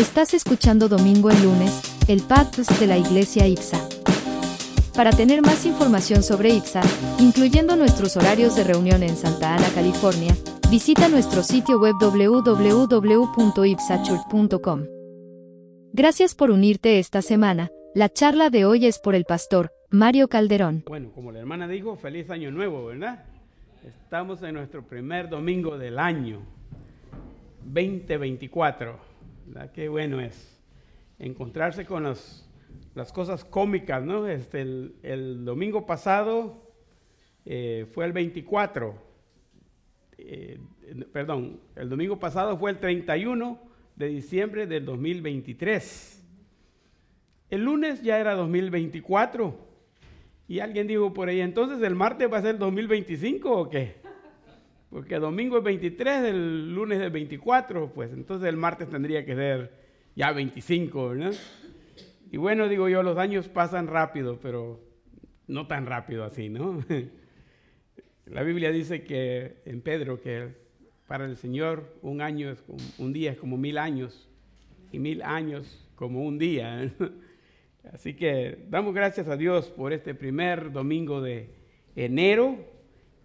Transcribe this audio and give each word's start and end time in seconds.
Estás 0.00 0.34
escuchando 0.34 0.88
Domingo 0.88 1.30
en 1.30 1.42
Lunes, 1.42 1.80
el 2.06 2.20
podcast 2.20 2.70
de 2.78 2.86
la 2.86 2.98
Iglesia 2.98 3.48
IPSA. 3.48 3.80
Para 4.94 5.10
tener 5.10 5.40
más 5.40 5.64
información 5.64 6.22
sobre 6.22 6.50
IPSA, 6.50 6.82
incluyendo 7.18 7.76
nuestros 7.76 8.14
horarios 8.18 8.54
de 8.56 8.64
reunión 8.64 9.02
en 9.02 9.16
Santa 9.16 9.54
Ana, 9.54 9.66
California, 9.74 10.36
visita 10.70 11.08
nuestro 11.08 11.42
sitio 11.42 11.80
web 11.80 11.94
www.ipsachurch.com. 11.98 14.84
Gracias 15.94 16.34
por 16.34 16.50
unirte 16.50 16.98
esta 16.98 17.22
semana. 17.22 17.70
La 17.94 18.10
charla 18.10 18.50
de 18.50 18.66
hoy 18.66 18.84
es 18.84 18.98
por 18.98 19.14
el 19.14 19.24
pastor 19.24 19.72
Mario 19.90 20.28
Calderón. 20.28 20.84
Bueno, 20.86 21.10
como 21.14 21.32
la 21.32 21.38
hermana 21.38 21.66
dijo, 21.68 21.96
feliz 21.96 22.28
año 22.28 22.50
nuevo, 22.50 22.84
¿verdad? 22.84 23.24
Estamos 23.82 24.42
en 24.42 24.56
nuestro 24.56 24.82
primer 24.82 25.30
domingo 25.30 25.78
del 25.78 25.98
año 25.98 26.42
2024. 27.64 29.15
Qué 29.72 29.88
bueno 29.88 30.20
es 30.20 30.60
encontrarse 31.18 31.86
con 31.86 32.04
las 32.04 33.12
cosas 33.12 33.44
cómicas, 33.44 34.02
¿no? 34.04 34.26
Este, 34.26 34.60
el, 34.60 35.44
domingo 35.44 35.86
pasado 35.86 36.72
eh, 37.44 37.86
fue 37.92 38.04
el 38.06 38.12
24, 38.12 38.94
eh, 40.18 40.58
perdón, 41.12 41.60
el 41.74 41.88
domingo 41.88 42.18
pasado 42.18 42.56
fue 42.58 42.70
el 42.70 42.78
31 42.78 43.58
de 43.96 44.08
diciembre 44.08 44.66
del 44.66 44.84
2023. 44.84 46.24
El 47.50 47.64
lunes 47.64 48.02
ya 48.02 48.18
era 48.18 48.34
2024. 48.34 49.66
Y 50.48 50.60
alguien 50.60 50.86
dijo 50.86 51.12
por 51.12 51.28
ahí, 51.28 51.40
entonces 51.40 51.82
el 51.82 51.94
martes 51.94 52.32
va 52.32 52.38
a 52.38 52.42
ser 52.42 52.58
2025 52.58 53.50
o 53.50 53.68
qué? 53.68 53.96
Porque 54.96 55.18
domingo 55.18 55.58
es 55.58 55.62
23, 55.62 56.24
el 56.24 56.74
lunes 56.74 56.98
es 57.02 57.12
24, 57.12 57.92
pues 57.92 58.14
entonces 58.14 58.48
el 58.48 58.56
martes 58.56 58.88
tendría 58.88 59.26
que 59.26 59.34
ser 59.34 59.70
ya 60.14 60.32
25, 60.32 61.10
¿verdad? 61.10 61.34
Y 62.32 62.38
bueno, 62.38 62.66
digo 62.66 62.88
yo, 62.88 63.02
los 63.02 63.18
años 63.18 63.46
pasan 63.46 63.88
rápido, 63.88 64.40
pero 64.40 64.80
no 65.48 65.66
tan 65.66 65.84
rápido 65.84 66.24
así, 66.24 66.48
¿no? 66.48 66.82
La 68.24 68.42
Biblia 68.42 68.72
dice 68.72 69.04
que 69.04 69.58
en 69.66 69.82
Pedro 69.82 70.18
que 70.18 70.54
para 71.06 71.26
el 71.26 71.36
Señor 71.36 71.98
un 72.00 72.22
año 72.22 72.50
es 72.50 72.62
como, 72.62 72.78
un 72.96 73.12
día 73.12 73.32
es 73.32 73.36
como 73.36 73.58
mil 73.58 73.76
años 73.76 74.30
y 74.92 74.98
mil 74.98 75.20
años 75.20 75.86
como 75.94 76.22
un 76.22 76.38
día. 76.38 76.90
Así 77.92 78.14
que 78.14 78.64
damos 78.70 78.94
gracias 78.94 79.28
a 79.28 79.36
Dios 79.36 79.68
por 79.68 79.92
este 79.92 80.14
primer 80.14 80.72
domingo 80.72 81.20
de 81.20 81.50
enero 81.96 82.75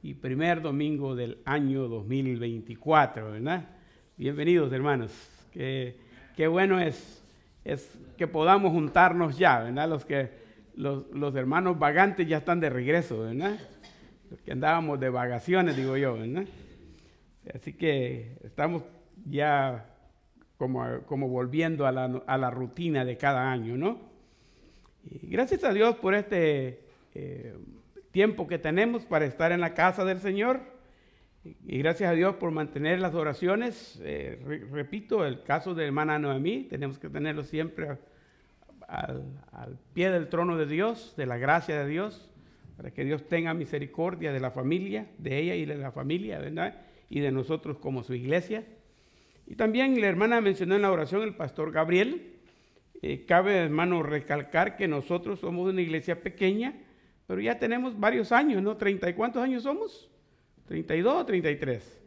y 0.04 0.16
primer 0.16 0.62
domingo 0.62 1.16
del 1.16 1.38
año 1.46 1.88
2024, 1.88 3.32
¿verdad? 3.32 3.70
Bienvenidos, 4.18 4.72
hermanos. 4.74 5.12
Qué, 5.52 5.96
qué 6.36 6.48
bueno 6.48 6.80
es, 6.80 7.24
es 7.64 8.00
que 8.18 8.28
podamos 8.28 8.72
juntarnos 8.72 9.38
ya, 9.38 9.60
¿verdad? 9.60 9.88
Los, 9.88 10.06
que, 10.06 10.32
los, 10.76 11.08
los, 11.12 11.36
hermanos 11.36 11.78
vagantes 11.78 12.28
ya 12.28 12.38
están 12.38 12.60
de 12.60 12.72
regreso, 12.72 13.20
¿verdad? 13.20 13.60
Los 14.32 14.42
que 14.42 14.54
andábamos 14.54 15.00
de 15.00 15.10
vacaciones, 15.10 15.78
digo 15.78 15.96
yo, 15.98 16.18
¿verdad? 16.18 16.46
Así 17.54 17.74
que 17.74 18.38
estamos 18.44 18.84
ya 19.30 19.86
como, 20.58 20.84
como 21.06 21.28
volviendo 21.28 21.86
a 21.86 21.92
la, 21.92 22.06
a 22.26 22.38
la 22.40 22.50
rutina 22.50 23.06
de 23.06 23.18
cada 23.18 23.52
año, 23.52 23.78
¿no? 23.78 24.00
Y 25.04 25.28
gracias 25.28 25.64
a 25.64 25.74
Dios 25.74 25.96
por 25.98 26.16
este... 26.16 26.86
Eh, 27.14 27.56
tiempo 28.12 28.48
que 28.48 28.60
tenemos 28.60 29.06
para 29.06 29.26
estar 29.26 29.52
en 29.52 29.62
la 29.62 29.74
casa 29.74 30.06
del 30.06 30.20
Señor. 30.20 30.62
Y 31.44 31.80
gracias 31.80 32.12
a 32.12 32.14
Dios 32.14 32.36
por 32.36 32.52
mantener 32.52 33.00
las 33.00 33.16
oraciones. 33.16 34.00
Eh, 34.04 34.68
repito, 34.72 35.26
el 35.26 35.42
caso 35.44 35.74
de 35.74 35.86
hermana 35.86 36.20
Noemí, 36.20 36.64
tenemos 36.70 37.00
que 37.00 37.10
tenerlo 37.10 37.44
siempre 37.44 37.98
al, 38.88 39.80
pie 39.94 40.12
del 40.12 40.28
trono 40.28 40.58
de 40.58 40.68
Dios, 40.68 41.16
de 41.18 41.26
la 41.26 41.38
gracia 41.38 41.82
de 41.82 41.90
Dios, 41.90 42.30
para 42.78 42.92
que 42.92 43.06
Dios 43.06 43.28
tenga 43.28 43.54
misericordia 43.54 44.34
de 44.34 44.40
la 44.40 44.52
familia, 44.52 45.08
de 45.18 45.40
ella 45.40 45.56
y 45.56 45.66
de 45.66 45.76
la 45.76 45.92
familia, 45.92 46.40
¿verdad? 46.40 46.82
Y 47.10 47.22
de 47.22 47.32
nosotros 47.32 47.78
como 47.78 48.04
su 48.04 48.14
iglesia. 48.14 48.66
Y 49.48 49.56
también 49.56 50.00
la 50.00 50.08
hermana 50.08 50.42
mencionó 50.42 50.76
en 50.76 50.82
la 50.84 50.92
oración 50.92 51.24
el 51.24 51.36
pastor 51.36 51.72
Gabriel. 51.72 52.34
Eh, 53.02 53.26
cabe, 53.26 53.58
hermano, 53.58 54.04
recalcar 54.04 54.78
que 54.78 54.88
nosotros 54.88 55.40
somos 55.40 55.70
una 55.70 55.82
iglesia 55.82 56.22
pequeña, 56.22 56.76
pero 57.32 57.40
ya 57.40 57.58
tenemos 57.58 57.98
varios 57.98 58.34
años, 58.34 58.62
¿no? 58.62 58.76
¿Treinta 58.76 59.10
y 59.10 59.14
cuántos 59.14 59.42
años 59.42 59.64
somos? 59.64 60.10
¿32 60.68 61.08
o 61.08 61.26
33? 61.26 62.02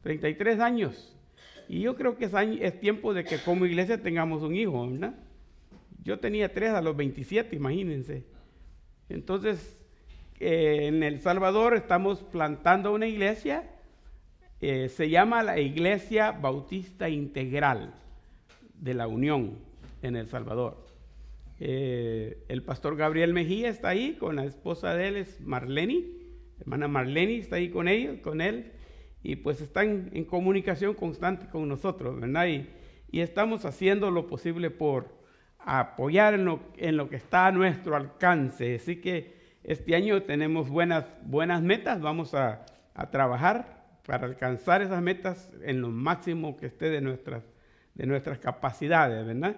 33 0.00 0.60
años. 0.60 1.18
Y 1.68 1.80
yo 1.80 1.96
creo 1.96 2.16
que 2.16 2.26
es, 2.26 2.32
es 2.34 2.78
tiempo 2.78 3.12
de 3.12 3.24
que 3.24 3.38
como 3.38 3.66
iglesia 3.66 4.00
tengamos 4.00 4.44
un 4.44 4.54
hijo, 4.54 4.88
¿verdad? 4.88 5.16
Yo 6.04 6.20
tenía 6.20 6.54
tres 6.54 6.70
a 6.70 6.80
los 6.80 6.96
27, 6.96 7.56
imagínense. 7.56 8.22
Entonces, 9.08 9.76
eh, 10.38 10.86
en 10.86 11.02
El 11.02 11.18
Salvador 11.18 11.74
estamos 11.74 12.22
plantando 12.22 12.94
una 12.94 13.08
iglesia, 13.08 13.68
eh, 14.60 14.88
se 14.88 15.10
llama 15.10 15.42
la 15.42 15.58
Iglesia 15.58 16.30
Bautista 16.30 17.08
Integral 17.08 17.92
de 18.74 18.94
la 18.94 19.08
Unión 19.08 19.58
en 20.00 20.14
El 20.14 20.28
Salvador. 20.28 20.89
Eh, 21.62 22.42
el 22.48 22.62
pastor 22.62 22.96
Gabriel 22.96 23.34
Mejía 23.34 23.68
está 23.68 23.90
ahí 23.90 24.14
con 24.14 24.36
la 24.36 24.46
esposa 24.46 24.94
de 24.94 25.08
él, 25.08 25.16
es 25.16 25.42
Marleni, 25.42 26.10
hermana 26.58 26.88
Marleni 26.88 27.34
está 27.34 27.56
ahí 27.56 27.68
con 27.68 27.86
ellos, 27.86 28.18
con 28.22 28.40
él, 28.40 28.72
y 29.22 29.36
pues 29.36 29.60
están 29.60 30.08
en 30.14 30.24
comunicación 30.24 30.94
constante 30.94 31.48
con 31.48 31.68
nosotros, 31.68 32.18
¿verdad? 32.18 32.46
Y, 32.46 32.66
estamos 33.12 33.64
haciendo 33.64 34.10
lo 34.10 34.28
posible 34.28 34.70
por 34.70 35.18
apoyar 35.58 36.32
en 36.32 36.44
lo, 36.44 37.08
que 37.10 37.16
está 37.16 37.48
a 37.48 37.52
nuestro 37.52 37.96
alcance. 37.96 38.76
Así 38.76 39.00
que 39.00 39.34
este 39.64 39.96
año 39.96 40.22
tenemos 40.22 40.70
buenas, 40.70 41.06
buenas 41.24 41.60
metas, 41.60 42.00
vamos 42.00 42.34
a, 42.34 42.64
a 42.94 43.10
trabajar 43.10 43.98
para 44.06 44.26
alcanzar 44.26 44.80
esas 44.80 45.02
metas 45.02 45.52
en 45.64 45.80
lo 45.80 45.88
máximo 45.88 46.56
que 46.56 46.66
esté 46.66 46.88
de 46.88 47.00
nuestras, 47.00 47.42
de 47.94 48.06
nuestras 48.06 48.38
capacidades, 48.38 49.26
¿verdad? 49.26 49.56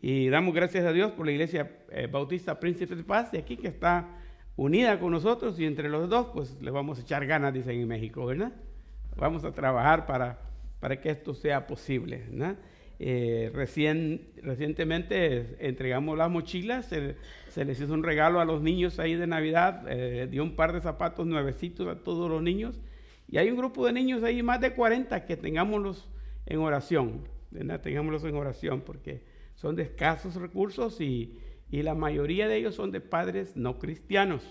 Y 0.00 0.28
damos 0.28 0.54
gracias 0.54 0.84
a 0.84 0.92
Dios 0.92 1.12
por 1.12 1.26
la 1.26 1.32
Iglesia 1.32 1.70
eh, 1.90 2.08
Bautista 2.10 2.58
Príncipe 2.60 2.94
de 2.94 3.04
Paz 3.04 3.32
de 3.32 3.38
aquí 3.38 3.56
que 3.56 3.68
está 3.68 4.08
unida 4.56 4.98
con 4.98 5.10
nosotros 5.10 5.58
y 5.58 5.64
entre 5.64 5.88
los 5.88 6.08
dos 6.08 6.28
pues 6.32 6.60
le 6.60 6.70
vamos 6.70 6.98
a 6.98 7.02
echar 7.02 7.26
ganas, 7.26 7.52
dicen 7.52 7.80
en 7.80 7.88
México, 7.88 8.26
¿verdad? 8.26 8.52
Vamos 9.16 9.44
a 9.44 9.52
trabajar 9.52 10.06
para, 10.06 10.38
para 10.80 11.00
que 11.00 11.10
esto 11.10 11.34
sea 11.34 11.66
posible, 11.66 12.26
¿verdad? 12.30 12.56
Eh, 13.00 13.50
recién, 13.52 14.28
recientemente 14.42 15.56
entregamos 15.58 16.16
las 16.16 16.30
mochilas, 16.30 16.86
se, 16.86 17.64
les 17.64 17.80
hizo 17.80 17.92
un 17.92 18.04
regalo 18.04 18.40
a 18.40 18.44
los 18.44 18.62
niños 18.62 19.00
ahí 19.00 19.16
de 19.16 19.26
Navidad, 19.26 19.84
eh, 19.88 20.28
dio 20.30 20.44
un 20.44 20.54
par 20.54 20.72
de 20.72 20.80
zapatos 20.80 21.26
nuevecitos 21.26 21.88
a 21.88 22.02
todos 22.04 22.30
los 22.30 22.40
niños 22.40 22.80
y 23.28 23.38
hay 23.38 23.50
un 23.50 23.56
grupo 23.56 23.86
de 23.86 23.92
niños 23.92 24.22
ahí, 24.22 24.42
más 24.42 24.60
de 24.60 24.74
40, 24.74 25.24
que 25.24 25.36
tengámoslos 25.36 26.08
en 26.46 26.60
oración, 26.60 27.26
¿verdad? 27.50 27.80
Tengámoslos 27.80 28.24
en 28.24 28.36
oración 28.36 28.82
porque 28.82 29.22
son 29.54 29.76
de 29.76 29.84
escasos 29.84 30.34
recursos 30.36 31.00
y, 31.00 31.40
la 31.70 31.96
mayoría 31.96 32.46
de 32.46 32.56
ellos 32.56 32.76
son 32.76 32.92
de 32.92 33.00
padres 33.00 33.56
no 33.56 33.80
cristianos. 33.80 34.44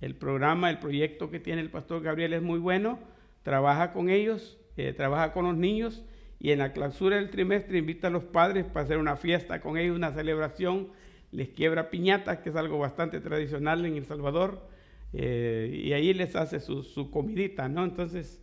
El 0.00 0.16
programa, 0.16 0.70
el 0.70 0.80
proyecto 0.80 1.30
que 1.30 1.38
tiene 1.38 1.60
el 1.60 1.70
pastor 1.70 2.02
Gabriel 2.02 2.32
es 2.32 2.42
muy 2.42 2.58
bueno, 2.58 2.98
trabaja 3.44 3.92
con 3.92 4.10
ellos, 4.10 4.58
eh, 4.76 4.92
trabaja 4.92 5.32
con 5.32 5.44
los 5.44 5.56
niños 5.56 6.04
y 6.40 6.50
en 6.50 6.58
la 6.58 6.72
clausura 6.72 7.16
del 7.16 7.30
trimestre 7.30 7.78
invita 7.78 8.08
a 8.08 8.10
los 8.10 8.24
padres 8.24 8.64
para 8.64 8.84
hacer 8.84 8.98
una 8.98 9.16
fiesta 9.16 9.60
con 9.60 9.78
ellos, 9.78 9.94
una 9.94 10.12
celebración, 10.12 10.88
les 11.30 11.48
quiebra 11.50 11.90
piñatas, 11.90 12.38
que 12.38 12.50
es 12.50 12.56
algo 12.56 12.78
bastante 12.78 13.20
tradicional 13.20 13.84
en 13.84 13.96
El 13.96 14.04
Salvador, 14.04 14.68
eh, 15.12 15.80
y 15.84 15.92
ahí 15.92 16.12
les 16.12 16.34
hace 16.36 16.60
su, 16.60 17.10
comidita, 17.10 17.68
¿no? 17.68 17.84
Entonces, 17.84 18.42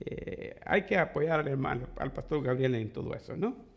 eh, 0.00 0.58
hay 0.66 0.82
que 0.82 0.98
apoyar 0.98 1.40
al 1.40 1.48
hermano, 1.48 1.88
al 1.96 2.12
pastor 2.12 2.42
Gabriel 2.42 2.74
en 2.74 2.92
todo 2.92 3.14
eso, 3.14 3.36
¿no? 3.36 3.73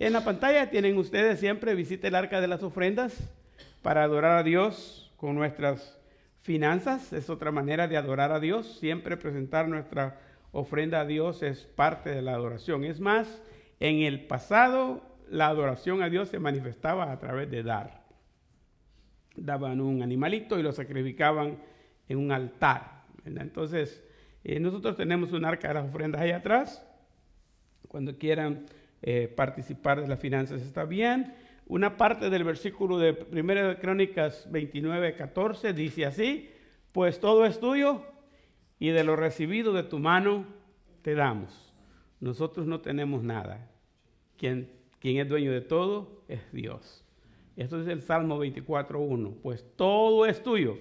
En 0.00 0.12
la 0.12 0.22
pantalla 0.22 0.70
tienen 0.70 0.96
ustedes 0.96 1.40
siempre, 1.40 1.74
visite 1.74 2.06
el 2.06 2.14
arca 2.14 2.40
de 2.40 2.46
las 2.46 2.62
ofrendas 2.62 3.18
para 3.82 4.04
adorar 4.04 4.38
a 4.38 4.44
Dios 4.44 5.12
con 5.16 5.34
nuestras 5.34 5.98
finanzas. 6.40 7.12
Es 7.12 7.28
otra 7.28 7.50
manera 7.50 7.88
de 7.88 7.96
adorar 7.96 8.30
a 8.30 8.38
Dios. 8.38 8.78
Siempre 8.78 9.16
presentar 9.16 9.66
nuestra 9.66 10.20
ofrenda 10.52 11.00
a 11.00 11.04
Dios 11.04 11.42
es 11.42 11.64
parte 11.64 12.10
de 12.10 12.22
la 12.22 12.34
adoración. 12.34 12.84
Es 12.84 13.00
más, 13.00 13.42
en 13.80 14.02
el 14.02 14.24
pasado 14.24 15.02
la 15.28 15.48
adoración 15.48 16.00
a 16.00 16.08
Dios 16.08 16.28
se 16.28 16.38
manifestaba 16.38 17.10
a 17.10 17.18
través 17.18 17.50
de 17.50 17.64
dar. 17.64 18.04
Daban 19.34 19.80
un 19.80 20.00
animalito 20.00 20.60
y 20.60 20.62
lo 20.62 20.70
sacrificaban 20.70 21.58
en 22.08 22.18
un 22.18 22.30
altar. 22.30 23.02
Entonces, 23.24 24.00
eh, 24.44 24.60
nosotros 24.60 24.96
tenemos 24.96 25.32
un 25.32 25.44
arca 25.44 25.66
de 25.66 25.74
las 25.74 25.88
ofrendas 25.88 26.20
ahí 26.20 26.30
atrás. 26.30 26.86
Cuando 27.88 28.16
quieran 28.16 28.66
eh, 29.02 29.32
participar 29.34 30.00
de 30.00 30.08
las 30.08 30.18
finanzas 30.18 30.62
está 30.62 30.84
bien. 30.84 31.34
Una 31.66 31.96
parte 31.96 32.30
del 32.30 32.44
versículo 32.44 32.98
de 32.98 33.26
1 33.30 33.78
Crónicas 33.80 34.48
29, 34.50 35.14
14 35.14 35.72
dice 35.72 36.06
así, 36.06 36.50
pues 36.92 37.20
todo 37.20 37.44
es 37.44 37.60
tuyo 37.60 38.02
y 38.78 38.88
de 38.88 39.04
lo 39.04 39.16
recibido 39.16 39.72
de 39.72 39.82
tu 39.82 39.98
mano 39.98 40.46
te 41.02 41.14
damos. 41.14 41.72
Nosotros 42.20 42.66
no 42.66 42.80
tenemos 42.80 43.22
nada. 43.22 43.70
Quien, 44.36 44.70
quien 44.98 45.18
es 45.18 45.28
dueño 45.28 45.52
de 45.52 45.60
todo 45.60 46.22
es 46.28 46.40
Dios. 46.52 47.04
Esto 47.56 47.80
es 47.80 47.88
el 47.88 48.02
Salmo 48.02 48.42
24.1. 48.42 49.34
Pues 49.42 49.64
todo 49.76 50.26
es 50.26 50.42
tuyo. 50.42 50.78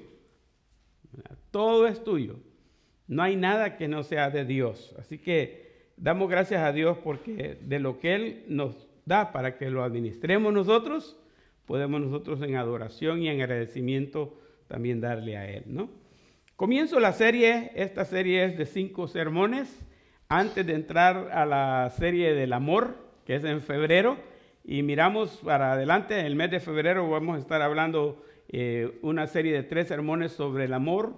Todo 1.51 1.87
es 1.87 2.03
tuyo. 2.03 2.39
No 3.07 3.23
hay 3.23 3.35
nada 3.35 3.77
que 3.77 3.87
no 3.87 4.03
sea 4.03 4.29
de 4.29 4.45
Dios. 4.45 4.95
Así 4.99 5.17
que 5.17 5.66
damos 5.97 6.29
gracias 6.29 6.61
a 6.63 6.71
Dios 6.71 6.97
porque 7.03 7.57
de 7.61 7.79
lo 7.79 7.99
que 7.99 8.15
Él 8.15 8.43
nos 8.47 8.87
da 9.05 9.31
para 9.31 9.57
que 9.57 9.69
lo 9.69 9.83
administremos 9.83 10.53
nosotros, 10.53 11.17
podemos 11.65 11.99
nosotros 11.99 12.41
en 12.41 12.55
adoración 12.55 13.21
y 13.21 13.29
en 13.29 13.41
agradecimiento 13.41 14.37
también 14.67 15.01
darle 15.01 15.37
a 15.37 15.49
Él, 15.49 15.63
¿no? 15.65 15.89
Comienzo 16.55 16.99
la 16.99 17.13
serie, 17.13 17.71
esta 17.75 18.03
serie 18.05 18.45
es 18.45 18.57
de 18.57 18.65
cinco 18.65 19.07
sermones, 19.07 19.85
antes 20.29 20.65
de 20.65 20.73
entrar 20.73 21.29
a 21.31 21.45
la 21.45 21.89
serie 21.91 22.33
del 22.33 22.51
amor, 22.51 22.97
que 23.25 23.35
es 23.35 23.43
en 23.43 23.61
febrero, 23.61 24.17
y 24.63 24.81
miramos 24.81 25.37
para 25.43 25.73
adelante, 25.73 26.19
en 26.19 26.25
el 26.25 26.35
mes 26.35 26.51
de 26.51 26.59
febrero 26.59 27.09
vamos 27.09 27.37
a 27.37 27.39
estar 27.39 27.61
hablando 27.61 28.25
eh, 28.49 28.97
una 29.03 29.27
serie 29.27 29.53
de 29.53 29.63
tres 29.63 29.87
sermones 29.87 30.31
sobre 30.31 30.65
el 30.65 30.73
amor, 30.73 31.13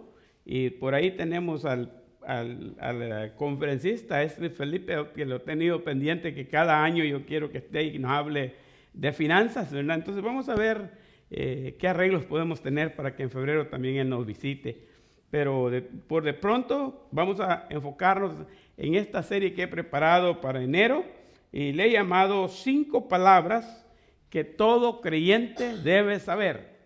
y 0.45 0.71
por 0.71 0.93
ahí 0.93 1.11
tenemos 1.11 1.63
al, 1.63 1.98
al, 2.29 3.33
conferencista, 3.35 4.21
este 4.21 4.51
Felipe, 4.51 4.95
que 5.15 5.25
lo 5.25 5.37
he 5.37 5.39
tenido 5.39 5.83
pendiente, 5.83 6.33
que 6.33 6.47
cada 6.47 6.83
año 6.83 7.03
yo 7.03 7.25
quiero 7.25 7.51
que 7.51 7.57
esté 7.57 7.83
y 7.83 7.97
nos 7.97 8.11
hable 8.11 8.53
de 8.93 9.11
finanzas, 9.11 9.71
¿verdad? 9.71 9.97
Entonces 9.97 10.23
vamos 10.23 10.47
a 10.47 10.55
ver 10.55 10.91
eh, 11.31 11.75
qué 11.79 11.87
arreglos 11.87 12.25
podemos 12.25 12.61
tener 12.61 12.95
para 12.95 13.15
que 13.15 13.23
en 13.23 13.31
febrero 13.31 13.67
también 13.67 13.95
él 13.95 14.09
nos 14.09 14.25
visite. 14.25 14.87
Pero 15.31 15.71
por 16.07 16.23
de 16.23 16.33
pronto 16.33 17.07
vamos 17.11 17.39
a 17.39 17.67
enfocarnos 17.69 18.33
en 18.77 18.95
esta 18.95 19.23
serie 19.23 19.53
que 19.53 19.63
he 19.63 19.67
preparado 19.67 20.39
para 20.39 20.61
enero 20.61 21.03
y 21.51 21.71
le 21.71 21.85
he 21.85 21.91
llamado 21.91 22.47
cinco 22.47 23.07
palabras 23.07 23.85
que 24.29 24.43
todo 24.43 25.01
creyente 25.01 25.77
debe 25.77 26.19
saber. 26.19 26.77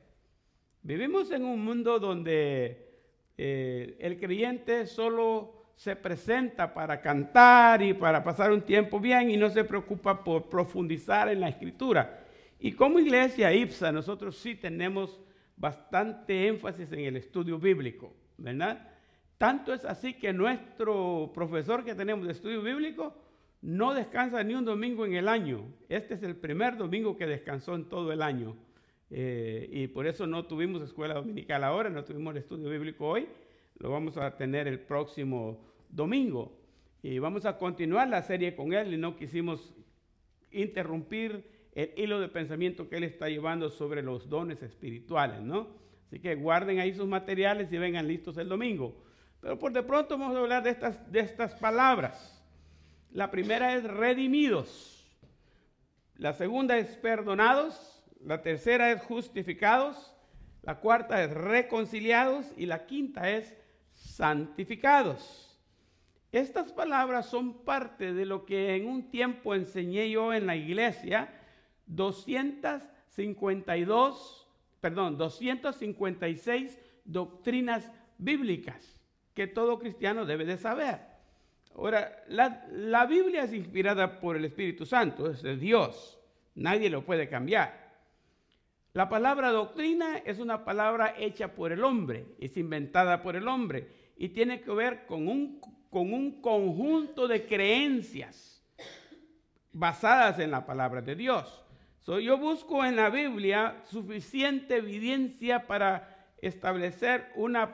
Vivimos 0.83 1.31
en 1.31 1.43
un 1.43 1.63
mundo 1.63 1.99
donde 1.99 2.92
eh, 3.37 3.97
el 3.99 4.19
creyente 4.19 4.85
solo 4.85 5.63
se 5.75 5.95
presenta 5.95 6.73
para 6.73 7.01
cantar 7.01 7.81
y 7.81 7.93
para 7.93 8.23
pasar 8.23 8.51
un 8.51 8.61
tiempo 8.61 8.99
bien 8.99 9.29
y 9.29 9.37
no 9.37 9.49
se 9.49 9.63
preocupa 9.63 10.23
por 10.23 10.49
profundizar 10.49 11.29
en 11.29 11.41
la 11.41 11.49
escritura. 11.49 12.25
Y 12.59 12.73
como 12.73 12.99
iglesia 12.99 13.53
IPSA 13.53 13.91
nosotros 13.91 14.37
sí 14.37 14.55
tenemos 14.55 15.19
bastante 15.57 16.47
énfasis 16.47 16.91
en 16.91 17.01
el 17.01 17.17
estudio 17.17 17.57
bíblico. 17.57 18.13
¿verdad? 18.37 18.89
Tanto 19.37 19.73
es 19.73 19.85
así 19.85 20.13
que 20.13 20.33
nuestro 20.33 21.31
profesor 21.33 21.83
que 21.83 21.95
tenemos 21.95 22.25
de 22.25 22.33
estudio 22.33 22.61
bíblico 22.61 23.15
no 23.61 23.93
descansa 23.93 24.43
ni 24.43 24.53
un 24.53 24.65
domingo 24.65 25.05
en 25.05 25.15
el 25.15 25.27
año. 25.27 25.65
Este 25.89 26.15
es 26.15 26.23
el 26.23 26.35
primer 26.35 26.77
domingo 26.77 27.15
que 27.15 27.25
descansó 27.25 27.75
en 27.75 27.85
todo 27.85 28.11
el 28.11 28.21
año. 28.21 28.55
Eh, 29.15 29.69
y 29.71 29.87
por 29.89 30.07
eso 30.07 30.25
no 30.25 30.47
tuvimos 30.47 30.81
escuela 30.81 31.13
dominical 31.13 31.63
ahora, 31.63 31.87
no 31.91 32.03
tuvimos 32.03 32.31
el 32.31 32.39
estudio 32.39 32.67
bíblico 32.67 33.07
hoy. 33.07 33.27
Lo 33.77 33.91
vamos 33.91 34.17
a 34.17 34.35
tener 34.35 34.67
el 34.67 34.79
próximo 34.79 35.63
domingo. 35.87 36.57
Y 37.03 37.19
vamos 37.19 37.45
a 37.45 37.59
continuar 37.59 38.07
la 38.07 38.23
serie 38.23 38.55
con 38.55 38.73
él 38.73 38.91
y 38.91 38.97
no 38.97 39.15
quisimos 39.15 39.71
interrumpir 40.51 41.47
el 41.75 41.91
hilo 41.95 42.19
de 42.19 42.27
pensamiento 42.27 42.89
que 42.89 42.97
él 42.97 43.03
está 43.03 43.29
llevando 43.29 43.69
sobre 43.69 44.01
los 44.01 44.29
dones 44.29 44.63
espirituales, 44.63 45.41
¿no? 45.41 45.67
Así 46.07 46.19
que 46.19 46.33
guarden 46.33 46.79
ahí 46.79 46.93
sus 46.93 47.07
materiales 47.07 47.71
y 47.71 47.77
vengan 47.77 48.07
listos 48.07 48.37
el 48.37 48.49
domingo. 48.49 48.95
Pero 49.41 49.59
por 49.59 49.73
de 49.73 49.83
pronto 49.83 50.17
vamos 50.17 50.35
a 50.35 50.39
hablar 50.39 50.63
de 50.63 50.71
estas, 50.71 51.11
de 51.11 51.19
estas 51.19 51.53
palabras. 51.55 52.43
La 53.11 53.29
primera 53.29 53.75
es 53.75 53.83
redimidos. 53.83 55.05
La 56.17 56.33
segunda 56.33 56.79
es 56.79 56.95
perdonados. 56.97 57.92
La 58.25 58.41
tercera 58.41 58.91
es 58.91 59.01
justificados. 59.03 60.15
La 60.61 60.79
cuarta 60.79 61.21
es 61.23 61.31
reconciliados. 61.31 62.51
Y 62.57 62.65
la 62.65 62.85
quinta 62.85 63.29
es 63.29 63.55
santificados. 63.91 65.59
Estas 66.31 66.71
palabras 66.71 67.25
son 67.27 67.63
parte 67.63 68.13
de 68.13 68.25
lo 68.25 68.45
que 68.45 68.75
en 68.75 68.87
un 68.87 69.11
tiempo 69.11 69.53
enseñé 69.53 70.09
yo 70.09 70.33
en 70.33 70.47
la 70.47 70.55
iglesia. 70.55 71.29
252 71.85 74.43
perdón, 74.83 75.17
256 75.17 76.77
doctrinas 77.05 77.89
bíblicas 78.17 79.01
que 79.33 79.47
todo 79.47 79.79
cristiano 79.79 80.25
debe 80.25 80.43
de 80.43 80.57
saber. 80.57 80.99
Ahora, 81.73 82.21
la, 82.27 83.05
Biblia 83.05 83.45
es 83.45 83.53
inspirada 83.53 84.19
por 84.19 84.35
el 84.35 84.43
Espíritu 84.43 84.85
Santo, 84.85 85.31
es 85.31 85.41
de 85.41 85.55
Dios, 85.55 86.19
nadie 86.55 86.89
lo 86.89 87.05
puede 87.05 87.29
cambiar. 87.29 87.82
La 88.93 89.09
palabra 89.09 89.51
doctrina 89.51 90.17
es 90.17 90.39
una 90.39 90.63
palabra 90.63 91.15
hecha 91.17 91.55
por 91.55 91.71
el 91.71 91.83
hombre, 91.83 92.35
es 92.39 92.55
inventada 92.57 93.21
por 93.21 93.35
el 93.35 93.47
hombre 93.47 93.87
y 94.17 94.29
tiene 94.29 94.61
que 94.61 94.71
ver 94.71 95.05
con 95.05 95.27
un, 95.27 95.59
con 95.89 96.13
un 96.13 96.41
conjunto 96.41 97.27
de 97.27 97.45
creencias 97.45 98.63
basadas 99.71 100.37
en 100.39 100.51
la 100.51 100.65
palabra 100.65 101.01
de 101.01 101.15
Dios 101.15 101.63
yo 102.05 102.37
busco 102.37 102.83
en 102.83 102.95
la 102.95 103.09
Biblia 103.09 103.77
suficiente 103.89 104.77
evidencia 104.77 105.67
para 105.67 106.27
establecer 106.41 107.31
una, 107.35 107.69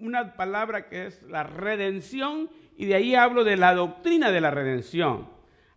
una 0.00 0.34
palabra 0.34 0.88
que 0.88 1.06
es 1.06 1.22
la 1.22 1.44
redención 1.44 2.50
y 2.76 2.86
de 2.86 2.96
ahí 2.96 3.14
hablo 3.14 3.44
de 3.44 3.56
la 3.56 3.74
doctrina 3.74 4.30
de 4.30 4.40
la 4.40 4.50
redención. 4.50 5.28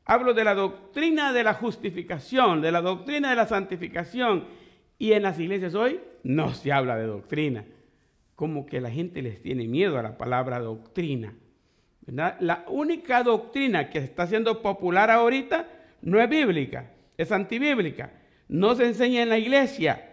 Hablo 0.06 0.34
de 0.34 0.44
la 0.44 0.56
doctrina 0.56 1.32
de 1.32 1.44
la 1.44 1.54
justificación, 1.54 2.62
de 2.62 2.72
la 2.72 2.82
doctrina 2.82 3.30
de 3.30 3.36
la 3.36 3.46
santificación. 3.46 4.48
Y 5.02 5.14
en 5.14 5.24
las 5.24 5.40
iglesias 5.40 5.74
hoy 5.74 6.00
no 6.22 6.54
se 6.54 6.72
habla 6.72 6.96
de 6.96 7.08
doctrina. 7.08 7.66
Como 8.36 8.68
que 8.68 8.80
la 8.80 8.92
gente 8.92 9.24
les 9.24 9.42
tiene 9.42 9.68
miedo 9.68 9.98
a 9.98 10.04
la 10.04 10.16
palabra 10.16 10.60
doctrina. 10.60 11.34
La 12.06 12.66
única 12.68 13.24
doctrina 13.24 13.90
que 13.90 13.98
está 13.98 14.28
siendo 14.28 14.62
popular 14.62 15.10
ahorita 15.10 15.68
no 16.04 16.22
es 16.22 16.30
bíblica, 16.30 16.92
es 17.18 17.32
antibíblica. 17.32 18.12
No 18.48 18.76
se 18.76 18.86
enseña 18.86 19.24
en 19.24 19.30
la 19.30 19.40
iglesia, 19.40 20.08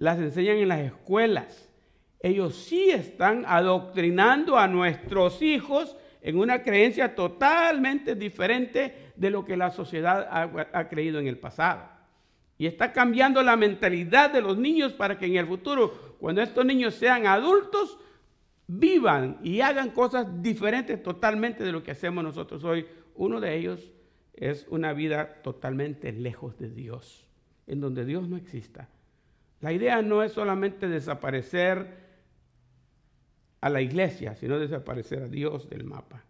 las 0.00 0.18
enseñan 0.18 0.56
en 0.56 0.70
las 0.70 0.80
escuelas. 0.80 1.70
Ellos 2.18 2.56
sí 2.56 2.90
están 2.90 3.44
adoctrinando 3.46 4.58
a 4.58 4.66
nuestros 4.66 5.40
hijos 5.40 5.96
en 6.20 6.36
una 6.36 6.64
creencia 6.64 7.14
totalmente 7.14 8.16
diferente 8.16 9.12
de 9.14 9.30
lo 9.30 9.44
que 9.44 9.56
la 9.56 9.70
sociedad 9.70 10.26
ha, 10.72 10.88
creído 10.88 11.20
en 11.20 11.28
el 11.28 11.38
pasado. 11.38 11.95
Y 12.58 12.66
está 12.66 12.92
cambiando 12.92 13.42
la 13.42 13.56
mentalidad 13.56 14.32
de 14.32 14.40
los 14.40 14.56
niños 14.56 14.92
para 14.92 15.18
que 15.18 15.26
en 15.26 15.36
el 15.36 15.46
futuro, 15.46 16.16
cuando 16.18 16.40
estos 16.40 16.64
niños 16.64 16.94
sean 16.94 17.26
adultos, 17.26 17.98
vivan 18.66 19.38
y 19.42 19.60
hagan 19.60 19.90
cosas 19.90 20.42
diferentes 20.42 21.02
totalmente 21.02 21.64
de 21.64 21.72
lo 21.72 21.82
que 21.82 21.90
hacemos 21.90 22.24
nosotros 22.24 22.64
hoy. 22.64 22.86
Uno 23.14 23.40
de 23.40 23.56
ellos 23.56 23.92
es 24.34 24.66
una 24.68 24.92
vida 24.92 25.42
totalmente 25.42 26.12
lejos 26.12 26.58
de 26.58 26.70
Dios, 26.70 27.26
en 27.66 27.80
donde 27.80 28.04
Dios 28.04 28.28
no 28.28 28.36
exista. 28.36 28.88
La 29.60 29.72
idea 29.72 30.02
no 30.02 30.22
es 30.22 30.32
solamente 30.32 30.88
desaparecer 30.88 32.06
a 33.60 33.70
la 33.70 33.80
iglesia, 33.80 34.34
sino 34.36 34.58
desaparecer 34.58 35.22
a 35.22 35.28
Dios 35.28 35.68
del 35.68 35.84
mapa. 35.84 36.24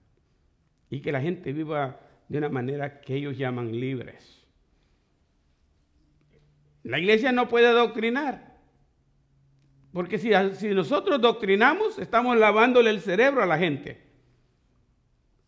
Y 0.88 1.00
que 1.00 1.12
la 1.12 1.20
gente 1.20 1.52
viva 1.52 2.00
de 2.28 2.38
una 2.38 2.48
manera 2.48 3.00
que 3.00 3.16
ellos 3.16 3.36
llaman 3.36 3.72
libres. 3.72 4.45
La 6.86 6.98
iglesia 6.98 7.32
no 7.32 7.48
puede 7.48 7.70
doctrinar. 7.72 8.56
Porque 9.92 10.18
si, 10.18 10.30
si 10.54 10.68
nosotros 10.68 11.20
doctrinamos, 11.20 11.98
estamos 11.98 12.36
lavándole 12.36 12.90
el 12.90 13.00
cerebro 13.00 13.42
a 13.42 13.46
la 13.46 13.58
gente 13.58 14.06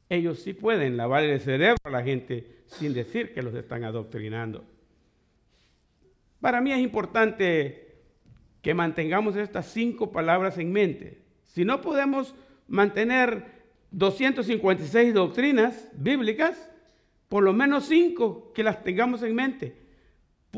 ellos 0.09 0.39
sí 0.39 0.55
pueden 0.55 0.97
lavar 0.97 1.25
el 1.25 1.41
cerebro 1.41 1.79
a 1.85 1.91
la 1.91 2.03
gente 2.03 2.63
sin 2.67 2.95
decir 2.95 3.33
que 3.33 3.43
los 3.43 3.55
están 3.55 3.85
adoctrinando. 3.85 4.65
Para 6.41 6.61
mí 6.61 6.73
es 6.73 6.79
importante 6.79 7.97
que 8.63 8.75
mantengamos 8.75 9.37
estas 9.37 9.67
cinco 9.67 10.11
palabras 10.11 10.59
en 10.59 10.73
mente. 10.73 11.23
Si 11.45 11.65
no 11.65 11.81
podemos 11.81 12.35
mantener 12.69 13.59
256 13.91 15.15
doctrinas 15.15 15.89
bíblicas, 15.93 16.71
por 17.29 17.43
lo 17.43 17.53
menos 17.53 17.87
cinco 17.87 18.53
que 18.55 18.63
las 18.63 18.83
tengamos 18.83 19.23
en 19.23 19.35
mente, 19.35 19.88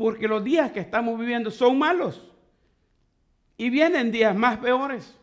porque 0.01 0.27
los 0.27 0.43
días 0.43 0.71
que 0.71 0.79
estamos 0.79 1.19
viviendo 1.19 1.51
son 1.51 1.77
malos 1.77 2.27
y 3.57 3.69
vienen 3.69 4.11
días 4.11 4.35
más 4.35 4.57
peores. 4.57 5.17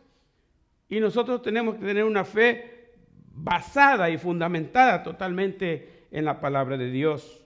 Y 0.87 0.99
nosotros 0.99 1.41
tenemos 1.41 1.75
que 1.75 1.85
tener 1.85 2.03
una 2.03 2.23
fe 2.23 2.93
basada 3.33 4.09
y 4.09 4.17
fundamentada 4.17 5.03
totalmente 5.03 6.07
en 6.11 6.25
la 6.25 6.39
palabra 6.39 6.77
de 6.77 6.89
Dios. 6.89 7.45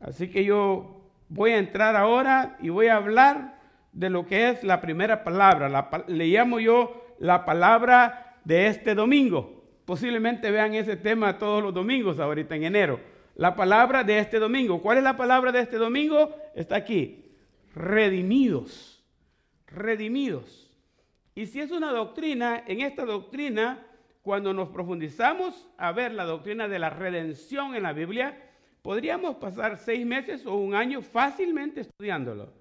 Así 0.00 0.28
que 0.28 0.44
yo 0.44 1.02
voy 1.28 1.52
a 1.52 1.58
entrar 1.58 1.96
ahora 1.96 2.56
y 2.60 2.70
voy 2.70 2.88
a 2.88 2.96
hablar 2.96 3.60
de 3.92 4.10
lo 4.10 4.26
que 4.26 4.50
es 4.50 4.64
la 4.64 4.80
primera 4.80 5.22
palabra. 5.22 5.90
le 6.06 6.26
llamo 6.26 6.58
yo 6.58 7.14
la 7.18 7.44
palabra 7.44 8.38
de 8.44 8.66
este 8.66 8.94
domingo. 8.94 9.62
Posiblemente 9.84 10.50
vean 10.50 10.74
ese 10.74 10.96
tema 10.96 11.38
todos 11.38 11.62
los 11.62 11.74
domingos 11.74 12.18
ahorita 12.18 12.56
en 12.56 12.64
enero. 12.64 13.11
La 13.34 13.54
palabra 13.54 14.04
de 14.04 14.18
este 14.18 14.38
domingo. 14.38 14.82
¿Cuál 14.82 14.98
es 14.98 15.04
la 15.04 15.16
palabra 15.16 15.52
de 15.52 15.60
este 15.60 15.76
domingo? 15.76 16.34
Está 16.54 16.76
aquí. 16.76 17.24
Redimidos. 17.74 19.02
Redimidos. 19.66 20.70
Y 21.34 21.46
si 21.46 21.60
es 21.60 21.70
una 21.70 21.92
doctrina, 21.92 22.62
en 22.66 22.82
esta 22.82 23.06
doctrina, 23.06 23.86
cuando 24.20 24.52
nos 24.52 24.68
profundizamos 24.68 25.66
a 25.78 25.92
ver 25.92 26.12
la 26.12 26.24
doctrina 26.24 26.68
de 26.68 26.78
la 26.78 26.90
redención 26.90 27.74
en 27.74 27.84
la 27.84 27.94
Biblia, 27.94 28.38
podríamos 28.82 29.36
pasar 29.36 29.78
seis 29.78 30.04
meses 30.04 30.44
o 30.44 30.56
un 30.56 30.74
año 30.74 31.00
fácilmente 31.00 31.80
estudiándolo. 31.80 32.52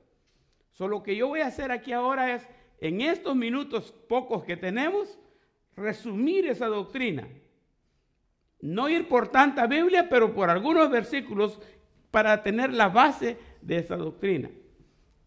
Solo 0.72 1.04
que 1.04 1.18
yo 1.18 1.28
voy 1.28 1.42
a 1.42 1.48
hacer 1.48 1.72
aquí 1.72 1.92
ahora 1.92 2.34
es, 2.34 2.48
en 2.80 3.01
estos 3.01 3.36
minutos 3.36 3.94
pocos 4.08 4.46
que 4.46 4.56
tenemos, 4.56 5.20
resumir 5.75 6.48
esa 6.48 6.68
doctrina. 6.68 7.28
No 8.62 8.89
ir 8.89 9.08
por 9.08 9.30
tanta 9.30 9.68
Biblia, 9.68 10.08
pero 10.10 10.34
por 10.34 10.50
algunos 10.50 10.89
versículos 10.89 11.60
para 12.12 12.44
tener 12.44 12.74
la 12.74 12.89
base 12.89 13.38
de 13.62 13.77
esa 13.77 13.96
doctrina. 13.96 14.50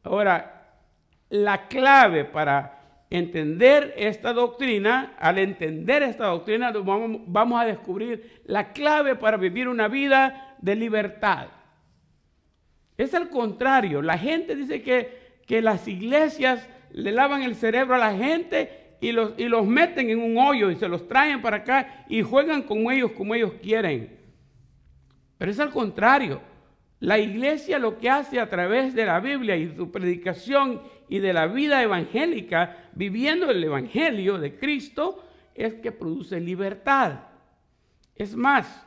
Ahora, 0.03 0.55
la 1.31 1.67
clave 1.67 2.25
para 2.25 2.75
entender 3.11 3.95
esta 3.97 4.33
doctrina, 4.33 5.15
al 5.19 5.39
entender 5.39 6.03
esta 6.03 6.27
doctrina, 6.27 6.73
vamos, 6.73 7.61
a 7.61 7.65
descubrir 7.65 8.43
la 8.45 8.73
clave 8.73 9.17
para 9.17 9.37
vivir 9.37 9.69
una 9.69 9.89
vida 9.89 10.57
de 10.61 10.77
libertad. 10.77 11.49
Es 12.97 13.15
al 13.15 13.29
contrario, 13.31 14.03
la 14.03 14.19
gente 14.19 14.55
dice 14.55 14.83
que, 14.83 15.41
que 15.47 15.63
las 15.63 15.89
iglesias 15.89 16.69
le 16.93 17.13
lavan 17.13 17.43
el 17.43 17.57
cerebro 17.57 17.97
a 17.97 17.99
la 17.99 18.15
gente 18.15 18.84
y 19.01 19.13
los, 19.13 19.33
y 19.37 19.45
los 19.45 19.67
meten 19.67 20.11
en 20.11 20.21
un 20.21 20.39
hoyo 20.39 20.71
y 20.71 20.77
se 20.77 20.89
los 20.89 21.07
traen 21.07 21.43
para 21.43 21.59
acá 21.59 22.05
y 22.09 22.23
juegan 22.23 22.63
con 22.63 22.91
ellos 22.91 23.13
como 23.13 23.35
ellos 23.35 23.53
quieren. 23.63 24.17
Pero 25.39 25.51
es 25.51 25.61
al 25.61 25.71
contrario. 25.71 26.41
La 27.01 27.19
iglesia 27.19 27.79
lo 27.79 27.99
que 27.99 28.09
hace 28.09 28.41
a 28.41 28.49
través 28.49 28.95
de 28.95 29.05
la 29.05 29.21
Biblia 29.21 29.57
y 29.57 29.75
su 29.77 29.91
predicación 29.91 30.81
y 31.09 31.19
de 31.19 31.33
la 31.33 31.47
vida 31.47 31.83
evangélica, 31.83 32.89
viviendo 32.95 33.51
el 33.51 33.63
Evangelio 33.63 34.39
de 34.39 34.57
Cristo, 34.57 35.23
es 35.55 35.75
que 35.75 35.93
produce 35.93 36.41
libertad. 36.41 37.21
Es 38.17 38.35
más, 38.35 38.87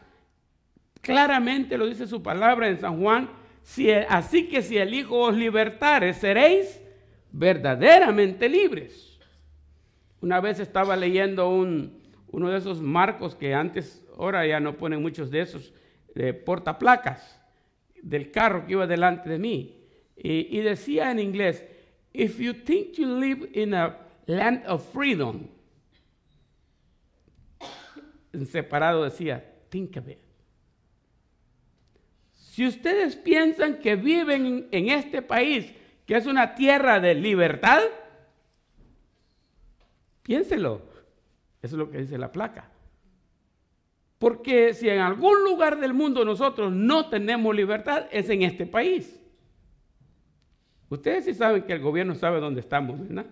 claramente 1.01 1.77
lo 1.77 1.85
dice 1.85 2.07
su 2.07 2.23
palabra 2.23 2.67
en 2.67 2.79
San 2.79 2.99
Juan, 3.01 3.29
si, 3.61 3.91
así 3.91 4.47
que 4.47 4.61
si 4.61 4.77
el 4.77 4.93
Hijo 4.93 5.19
os 5.19 5.35
libertare, 5.35 6.13
seréis 6.13 6.81
verdaderamente 7.31 8.49
libres. 8.49 9.16
Una 10.21 10.39
vez 10.41 10.59
estaba 10.59 10.95
leyendo 10.95 11.49
un, 11.49 12.01
uno 12.27 12.49
de 12.49 12.57
esos 12.57 12.81
marcos 12.81 13.35
que 13.35 13.53
antes, 13.53 14.03
ahora 14.17 14.45
ya 14.45 14.59
no 14.59 14.77
ponen 14.77 15.01
muchos 15.01 15.29
de 15.29 15.41
esos, 15.41 15.73
de 16.15 16.33
portaplacas 16.33 17.39
del 18.01 18.31
carro 18.31 18.65
que 18.65 18.73
iba 18.73 18.87
delante 18.87 19.29
de 19.29 19.37
mí. 19.37 19.83
Y, 20.15 20.57
y 20.57 20.61
decía 20.61 21.11
en 21.11 21.19
inglés, 21.19 21.63
if 22.13 22.39
you 22.39 22.53
think 22.53 22.93
you 22.93 23.19
live 23.19 23.49
in 23.53 23.73
a 23.73 23.97
land 24.25 24.63
of 24.67 24.83
freedom, 24.91 25.47
en 28.33 28.45
separado 28.45 29.03
decía, 29.03 29.43
think 29.69 29.97
of 29.97 30.07
it. 30.07 30.17
Si 32.33 32.65
ustedes 32.65 33.15
piensan 33.15 33.79
que 33.79 33.95
viven 33.95 34.67
en 34.71 34.89
este 34.89 35.21
país, 35.21 35.71
que 36.07 36.15
es 36.15 36.25
una 36.25 36.55
tierra 36.55 36.99
de 36.99 37.13
libertad, 37.13 37.81
piénselo. 40.27 40.81
Eso 41.61 41.75
es 41.75 41.79
lo 41.79 41.89
que 41.89 41.99
dice 41.99 42.17
la 42.17 42.31
placa. 42.31 42.69
Porque 44.19 44.73
si 44.73 44.89
en 44.89 44.99
algún 44.99 45.43
lugar 45.43 45.79
del 45.79 45.93
mundo 45.93 46.23
nosotros 46.25 46.71
no 46.71 47.09
tenemos 47.09 47.55
libertad, 47.55 48.05
es 48.11 48.29
en 48.29 48.43
este 48.43 48.65
país. 48.65 49.19
Ustedes 50.89 51.25
sí 51.25 51.33
saben 51.33 51.63
que 51.63 51.73
el 51.73 51.81
gobierno 51.81 52.13
sabe 52.15 52.39
dónde 52.39 52.61
estamos, 52.61 52.99
¿verdad? 52.99 53.25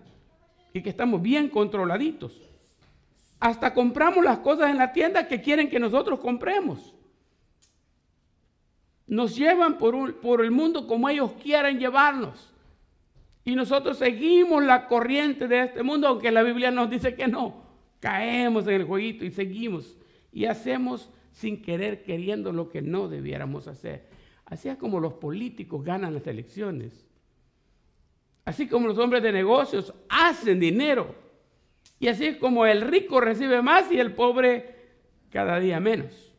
Y 0.72 0.82
que 0.82 0.90
estamos 0.90 1.22
bien 1.22 1.48
controladitos. 1.48 2.40
Hasta 3.38 3.74
compramos 3.74 4.24
las 4.24 4.38
cosas 4.38 4.70
en 4.70 4.78
la 4.78 4.92
tienda 4.92 5.28
que 5.28 5.40
quieren 5.40 5.68
que 5.68 5.78
nosotros 5.78 6.20
compremos. 6.20 6.94
Nos 9.06 9.36
llevan 9.36 9.78
por, 9.78 10.16
por 10.20 10.42
el 10.42 10.50
mundo 10.50 10.86
como 10.86 11.08
ellos 11.08 11.32
quieren 11.42 11.78
llevarnos. 11.78 12.52
Y 13.46 13.54
nosotros 13.54 13.96
seguimos 13.96 14.64
la 14.64 14.88
corriente 14.88 15.46
de 15.46 15.62
este 15.62 15.84
mundo, 15.84 16.08
aunque 16.08 16.32
la 16.32 16.42
Biblia 16.42 16.72
nos 16.72 16.90
dice 16.90 17.14
que 17.14 17.28
no. 17.28 17.62
Caemos 18.00 18.66
en 18.66 18.74
el 18.74 18.84
jueguito 18.84 19.24
y 19.24 19.30
seguimos 19.30 19.96
y 20.32 20.46
hacemos 20.46 21.08
sin 21.30 21.62
querer, 21.62 22.02
queriendo 22.02 22.52
lo 22.52 22.68
que 22.68 22.82
no 22.82 23.06
debiéramos 23.06 23.68
hacer. 23.68 24.08
Así 24.46 24.68
es 24.68 24.76
como 24.76 24.98
los 24.98 25.12
políticos 25.14 25.84
ganan 25.84 26.12
las 26.12 26.26
elecciones. 26.26 27.06
Así 28.44 28.66
como 28.66 28.88
los 28.88 28.98
hombres 28.98 29.22
de 29.22 29.30
negocios 29.30 29.94
hacen 30.08 30.58
dinero. 30.58 31.14
Y 32.00 32.08
así 32.08 32.26
es 32.26 32.38
como 32.38 32.66
el 32.66 32.80
rico 32.80 33.20
recibe 33.20 33.62
más 33.62 33.92
y 33.92 34.00
el 34.00 34.12
pobre 34.12 34.74
cada 35.30 35.60
día 35.60 35.78
menos. 35.78 36.34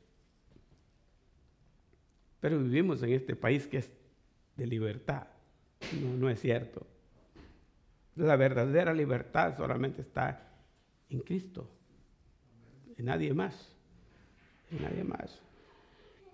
Pero 2.42 2.60
vivimos 2.60 3.02
en 3.02 3.14
este 3.14 3.34
país 3.38 3.66
que 3.66 3.78
es 3.78 3.94
de 4.58 4.68
libertad. 4.68 5.28
No, 6.02 6.18
no 6.18 6.30
es 6.30 6.42
cierto. 6.42 6.86
La 8.18 8.36
verdadera 8.36 8.94
libertad 8.94 9.56
solamente 9.56 10.02
está 10.02 10.42
en 11.10 11.20
Cristo, 11.20 11.70
en 12.98 13.06
nadie 13.06 13.34
más 13.34 13.76
y 14.72 14.76
nadie 14.82 15.04
más. 15.04 15.42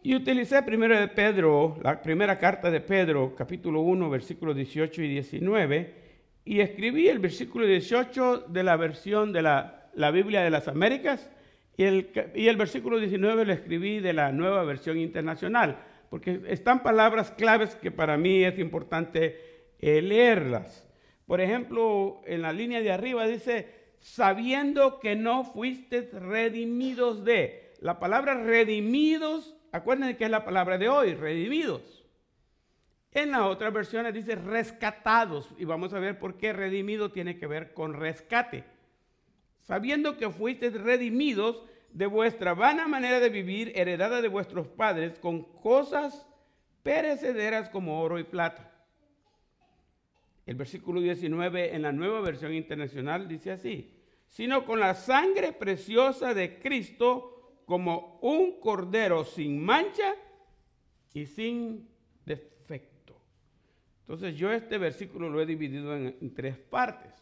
Y 0.02 0.16
utilicé 0.16 0.64
primero 0.64 1.00
de 1.00 1.08
Pedro, 1.10 1.78
la 1.82 2.02
primera 2.02 2.38
carta 2.38 2.72
de 2.72 2.82
Pedro, 2.82 3.36
capítulo 3.36 3.82
1, 3.82 4.10
versículos 4.10 4.56
18 4.56 5.02
y 5.02 5.08
19, 5.10 5.94
y 6.46 6.60
escribí 6.60 7.08
el 7.08 7.20
versículo 7.20 7.66
18 7.66 8.46
de 8.48 8.64
la 8.64 8.76
versión 8.76 9.32
de 9.32 9.42
la, 9.42 9.90
la 9.94 10.12
Biblia 10.12 10.42
de 10.42 10.50
las 10.50 10.68
Américas, 10.68 11.30
y 11.76 11.84
el, 11.84 12.32
y 12.36 12.48
el 12.48 12.58
versículo 12.58 13.00
19 13.00 13.46
lo 13.46 13.54
escribí 13.54 14.00
de 14.00 14.14
la 14.14 14.32
nueva 14.32 14.64
versión 14.64 14.98
internacional, 14.98 15.78
porque 16.10 16.42
están 16.48 16.84
palabras 16.84 17.32
claves 17.32 17.76
que 17.76 17.92
para 17.92 18.18
mí 18.18 18.44
es 18.44 18.60
importante 18.60 19.40
eh, 19.80 20.02
leerlas. 20.02 20.88
Por 21.26 21.42
ejemplo, 21.42 22.22
en 22.26 22.42
la 22.42 22.52
línea 22.52 22.82
de 22.82 22.92
arriba 22.92 23.26
dice, 23.26 23.84
sabiendo 24.00 25.00
que 25.00 25.16
no 25.16 25.46
fuiste 25.46 26.02
redimidos 26.12 27.24
de, 27.24 27.74
la 27.80 28.00
palabra 28.00 28.36
redimidos, 28.36 29.56
acuérdense 29.72 30.18
que 30.18 30.26
es 30.26 30.32
la 30.32 30.46
palabra 30.46 30.78
de 30.78 30.90
hoy, 30.90 31.16
redimidos. 31.16 32.04
En 33.12 33.32
la 33.32 33.48
otra 33.48 33.70
versión 33.70 34.12
dice 34.12 34.36
rescatados 34.36 35.50
y 35.58 35.66
vamos 35.66 35.94
a 35.94 36.00
ver 36.00 36.18
por 36.18 36.38
qué 36.38 36.52
redimido 36.52 37.12
tiene 37.12 37.38
que 37.38 37.46
ver 37.46 37.74
con 37.74 37.94
rescate. 37.94 38.64
Sabiendo 39.60 40.18
que 40.18 40.30
fuisteis 40.30 40.74
redimidos 40.74 41.64
de 41.92 42.08
vuestra 42.08 42.54
vana 42.54 42.88
manera 42.88 43.20
de 43.20 43.30
vivir 43.30 43.72
heredada 43.76 44.22
de 44.22 44.28
vuestros 44.28 44.68
padres 44.68 45.20
con 45.20 45.44
cosas 45.44 46.26
perecederas 46.82 47.70
como 47.70 48.02
oro 48.02 48.18
y 48.18 48.24
plata. 48.24 48.73
El 50.46 50.56
versículo 50.56 51.00
19 51.00 51.76
en 51.76 51.82
la 51.82 51.92
nueva 51.92 52.22
versión 52.22 52.54
internacional 52.54 53.28
dice 53.28 53.52
así, 53.52 53.94
sino 54.28 54.66
con 54.66 54.80
la 54.80 54.94
sangre 54.96 55.54
preciosa 55.54 56.34
de 56.34 56.60
Cristo, 56.60 57.62
como 57.66 58.20
un 58.22 58.60
cordero 58.60 59.24
sin 59.24 59.64
mancha 59.64 60.16
y 61.14 61.26
sin 61.26 61.88
defecto. 62.26 63.16
Entonces 64.02 64.36
yo 64.36 64.52
este 64.52 64.78
versículo 64.78 65.30
lo 65.30 65.42
he 65.42 65.46
dividido 65.46 65.96
en, 65.96 66.34
tres 66.34 66.58
partes. 66.58 67.14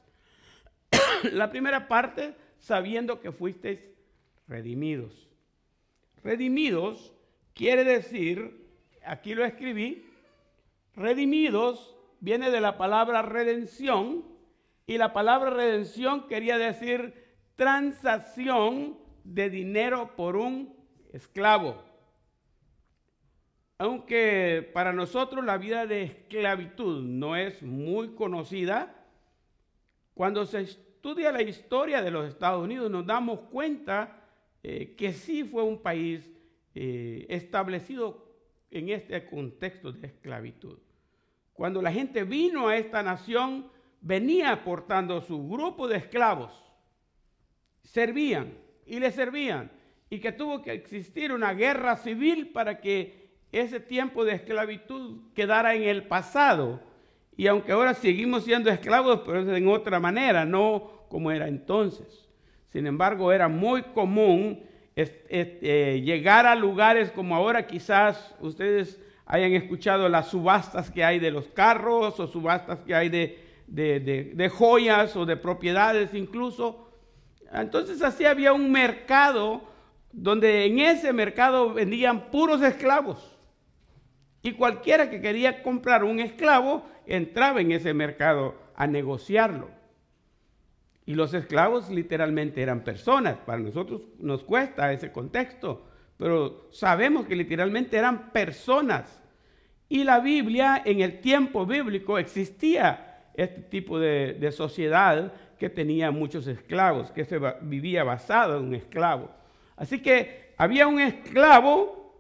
La 1.32 1.52
primera 1.52 1.88
parte, 1.88 2.34
sabiendo 2.58 3.20
que 3.22 3.32
fuisteis 3.32 3.80
redimidos. 4.48 5.30
Redimidos 6.24 7.14
quiere 7.54 7.84
decir, 7.84 8.68
aquí 9.06 9.36
lo 9.36 9.46
escribí, 9.46 10.06
redimidos 10.96 11.96
viene 12.22 12.52
de 12.52 12.62
la 12.62 12.78
palabra 12.78 13.22
redención 13.24 14.24
y 14.88 14.98
la 14.98 15.12
palabra 15.12 15.50
redención 15.50 16.28
quería 16.28 16.58
decir 16.58 17.36
transacción 17.56 18.98
de 19.24 19.50
dinero 19.50 20.16
por 20.16 20.38
un 20.38 20.74
esclavo. 21.12 21.84
Aunque 23.78 24.70
para 24.74 24.94
nosotros 24.94 25.44
la 25.44 25.58
vida 25.58 25.88
de 25.88 26.04
esclavitud 26.04 27.04
no 27.04 27.36
es 27.36 27.64
muy 27.64 28.14
conocida, 28.14 28.96
cuando 30.14 30.46
se 30.46 30.62
estudia 30.62 31.32
la 31.32 31.42
historia 31.42 32.04
de 32.04 32.12
los 32.12 32.28
Estados 32.28 32.64
Unidos 32.64 32.92
nos 32.92 33.08
damos 33.08 33.40
cuenta 33.52 34.30
eh, 34.62 34.96
que 34.96 35.14
sí 35.14 35.44
fue 35.44 35.64
un 35.64 35.82
país 35.82 36.30
eh, 36.76 37.26
establecido 37.30 38.32
en 38.70 38.90
este 38.90 39.26
contexto 39.26 39.92
de 39.92 40.08
esclavitud. 40.08 40.78
Cuando 41.62 41.80
la 41.80 41.92
gente 41.92 42.24
vino 42.24 42.70
a 42.70 42.76
esta 42.76 43.04
nación, 43.04 43.68
venía 44.02 44.64
portando 44.64 45.22
su 45.22 45.48
grupo 45.48 45.88
de 45.88 45.98
esclavos, 45.98 46.52
servían, 47.84 48.56
y 48.88 49.00
le 49.00 49.12
servían 49.12 49.70
y 50.10 50.18
que 50.18 50.32
tuvo 50.32 50.64
que 50.64 50.74
existir 50.74 51.32
una 51.32 51.54
guerra 51.54 51.98
civil 51.98 52.48
para 52.48 52.82
que 52.82 53.30
ese 53.52 53.80
tiempo 53.80 54.26
de 54.26 54.34
esclavitud 54.34 55.20
quedara 55.36 55.76
en 55.76 55.84
el 55.84 56.08
pasado. 56.08 56.82
Y 57.38 57.46
aunque 57.46 57.74
ahora 57.74 57.94
seguimos 57.94 58.44
siendo 58.44 58.72
esclavos, 58.72 59.22
pero 59.24 59.56
en 59.56 59.68
otra 59.68 60.00
manera, 60.00 60.46
no 60.46 61.06
como 61.10 61.30
era 61.30 61.48
entonces. 61.48 62.28
Sin 62.70 62.88
embargo, 62.88 63.32
era 63.32 63.48
muy 63.48 63.84
común 63.84 64.64
eh, 64.96 66.02
llegar 66.04 66.48
a 66.48 66.56
lugares 66.56 67.12
como 67.12 67.36
ahora 67.36 67.68
quizás 67.68 68.36
ustedes 68.40 69.00
hayan 69.32 69.54
escuchado 69.54 70.10
las 70.10 70.28
subastas 70.28 70.92
que 70.92 71.06
hay 71.06 71.18
de 71.18 71.32
los 71.32 71.48
carros 71.48 72.20
o 72.20 72.28
subastas 72.28 72.80
que 72.80 72.94
hay 72.94 73.08
de, 73.08 73.40
de 73.66 74.50
joyas 74.50 75.16
o 75.16 75.26
de 75.26 75.38
propiedades 75.38 76.14
incluso. 76.14 76.90
Entonces 77.54 78.02
así 78.02 78.26
había 78.26 78.52
un 78.52 78.70
mercado 78.72 79.62
donde 80.12 80.66
en 80.66 80.80
ese 80.80 81.14
mercado 81.14 81.74
vendían 81.74 82.30
puros 82.30 82.62
esclavos. 82.62 83.38
Y 84.42 84.52
cualquiera 84.52 85.10
que 85.10 85.22
quería 85.22 85.64
comprar 85.64 86.04
un 86.04 86.20
esclavo 86.20 86.86
entraba 87.06 87.62
en 87.62 87.72
ese 87.72 87.94
mercado 87.94 88.56
a 88.76 88.86
negociarlo. 88.86 89.70
Y 91.06 91.16
los 91.16 91.34
esclavos 91.34 91.90
literalmente 91.90 92.62
eran 92.62 92.84
personas. 92.84 93.38
Para 93.46 93.60
nosotros 93.60 94.02
nos 94.20 94.44
cuesta 94.44 94.92
ese 94.92 95.14
contexto, 95.14 95.86
pero 96.18 96.68
sabemos 96.72 97.26
que 97.28 97.36
literalmente 97.36 97.96
eran 97.96 98.34
personas. 98.34 99.21
Y 99.92 100.06
la 100.06 100.22
Biblia, 100.22 100.82
en 100.86 101.02
el 101.02 101.20
tiempo 101.20 101.66
bíblico, 101.66 102.18
existía 102.18 103.26
este 103.34 103.60
tipo 103.60 104.00
de, 104.00 104.50
sociedad 104.54 105.34
que 105.60 105.70
tenía 105.70 106.12
muchos 106.12 106.48
esclavos, 106.48 107.12
que 107.12 107.26
se 107.26 107.38
vivía 107.60 108.06
basado 108.06 108.58
en 108.58 108.68
un 108.68 108.76
esclavo. 108.76 109.30
Así 109.76 110.02
que 110.02 110.54
había 110.56 110.88
un 110.88 111.02
esclavo 111.02 112.16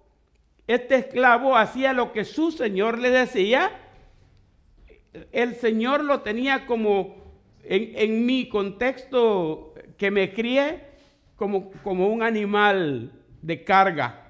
este 0.67 0.95
esclavo 0.95 1.55
hacía 1.55 1.93
lo 1.93 2.11
que 2.11 2.25
su 2.25 2.51
señor 2.51 2.99
le 2.99 3.09
decía. 3.09 3.71
El 5.31 5.55
señor 5.55 6.03
lo 6.03 6.23
tenía 6.23 6.65
como, 6.65 7.39
en, 7.63 8.25
mi 8.25 8.49
contexto 8.49 9.73
que 9.97 10.11
me 10.11 10.33
crié, 10.33 10.87
como, 11.37 11.71
como 11.83 12.09
un 12.09 12.21
animal 12.21 13.13
de 13.41 13.63
carga. 13.63 14.27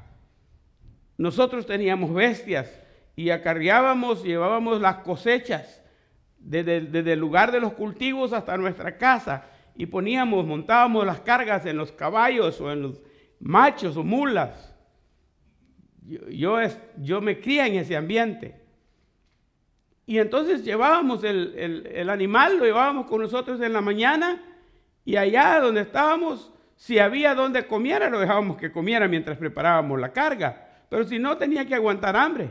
Nosotros 1.17 1.65
teníamos 1.65 2.13
bestias 2.13 2.80
y 3.21 3.29
acarreábamos, 3.31 4.23
llevábamos 4.23 4.81
las 4.81 4.97
cosechas 4.97 5.81
desde, 6.37 6.81
desde, 6.81 7.13
el 7.13 7.19
lugar 7.19 7.51
de 7.51 7.59
los 7.59 7.73
cultivos 7.73 8.33
hasta 8.33 8.57
nuestra 8.57 8.97
casa 8.97 9.45
y 9.75 9.85
poníamos, 9.85 10.45
montábamos 10.45 11.05
las 11.05 11.21
cargas 11.21 11.65
en 11.65 11.77
los 11.77 11.91
caballos 11.91 12.59
o 12.61 12.71
en 12.71 12.81
los 12.81 13.01
machos 13.39 13.97
o 13.97 14.03
mulas 14.03 14.71
yo, 16.29 16.57
yo, 16.97 17.21
me 17.21 17.39
cría 17.39 17.67
en 17.67 17.75
ese 17.75 17.95
ambiente. 17.95 18.59
Y 20.05 20.17
entonces 20.17 20.63
llevábamos 20.63 21.23
el, 21.23 22.09
animal, 22.09 22.57
lo 22.57 22.65
llevábamos 22.65 23.05
con 23.05 23.21
nosotros 23.21 23.61
en 23.61 23.71
la 23.71 23.81
mañana 23.81 24.41
y 25.05 25.15
allá 25.15 25.59
donde 25.59 25.81
estábamos, 25.81 26.51
si 26.75 26.99
había 26.99 27.33
donde 27.33 27.65
comiera, 27.65 28.09
lo 28.09 28.19
dejábamos 28.19 28.57
que 28.57 28.71
comiera 28.71 29.07
mientras 29.07 29.37
preparábamos 29.37 29.99
la 29.99 30.11
carga. 30.11 30.67
Pero 30.89 31.05
si 31.05 31.19
no, 31.19 31.37
tenía 31.37 31.65
que 31.65 31.75
aguantar 31.75 32.15
hambre. 32.15 32.49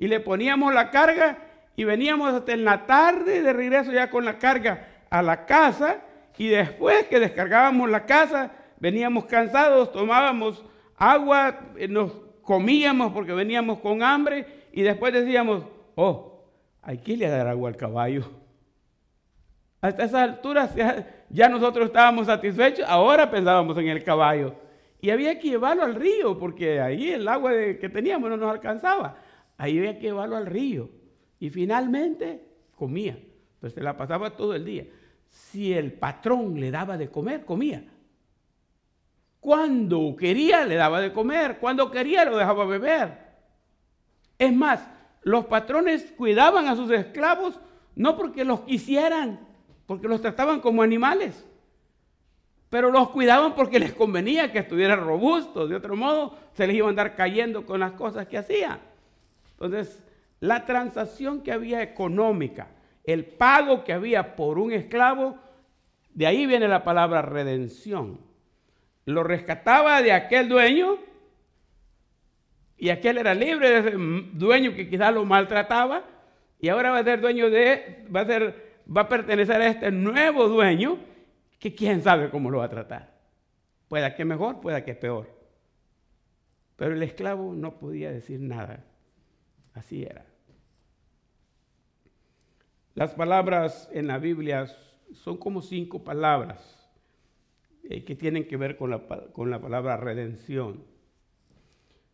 Y 0.00 0.08
le 0.08 0.18
poníamos 0.18 0.74
la 0.74 0.90
carga 0.90 1.38
y 1.76 1.84
veníamos 1.84 2.34
hasta 2.34 2.52
en 2.52 2.64
la 2.64 2.86
tarde 2.86 3.42
de 3.42 3.52
regreso 3.52 3.92
ya 3.92 4.10
con 4.10 4.24
la 4.24 4.38
carga 4.38 4.88
a 5.10 5.22
la 5.22 5.46
casa. 5.46 5.98
Y 6.36 6.48
después 6.48 7.06
que 7.06 7.20
descargábamos 7.20 7.88
la 7.90 8.06
casa, 8.06 8.50
veníamos 8.78 9.26
cansados, 9.26 9.92
tomábamos 9.92 10.64
agua, 10.96 11.60
eh, 11.76 11.86
nos 11.86 12.12
comíamos 12.42 13.12
porque 13.12 13.32
veníamos 13.32 13.78
con 13.80 14.02
hambre 14.02 14.46
y 14.72 14.80
después 14.80 15.12
decíamos, 15.12 15.64
oh, 15.96 16.46
hay 16.80 16.96
que 16.96 17.26
a 17.26 17.30
dar 17.30 17.46
agua 17.46 17.68
al 17.68 17.76
caballo. 17.76 18.24
Hasta 19.82 20.04
esas 20.04 20.22
alturas 20.22 20.74
ya, 21.28 21.48
nosotros 21.50 21.86
estábamos 21.86 22.26
satisfechos, 22.26 22.86
ahora 22.88 23.30
pensábamos 23.30 23.76
en 23.76 23.88
el 23.88 24.02
caballo. 24.02 24.54
Y 25.02 25.10
había 25.10 25.38
que 25.38 25.48
llevarlo 25.48 25.82
al 25.82 25.94
río, 25.94 26.38
porque 26.38 26.80
ahí 26.80 27.10
el 27.10 27.28
agua 27.28 27.52
que 27.52 27.90
teníamos 27.92 28.30
no 28.30 28.38
nos 28.38 28.50
alcanzaba. 28.50 29.16
Ahí 29.60 29.76
había 29.76 29.98
que 29.98 30.06
llevarlo 30.06 30.38
al 30.38 30.46
río. 30.46 30.88
Y 31.38 31.50
finalmente 31.50 32.42
comía. 32.74 33.18
Pues 33.60 33.74
se 33.74 33.82
la 33.82 33.94
pasaba 33.94 34.34
todo 34.34 34.54
el 34.54 34.64
día. 34.64 34.86
Si 35.28 35.74
el 35.74 35.92
patrón 35.92 36.58
le 36.58 36.70
daba 36.70 36.96
de 36.96 37.10
comer, 37.10 37.44
comía. 37.44 37.84
Cuando 39.38 40.16
quería 40.16 40.64
le 40.64 40.76
daba 40.76 41.02
de 41.02 41.12
comer, 41.12 41.58
cuando 41.58 41.90
quería 41.90 42.24
lo 42.24 42.38
dejaba 42.38 42.64
beber. 42.64 43.18
Es 44.38 44.50
más, 44.50 44.88
los 45.20 45.44
patrones 45.44 46.10
cuidaban 46.16 46.66
a 46.66 46.74
sus 46.74 46.90
esclavos 46.90 47.60
no 47.94 48.16
porque 48.16 48.46
los 48.46 48.60
quisieran, 48.60 49.46
porque 49.84 50.08
los 50.08 50.22
trataban 50.22 50.62
como 50.62 50.82
animales, 50.82 51.46
pero 52.70 52.90
los 52.90 53.10
cuidaban 53.10 53.54
porque 53.54 53.78
les 53.78 53.92
convenía 53.92 54.52
que 54.52 54.60
estuvieran 54.60 55.00
robustos. 55.00 55.68
De 55.68 55.76
otro 55.76 55.96
modo, 55.96 56.38
se 56.54 56.66
les 56.66 56.76
iba 56.76 56.86
a 56.86 56.90
andar 56.90 57.14
cayendo 57.14 57.66
con 57.66 57.80
las 57.80 57.92
cosas 57.92 58.26
que 58.26 58.38
hacían. 58.38 58.89
Entonces, 59.60 60.02
la 60.40 60.64
transacción 60.64 61.42
que 61.42 61.52
había 61.52 61.82
económica, 61.82 62.68
el 63.04 63.24
pago 63.24 63.84
que 63.84 63.92
había 63.92 64.34
por 64.34 64.58
un 64.58 64.72
esclavo, 64.72 65.36
de 66.14 66.26
ahí 66.26 66.46
viene 66.46 66.66
la 66.66 66.82
palabra 66.82 67.22
redención 67.22 68.30
lo 69.10 69.22
rescataba 69.22 70.02
de 70.02 70.12
aquel 70.12 70.48
dueño 70.48 70.98
y 72.76 72.88
aquel 72.88 73.18
era 73.18 73.34
libre 73.34 73.70
de 73.70 73.78
ese 73.78 73.96
dueño 74.32 74.74
que 74.74 74.88
quizás 74.88 75.12
lo 75.12 75.24
maltrataba 75.24 76.04
y 76.60 76.68
ahora 76.68 76.90
va 76.90 76.98
a 76.98 77.04
ser 77.04 77.20
dueño 77.20 77.50
de, 77.50 78.06
va 78.14 78.20
a 78.20 78.26
ser, 78.26 78.82
va 78.94 79.02
a 79.02 79.08
pertenecer 79.08 79.60
a 79.60 79.66
este 79.66 79.90
nuevo 79.90 80.48
dueño 80.48 80.98
que 81.58 81.74
quién 81.74 82.02
sabe 82.02 82.30
cómo 82.30 82.50
lo 82.50 82.58
va 82.58 82.66
a 82.66 82.70
tratar. 82.70 83.10
Pueda 83.88 84.14
que 84.14 84.24
mejor, 84.24 84.60
pueda 84.60 84.84
que 84.84 84.94
peor. 84.94 85.28
Pero 86.76 86.94
el 86.94 87.02
esclavo 87.02 87.52
no 87.54 87.78
podía 87.78 88.10
decir 88.10 88.40
nada. 88.40 88.84
Así 89.80 90.02
era. 90.02 90.26
Las 92.94 93.14
palabras 93.14 93.88
en 93.94 94.08
la 94.08 94.18
Biblia 94.18 94.66
son 95.14 95.38
como 95.38 95.62
cinco 95.62 96.04
palabras 96.04 96.86
eh, 97.84 98.04
que 98.04 98.14
tienen 98.14 98.46
que 98.46 98.58
ver 98.58 98.76
con 98.76 98.90
la, 98.90 98.98
con 99.32 99.50
la 99.50 99.58
palabra 99.58 99.96
redención. 99.96 100.84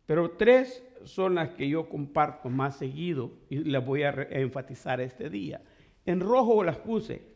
Pero 0.07 0.31
tres 0.37 0.85
son 1.03 1.35
las 1.35 1.51
que 1.55 1.69
yo 1.69 1.89
comparto 1.89 2.51
más 2.51 2.77
seguido 2.77 3.33
y 3.51 3.65
las 3.65 3.85
voy 3.85 4.05
a 4.05 4.11
enfatizar 4.31 5.01
este 5.01 5.29
día. 5.29 5.61
En 6.05 6.21
rojo 6.21 6.63
las 6.63 6.77
puse. 6.77 7.27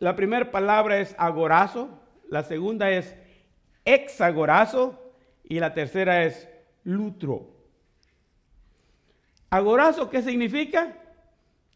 La 0.00 0.16
primera 0.16 0.50
palabra 0.50 0.98
es 0.98 1.14
agorazo, 1.16 2.00
la 2.28 2.42
segunda 2.42 2.90
es 2.90 3.14
exagorazo 3.84 5.00
y 5.44 5.60
la 5.60 5.74
tercera 5.74 6.24
es 6.24 6.48
lutro. 6.82 7.55
Agorazo, 9.56 10.10
¿qué 10.10 10.20
significa? 10.20 10.92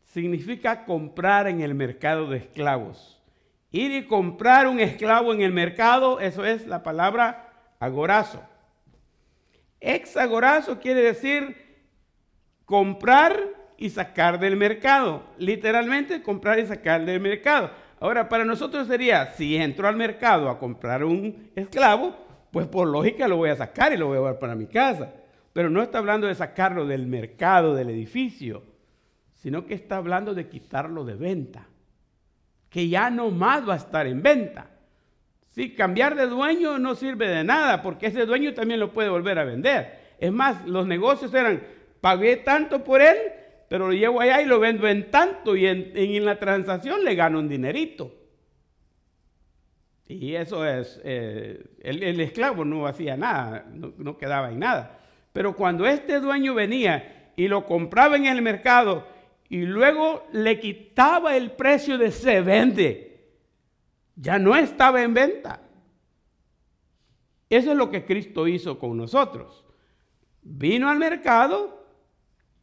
Significa 0.04 0.84
comprar 0.84 1.48
en 1.48 1.62
el 1.62 1.74
mercado 1.74 2.28
de 2.28 2.36
esclavos. 2.36 3.22
Ir 3.70 3.92
y 3.92 4.06
comprar 4.06 4.68
un 4.68 4.80
esclavo 4.80 5.32
en 5.32 5.40
el 5.40 5.52
mercado, 5.52 6.20
eso 6.20 6.44
es 6.44 6.66
la 6.66 6.82
palabra 6.82 7.74
agorazo. 7.78 8.42
Exagorazo 9.80 10.78
quiere 10.78 11.00
decir 11.00 11.56
comprar 12.66 13.38
y 13.78 13.88
sacar 13.88 14.38
del 14.38 14.56
mercado. 14.56 15.22
Literalmente 15.38 16.22
comprar 16.22 16.58
y 16.58 16.66
sacar 16.66 17.06
del 17.06 17.20
mercado. 17.20 17.70
Ahora, 17.98 18.28
para 18.28 18.44
nosotros 18.44 18.88
sería, 18.88 19.32
si 19.32 19.56
entro 19.56 19.88
al 19.88 19.96
mercado 19.96 20.50
a 20.50 20.58
comprar 20.58 21.02
un 21.02 21.50
esclavo, 21.56 22.14
pues 22.50 22.66
por 22.66 22.86
lógica 22.88 23.26
lo 23.26 23.38
voy 23.38 23.48
a 23.48 23.56
sacar 23.56 23.92
y 23.94 23.96
lo 23.96 24.08
voy 24.08 24.16
a 24.16 24.20
llevar 24.20 24.38
para 24.38 24.54
mi 24.54 24.66
casa. 24.66 25.14
Pero 25.52 25.70
no 25.70 25.82
está 25.82 25.98
hablando 25.98 26.26
de 26.26 26.34
sacarlo 26.34 26.86
del 26.86 27.06
mercado, 27.06 27.74
del 27.74 27.90
edificio, 27.90 28.62
sino 29.34 29.66
que 29.66 29.74
está 29.74 29.96
hablando 29.96 30.34
de 30.34 30.48
quitarlo 30.48 31.04
de 31.04 31.14
venta 31.14 31.66
que 32.70 32.88
ya 32.88 33.10
no 33.10 33.30
más 33.30 33.68
va 33.68 33.74
a 33.74 33.78
estar 33.78 34.06
en 34.06 34.22
venta. 34.22 34.70
Si 35.50 35.74
cambiar 35.74 36.14
de 36.14 36.28
dueño 36.28 36.78
no 36.78 36.94
sirve 36.94 37.28
de 37.28 37.42
nada, 37.42 37.82
porque 37.82 38.06
ese 38.06 38.24
dueño 38.24 38.54
también 38.54 38.78
lo 38.78 38.92
puede 38.92 39.08
volver 39.08 39.38
a 39.40 39.44
vender. 39.44 39.98
Es 40.20 40.32
más, 40.32 40.64
los 40.66 40.86
negocios 40.86 41.34
eran, 41.34 41.62
pagué 42.00 42.36
tanto 42.36 42.84
por 42.84 43.02
él, 43.02 43.16
pero 43.68 43.88
lo 43.88 43.92
llevo 43.92 44.20
allá 44.20 44.40
y 44.40 44.46
lo 44.46 44.60
vendo 44.60 44.86
en 44.86 45.10
tanto, 45.10 45.56
y 45.56 45.66
en, 45.66 46.24
la 46.24 46.38
transacción 46.38 47.04
le 47.04 47.16
gano 47.16 47.40
un 47.40 47.48
dinerito. 47.48 48.14
Y 50.06 50.34
eso 50.34 50.64
es, 50.66 51.00
eh, 51.04 51.64
el, 51.82 52.20
esclavo 52.20 52.64
no 52.64 52.86
hacía 52.86 53.16
nada, 53.16 53.66
no, 53.72 53.92
no 53.96 54.16
quedaba 54.16 54.50
en 54.50 54.60
nada. 54.60 54.99
Pero 55.32 55.54
cuando 55.54 55.86
este 55.86 56.20
dueño 56.20 56.54
venía 56.54 57.32
y 57.36 57.48
lo 57.48 57.66
compraba 57.66 58.16
en 58.16 58.26
el 58.26 58.42
mercado, 58.42 59.06
y 59.48 59.62
luego 59.62 60.26
le 60.32 60.60
quitaba 60.60 61.36
el 61.36 61.50
precio 61.50 61.98
de 61.98 62.12
se 62.12 62.40
vende. 62.40 63.32
Ya 64.14 64.38
no 64.38 64.54
estaba 64.54 65.02
en 65.02 65.12
venta. 65.12 65.60
Eso 67.48 67.72
es 67.72 67.76
lo 67.76 67.90
que 67.90 68.04
Cristo 68.04 68.46
hizo 68.46 68.78
con 68.78 68.96
nosotros. 68.96 69.64
vino 70.42 70.88
al 70.88 70.98
mercado 70.98 71.84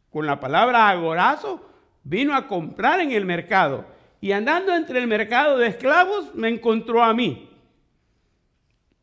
con 0.09 0.25
la 0.25 0.39
palabra 0.39 0.89
agorazo, 0.89 1.69
vino 2.03 2.33
a 2.33 2.47
comprar 2.47 3.01
en 3.01 3.11
el 3.11 3.25
mercado. 3.25 3.85
Y 4.21 4.31
andando 4.31 4.73
entre 4.73 4.99
el 4.99 5.07
mercado 5.07 5.57
de 5.57 5.67
esclavos, 5.67 6.33
me 6.33 6.47
encontró 6.47 7.03
a 7.03 7.13
mí. 7.13 7.49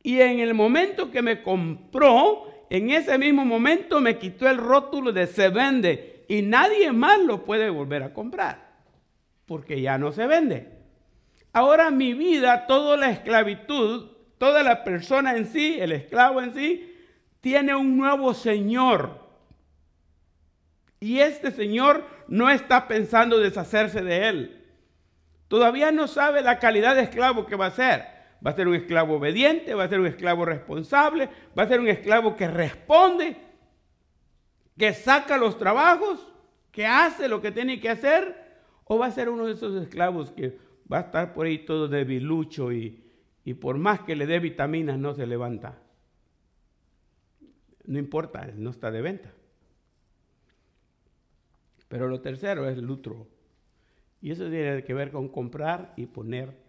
Y 0.02 0.20
en 0.20 0.40
el 0.40 0.54
momento 0.54 1.10
que 1.10 1.22
me 1.22 1.42
compró, 1.42 2.46
en 2.70 2.90
ese 2.90 3.18
mismo 3.18 3.44
momento 3.44 4.00
me 4.00 4.18
quitó 4.18 4.48
el 4.48 4.58
rótulo 4.58 5.12
de 5.12 5.26
se 5.26 5.48
vende 5.48 6.24
y 6.28 6.42
nadie 6.42 6.92
más 6.92 7.20
lo 7.20 7.44
puede 7.44 7.70
volver 7.70 8.02
a 8.02 8.12
comprar, 8.12 8.72
porque 9.46 9.80
ya 9.80 9.98
no 9.98 10.12
se 10.12 10.26
vende. 10.26 10.68
Ahora 11.52 11.90
mi 11.90 12.14
vida, 12.14 12.66
toda 12.66 12.96
la 12.96 13.10
esclavitud, 13.10 14.10
toda 14.38 14.62
la 14.62 14.84
persona 14.84 15.36
en 15.36 15.46
sí, 15.46 15.76
el 15.78 15.92
esclavo 15.92 16.40
en 16.40 16.54
sí, 16.54 16.92
tiene 17.40 17.74
un 17.74 17.96
nuevo 17.96 18.34
Señor. 18.34 19.20
Y 20.98 21.20
este 21.20 21.50
Señor 21.50 22.04
no 22.28 22.48
está 22.50 22.88
pensando 22.88 23.38
deshacerse 23.38 24.02
de 24.02 24.28
él. 24.28 24.64
Todavía 25.48 25.92
no 25.92 26.08
sabe 26.08 26.40
la 26.42 26.58
calidad 26.58 26.96
de 26.96 27.02
esclavo 27.02 27.46
que 27.46 27.56
va 27.56 27.66
a 27.66 27.70
ser. 27.70 28.13
Va 28.44 28.50
a 28.50 28.54
ser 28.54 28.68
un 28.68 28.74
esclavo 28.74 29.14
obediente, 29.14 29.74
va 29.74 29.84
a 29.84 29.88
ser 29.88 30.00
un 30.00 30.06
esclavo 30.06 30.44
responsable, 30.44 31.30
va 31.58 31.62
a 31.62 31.68
ser 31.68 31.80
un 31.80 31.88
esclavo 31.88 32.36
que 32.36 32.46
responde, 32.46 33.36
que 34.76 34.92
saca 34.92 35.38
los 35.38 35.56
trabajos, 35.56 36.30
que 36.70 36.86
hace 36.86 37.28
lo 37.28 37.40
que 37.40 37.52
tiene 37.52 37.80
que 37.80 37.88
hacer, 37.88 38.36
o 38.84 38.98
va 38.98 39.06
a 39.06 39.12
ser 39.12 39.30
uno 39.30 39.46
de 39.46 39.52
esos 39.52 39.80
esclavos 39.82 40.30
que 40.30 40.58
va 40.92 40.98
a 40.98 41.02
estar 41.02 41.32
por 41.32 41.46
ahí 41.46 41.64
todo 41.64 41.88
debilucho 41.88 42.70
y, 42.70 43.02
y 43.44 43.54
por 43.54 43.78
más 43.78 44.00
que 44.00 44.14
le 44.14 44.26
dé 44.26 44.40
vitaminas 44.40 44.98
no 44.98 45.14
se 45.14 45.26
levanta. 45.26 45.78
No 47.86 47.98
importa, 47.98 48.50
no 48.54 48.70
está 48.70 48.90
de 48.90 49.00
venta. 49.00 49.32
Pero 51.88 52.08
lo 52.08 52.20
tercero 52.20 52.68
es 52.68 52.76
el 52.76 52.84
lutro. 52.84 53.26
Y 54.20 54.30
eso 54.30 54.48
tiene 54.50 54.84
que 54.84 54.94
ver 54.94 55.10
con 55.12 55.28
comprar 55.28 55.92
y 55.96 56.06
poner 56.06 56.63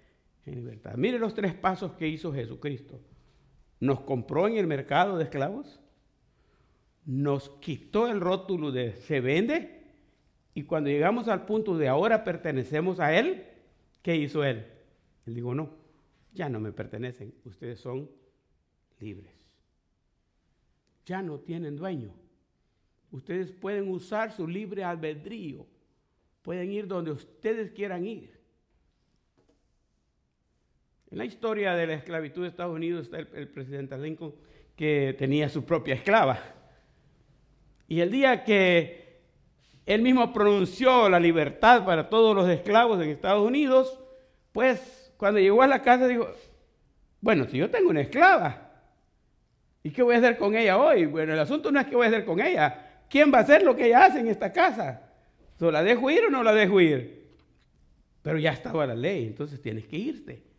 en 0.45 0.55
libertad. 0.55 0.95
Mire 0.95 1.19
los 1.19 1.33
tres 1.33 1.53
pasos 1.53 1.93
que 1.93 2.07
hizo 2.07 2.33
Jesucristo. 2.33 2.99
Nos 3.79 4.01
compró 4.01 4.47
en 4.47 4.57
el 4.57 4.67
mercado 4.67 5.17
de 5.17 5.25
esclavos, 5.25 5.79
nos 7.05 7.49
quitó 7.59 8.07
el 8.07 8.19
rótulo 8.19 8.71
de 8.71 8.95
se 8.95 9.21
vende 9.21 9.83
y 10.53 10.63
cuando 10.63 10.89
llegamos 10.89 11.27
al 11.27 11.45
punto 11.45 11.77
de 11.77 11.87
ahora 11.87 12.23
pertenecemos 12.23 12.99
a 12.99 13.13
Él, 13.13 13.45
¿qué 14.01 14.15
hizo 14.15 14.43
Él? 14.43 14.65
Él 15.25 15.35
dijo, 15.35 15.53
no, 15.53 15.69
ya 16.33 16.49
no 16.49 16.59
me 16.59 16.71
pertenecen, 16.71 17.33
ustedes 17.43 17.79
son 17.79 18.09
libres. 18.99 19.33
Ya 21.05 21.21
no 21.21 21.39
tienen 21.39 21.75
dueño. 21.75 22.11
Ustedes 23.11 23.51
pueden 23.51 23.89
usar 23.89 24.31
su 24.31 24.47
libre 24.47 24.83
albedrío. 24.83 25.65
Pueden 26.41 26.71
ir 26.71 26.87
donde 26.87 27.11
ustedes 27.11 27.71
quieran 27.71 28.05
ir. 28.05 28.34
En 31.15 31.19
la 31.19 31.25
historia 31.25 31.75
de 31.75 31.87
la 31.87 31.93
esclavitud 31.93 32.41
de 32.41 32.49
Estados 32.49 32.75
Unidos 32.75 33.05
está 33.05 33.19
el, 33.19 33.47
presidente 33.47 33.97
Lincoln 33.97 34.35
que 34.75 35.15
tenía 35.17 35.47
su 35.47 35.63
propia 35.63 35.95
esclava. 35.95 36.37
Y 37.87 38.01
el 38.01 38.11
día 38.11 38.43
que 38.43 39.21
él 39.85 40.01
mismo 40.01 40.33
pronunció 40.33 41.07
la 41.07 41.17
libertad 41.17 41.85
para 41.85 42.09
todos 42.09 42.35
los 42.35 42.49
esclavos 42.49 43.01
en 43.01 43.11
Estados 43.11 43.47
Unidos, 43.47 43.97
pues 44.51 45.13
cuando 45.15 45.39
llegó 45.39 45.61
a 45.61 45.67
la 45.67 45.81
casa 45.81 46.05
dijo, 46.05 46.27
bueno, 47.21 47.45
si 47.45 47.59
yo 47.59 47.69
tengo 47.69 47.91
una 47.91 48.01
esclava, 48.01 48.73
¿y 49.83 49.91
qué 49.91 50.03
voy 50.03 50.15
a 50.15 50.17
hacer 50.17 50.37
con 50.37 50.53
ella 50.53 50.77
hoy? 50.77 51.05
Bueno, 51.05 51.31
el 51.31 51.39
asunto 51.39 51.71
no 51.71 51.79
es 51.79 51.87
qué 51.87 51.95
voy 51.95 52.07
a 52.07 52.09
hacer 52.09 52.25
con 52.25 52.41
ella, 52.41 53.05
¿quién 53.09 53.33
va 53.33 53.37
a 53.37 53.43
hacer 53.43 53.63
lo 53.63 53.73
que 53.73 53.85
ella 53.85 54.03
hace 54.03 54.19
en 54.19 54.27
esta 54.27 54.51
casa? 54.51 55.01
¿La 55.59 55.81
dejo 55.81 56.11
ir 56.11 56.25
o 56.25 56.29
no 56.29 56.43
la 56.43 56.53
dejo 56.53 56.81
ir? 56.81 57.29
Pero 58.21 58.37
ya 58.37 58.51
estaba 58.51 58.85
la 58.85 58.95
ley, 58.95 59.27
entonces 59.27 59.61
tienes 59.61 59.87
que 59.87 59.95
irte. 59.95 60.54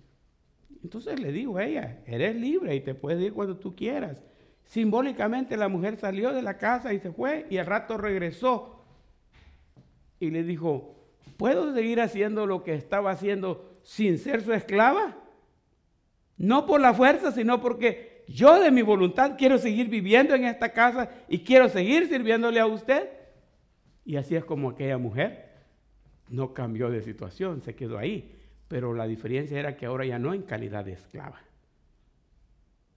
Entonces 0.86 1.18
le 1.18 1.32
digo 1.32 1.58
a 1.58 1.64
ella, 1.64 1.98
eres 2.06 2.36
libre 2.36 2.76
y 2.76 2.80
te 2.80 2.94
puedes 2.94 3.20
ir 3.20 3.32
cuando 3.32 3.56
tú 3.56 3.74
quieras. 3.74 4.22
Simbólicamente 4.66 5.56
la 5.56 5.66
mujer 5.66 5.96
salió 5.96 6.32
de 6.32 6.42
la 6.42 6.58
casa 6.58 6.94
y 6.94 7.00
se 7.00 7.10
fue 7.10 7.44
y 7.50 7.56
al 7.56 7.66
rato 7.66 7.96
regresó 7.96 8.84
y 10.20 10.30
le 10.30 10.44
dijo, 10.44 10.94
¿puedo 11.36 11.74
seguir 11.74 12.00
haciendo 12.00 12.46
lo 12.46 12.62
que 12.62 12.74
estaba 12.74 13.10
haciendo 13.10 13.80
sin 13.82 14.16
ser 14.16 14.42
su 14.42 14.52
esclava? 14.52 15.16
No 16.36 16.66
por 16.66 16.80
la 16.80 16.94
fuerza, 16.94 17.32
sino 17.32 17.60
porque 17.60 18.22
yo 18.28 18.60
de 18.60 18.70
mi 18.70 18.82
voluntad 18.82 19.32
quiero 19.36 19.58
seguir 19.58 19.88
viviendo 19.88 20.36
en 20.36 20.44
esta 20.44 20.72
casa 20.72 21.10
y 21.28 21.40
quiero 21.40 21.68
seguir 21.68 22.06
sirviéndole 22.06 22.60
a 22.60 22.66
usted. 22.66 23.10
Y 24.04 24.14
así 24.14 24.36
es 24.36 24.44
como 24.44 24.70
aquella 24.70 24.98
mujer 24.98 25.50
no 26.28 26.54
cambió 26.54 26.90
de 26.90 27.02
situación, 27.02 27.60
se 27.62 27.74
quedó 27.74 27.98
ahí. 27.98 28.36
Pero 28.68 28.94
la 28.94 29.06
diferencia 29.06 29.58
era 29.58 29.76
que 29.76 29.86
ahora 29.86 30.04
ya 30.04 30.18
no 30.18 30.34
en 30.34 30.42
calidad 30.42 30.84
de 30.84 30.92
esclava. 30.92 31.40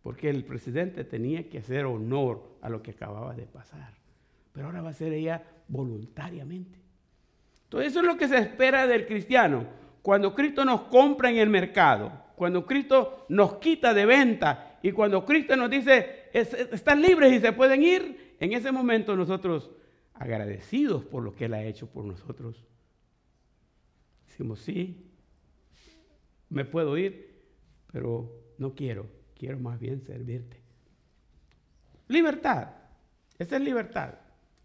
Porque 0.02 0.30
el 0.30 0.44
presidente 0.44 1.04
tenía 1.04 1.50
que 1.50 1.60
hacer 1.60 1.86
honor 1.86 2.58
a 2.62 2.70
lo 2.70 2.82
que 2.82 2.92
acababa 2.92 3.36
de 3.36 3.46
pasar. 3.46 3.94
Pero 4.52 4.68
ahora 4.68 4.82
va 4.82 4.90
a 4.90 4.94
ser 4.94 5.14
ella 5.14 5.44
voluntariamente. 5.68 6.80
Entonces 7.66 7.92
eso 7.92 8.00
es 8.00 8.06
lo 8.08 8.18
que 8.18 8.28
se 8.28 8.38
espera 8.38 8.88
del 8.88 9.06
cristiano. 9.06 9.66
Cuando 10.02 10.34
Cristo 10.34 10.66
nos 10.66 10.82
compra 10.84 11.30
en 11.30 11.38
el 11.38 11.50
mercado, 11.50 12.12
cuando 12.36 12.66
Cristo 12.66 13.26
nos 13.30 13.56
quita 13.56 13.94
de 13.94 14.06
venta 14.06 14.80
y 14.82 14.92
cuando 14.92 15.26
Cristo 15.26 15.56
nos 15.56 15.70
dice, 15.70 16.30
están 16.34 17.02
libres 17.02 17.34
y 17.34 17.40
se 17.40 17.52
pueden 17.52 17.84
ir, 17.84 18.36
en 18.40 18.54
ese 18.54 18.72
momento 18.72 19.16
nosotros, 19.16 19.70
agradecidos 20.14 21.04
por 21.04 21.24
lo 21.24 21.36
que 21.36 21.46
Él 21.46 21.54
ha 21.54 21.64
hecho 21.64 21.88
por 21.88 22.06
nosotros, 22.06 22.66
decimos, 24.28 24.60
sí, 24.60 25.09
me 26.50 26.66
puedo 26.66 26.98
ir, 26.98 27.44
pero 27.92 28.32
no 28.58 28.76
quiero, 28.76 29.08
quiero 29.36 29.60
más 29.60 29.80
bien 29.80 30.02
servirte. 30.02 30.62
Libertad, 32.08 32.70
esa 33.38 33.56
es 33.58 33.62
libertad, 33.62 34.16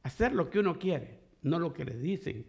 hacer 0.02 0.32
lo 0.32 0.50
que 0.50 0.58
uno 0.58 0.78
quiere, 0.78 1.20
no 1.42 1.58
lo 1.58 1.72
que 1.72 1.84
le 1.84 1.96
dicen, 1.96 2.46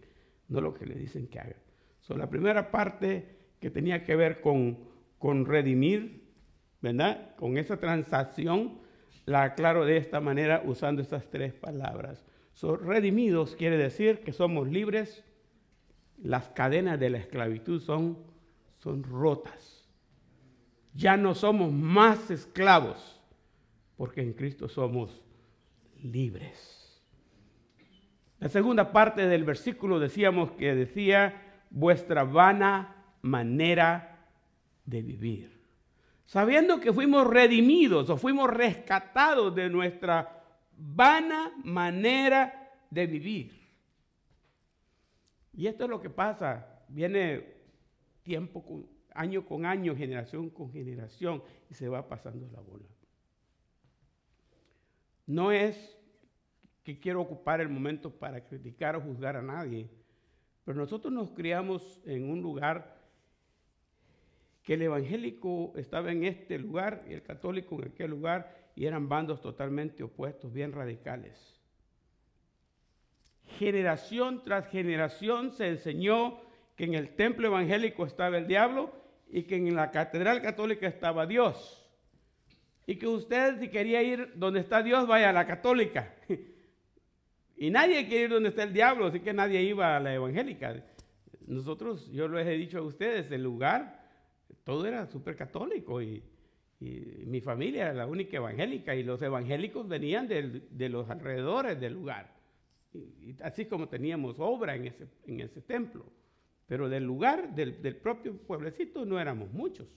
no 0.47 0.61
lo 0.61 0.73
que 0.73 0.85
le 0.85 0.95
dicen 0.95 1.27
que 1.27 1.39
haga. 1.39 1.57
So, 1.99 2.15
la 2.15 2.29
primera 2.29 2.71
parte 2.71 3.35
que 3.59 3.69
tenía 3.69 4.03
que 4.03 4.15
ver 4.15 4.41
con, 4.41 4.79
con 5.17 5.45
redimir, 5.45 6.23
¿verdad? 6.81 7.35
Con 7.35 7.57
esa 7.57 7.77
transacción, 7.77 8.79
la 9.25 9.43
aclaro 9.43 9.85
de 9.85 9.97
esta 9.97 10.21
manera 10.21 10.61
usando 10.65 11.01
estas 11.01 11.29
tres 11.29 11.53
palabras. 11.53 12.23
So, 12.53 12.77
redimidos 12.77 13.55
quiere 13.55 13.77
decir 13.77 14.19
que 14.19 14.33
somos 14.33 14.69
libres, 14.69 15.23
las 16.21 16.47
cadenas 16.49 16.99
de 16.99 17.09
la 17.09 17.17
esclavitud 17.17 17.81
son 17.81 18.17
son 18.85 19.01
rotas. 19.01 19.83
Ya 20.93 21.17
no 21.17 21.33
somos 21.33 21.71
más 21.71 22.29
esclavos, 22.29 23.19
porque 23.97 24.21
en 24.21 24.33
Cristo 24.33 24.69
somos 24.69 25.23
libres. 26.03 27.03
La 28.39 28.47
segunda 28.47 28.91
parte 28.91 29.25
del 29.25 29.43
versículo 29.43 29.99
decíamos 29.99 30.51
que 30.51 30.75
decía 30.75 31.63
vuestra 31.71 32.23
vana 32.25 33.15
manera 33.23 34.29
de 34.85 35.01
vivir. 35.01 35.65
Sabiendo 36.27 36.79
que 36.79 36.93
fuimos 36.93 37.25
redimidos 37.25 38.11
o 38.11 38.17
fuimos 38.17 38.51
rescatados 38.51 39.55
de 39.55 39.67
nuestra 39.67 40.43
vana 40.77 41.51
manera 41.63 42.71
de 42.91 43.07
vivir. 43.07 43.67
Y 45.53 45.65
esto 45.65 45.85
es 45.85 45.89
lo 45.89 45.99
que 45.99 46.11
pasa. 46.11 46.83
Viene 46.87 47.54
tiempo, 48.25 48.65
con, 48.65 48.87
año 49.13 49.45
con 49.45 49.65
año, 49.65 49.95
generación 49.95 50.49
con 50.49 50.69
generación, 50.71 51.41
y 51.69 51.73
se 51.75 51.87
va 51.87 52.09
pasando 52.09 52.49
la 52.51 52.59
bola. 52.59 52.89
No 55.25 55.53
es 55.53 55.97
que 56.83 56.99
quiero 56.99 57.21
ocupar 57.21 57.61
el 57.61 57.69
momento 57.69 58.11
para 58.11 58.43
criticar 58.43 58.97
o 58.97 59.01
juzgar 59.01 59.37
a 59.37 59.41
nadie, 59.41 59.89
pero 60.65 60.77
nosotros 60.77 61.13
nos 61.13 61.31
criamos 61.31 62.01
en 62.05 62.29
un 62.29 62.41
lugar 62.41 62.95
que 64.61 64.73
el 64.73 64.81
evangélico 64.81 65.73
estaba 65.75 66.11
en 66.11 66.25
este 66.25 66.57
lugar 66.57 67.05
y 67.07 67.13
el 67.13 67.21
católico 67.21 67.75
en 67.75 67.91
aquel 67.91 68.09
lugar 68.09 68.71
y 68.75 68.85
eran 68.85 69.07
bandos 69.07 69.39
totalmente 69.39 70.03
opuestos, 70.03 70.51
bien 70.51 70.71
radicales. 70.71 71.55
Generación 73.59 74.43
tras 74.43 74.67
generación 74.67 75.51
se 75.51 75.67
enseñó 75.67 76.39
que 76.75 76.83
en 76.83 76.93
el 76.93 77.15
templo 77.15 77.47
evangélico 77.47 78.05
estaba 78.05 78.37
el 78.37 78.47
diablo 78.47 78.91
y 79.29 79.43
que 79.43 79.55
en 79.55 79.75
la 79.75 79.91
catedral 79.91 80.41
católica 80.41 80.87
estaba 80.87 81.25
Dios. 81.25 81.85
Y 82.87 82.97
que 82.97 83.07
usted 83.07 83.59
si 83.59 83.69
quería 83.69 84.03
ir 84.03 84.33
donde 84.35 84.59
está 84.59 84.83
Dios, 84.83 85.07
vaya 85.07 85.29
a 85.29 85.33
la 85.33 85.47
católica. 85.47 86.15
Y 87.57 87.69
nadie 87.69 88.05
quiere 88.05 88.25
ir 88.25 88.29
donde 88.31 88.49
está 88.49 88.63
el 88.63 88.73
diablo, 88.73 89.05
así 89.05 89.21
que 89.21 89.31
nadie 89.31 89.61
iba 89.61 89.95
a 89.95 89.99
la 90.01 90.13
evangélica. 90.13 90.83
Nosotros, 91.47 92.11
yo 92.11 92.27
les 92.27 92.45
he 92.45 92.51
dicho 92.51 92.79
a 92.79 92.81
ustedes, 92.81 93.31
el 93.31 93.43
lugar, 93.43 94.05
todo 94.65 94.85
era 94.85 95.07
súper 95.07 95.37
católico 95.37 96.01
y, 96.01 96.21
y 96.79 97.23
mi 97.25 97.41
familia 97.41 97.83
era 97.83 97.93
la 97.93 98.07
única 98.07 98.37
evangélica 98.37 98.95
y 98.95 99.03
los 99.03 99.21
evangélicos 99.21 99.87
venían 99.87 100.27
de 100.27 100.89
los 100.89 101.09
alrededores 101.09 101.79
del 101.79 101.93
lugar. 101.93 102.35
Y, 102.93 103.35
así 103.41 103.65
como 103.65 103.87
teníamos 103.87 104.35
obra 104.39 104.75
en 104.75 104.87
ese, 104.87 105.07
en 105.25 105.39
ese 105.39 105.61
templo. 105.61 106.05
Pero 106.67 106.89
del 106.89 107.03
lugar, 107.03 107.53
del, 107.53 107.81
del 107.81 107.95
propio 107.97 108.35
pueblecito, 108.37 109.05
no 109.05 109.19
éramos 109.19 109.51
muchos. 109.51 109.87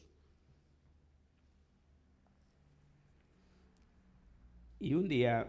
Y 4.81 4.95
un 4.95 5.09
día 5.09 5.47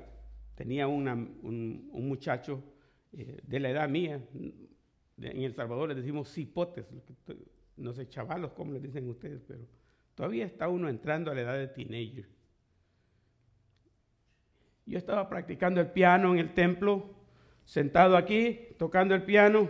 tenía 0.56 0.88
un, 0.88 1.90
muchacho 1.94 2.64
eh, 3.14 3.40
de 3.44 3.60
la 3.60 3.70
edad 3.70 3.88
mía, 3.88 4.22
en 4.34 5.42
El 5.42 5.54
Salvador 5.54 5.90
le 5.90 5.96
decimos 5.96 6.32
cipotes, 6.34 6.86
no 7.78 7.94
sé, 7.94 8.10
chavalos, 8.10 8.52
como 8.54 8.74
le 8.74 8.80
dicen 8.80 9.08
ustedes, 9.10 9.42
pero 9.48 9.66
todavía 10.16 10.46
está 10.46 10.68
uno 10.68 10.90
entrando 10.90 11.32
a 11.32 11.36
la 11.36 11.42
edad 11.42 11.58
de 11.58 11.68
teenager. 11.68 12.28
Yo 14.86 14.98
estaba 14.98 15.30
practicando 15.30 15.80
el 15.80 15.92
piano 15.92 16.34
en 16.34 16.40
el 16.40 16.54
templo, 16.54 17.14
sentado 17.64 18.18
aquí, 18.18 18.60
tocando 18.78 19.14
el 19.14 19.24
piano, 19.24 19.70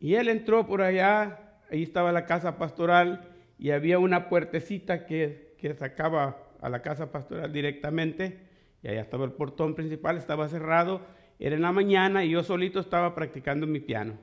y 0.00 0.14
él 0.14 0.28
entró 0.28 0.66
por 0.66 0.82
allá, 0.82 1.58
ahí 1.70 1.82
estaba 1.82 2.12
la 2.12 2.24
casa 2.24 2.58
pastoral, 2.58 3.28
y 3.58 3.70
había 3.70 3.98
una 3.98 4.28
puertecita 4.28 5.06
que, 5.06 5.54
que 5.58 5.74
sacaba 5.74 6.38
a 6.60 6.68
la 6.68 6.82
casa 6.82 7.10
pastoral 7.10 7.52
directamente, 7.52 8.40
y 8.82 8.88
allá 8.88 9.00
estaba 9.00 9.24
el 9.24 9.32
portón 9.32 9.74
principal, 9.74 10.16
estaba 10.16 10.48
cerrado, 10.48 11.02
era 11.38 11.56
en 11.56 11.62
la 11.62 11.72
mañana 11.72 12.24
y 12.24 12.30
yo 12.30 12.42
solito 12.42 12.80
estaba 12.80 13.14
practicando 13.14 13.66
mi 13.66 13.80
piano. 13.80 14.18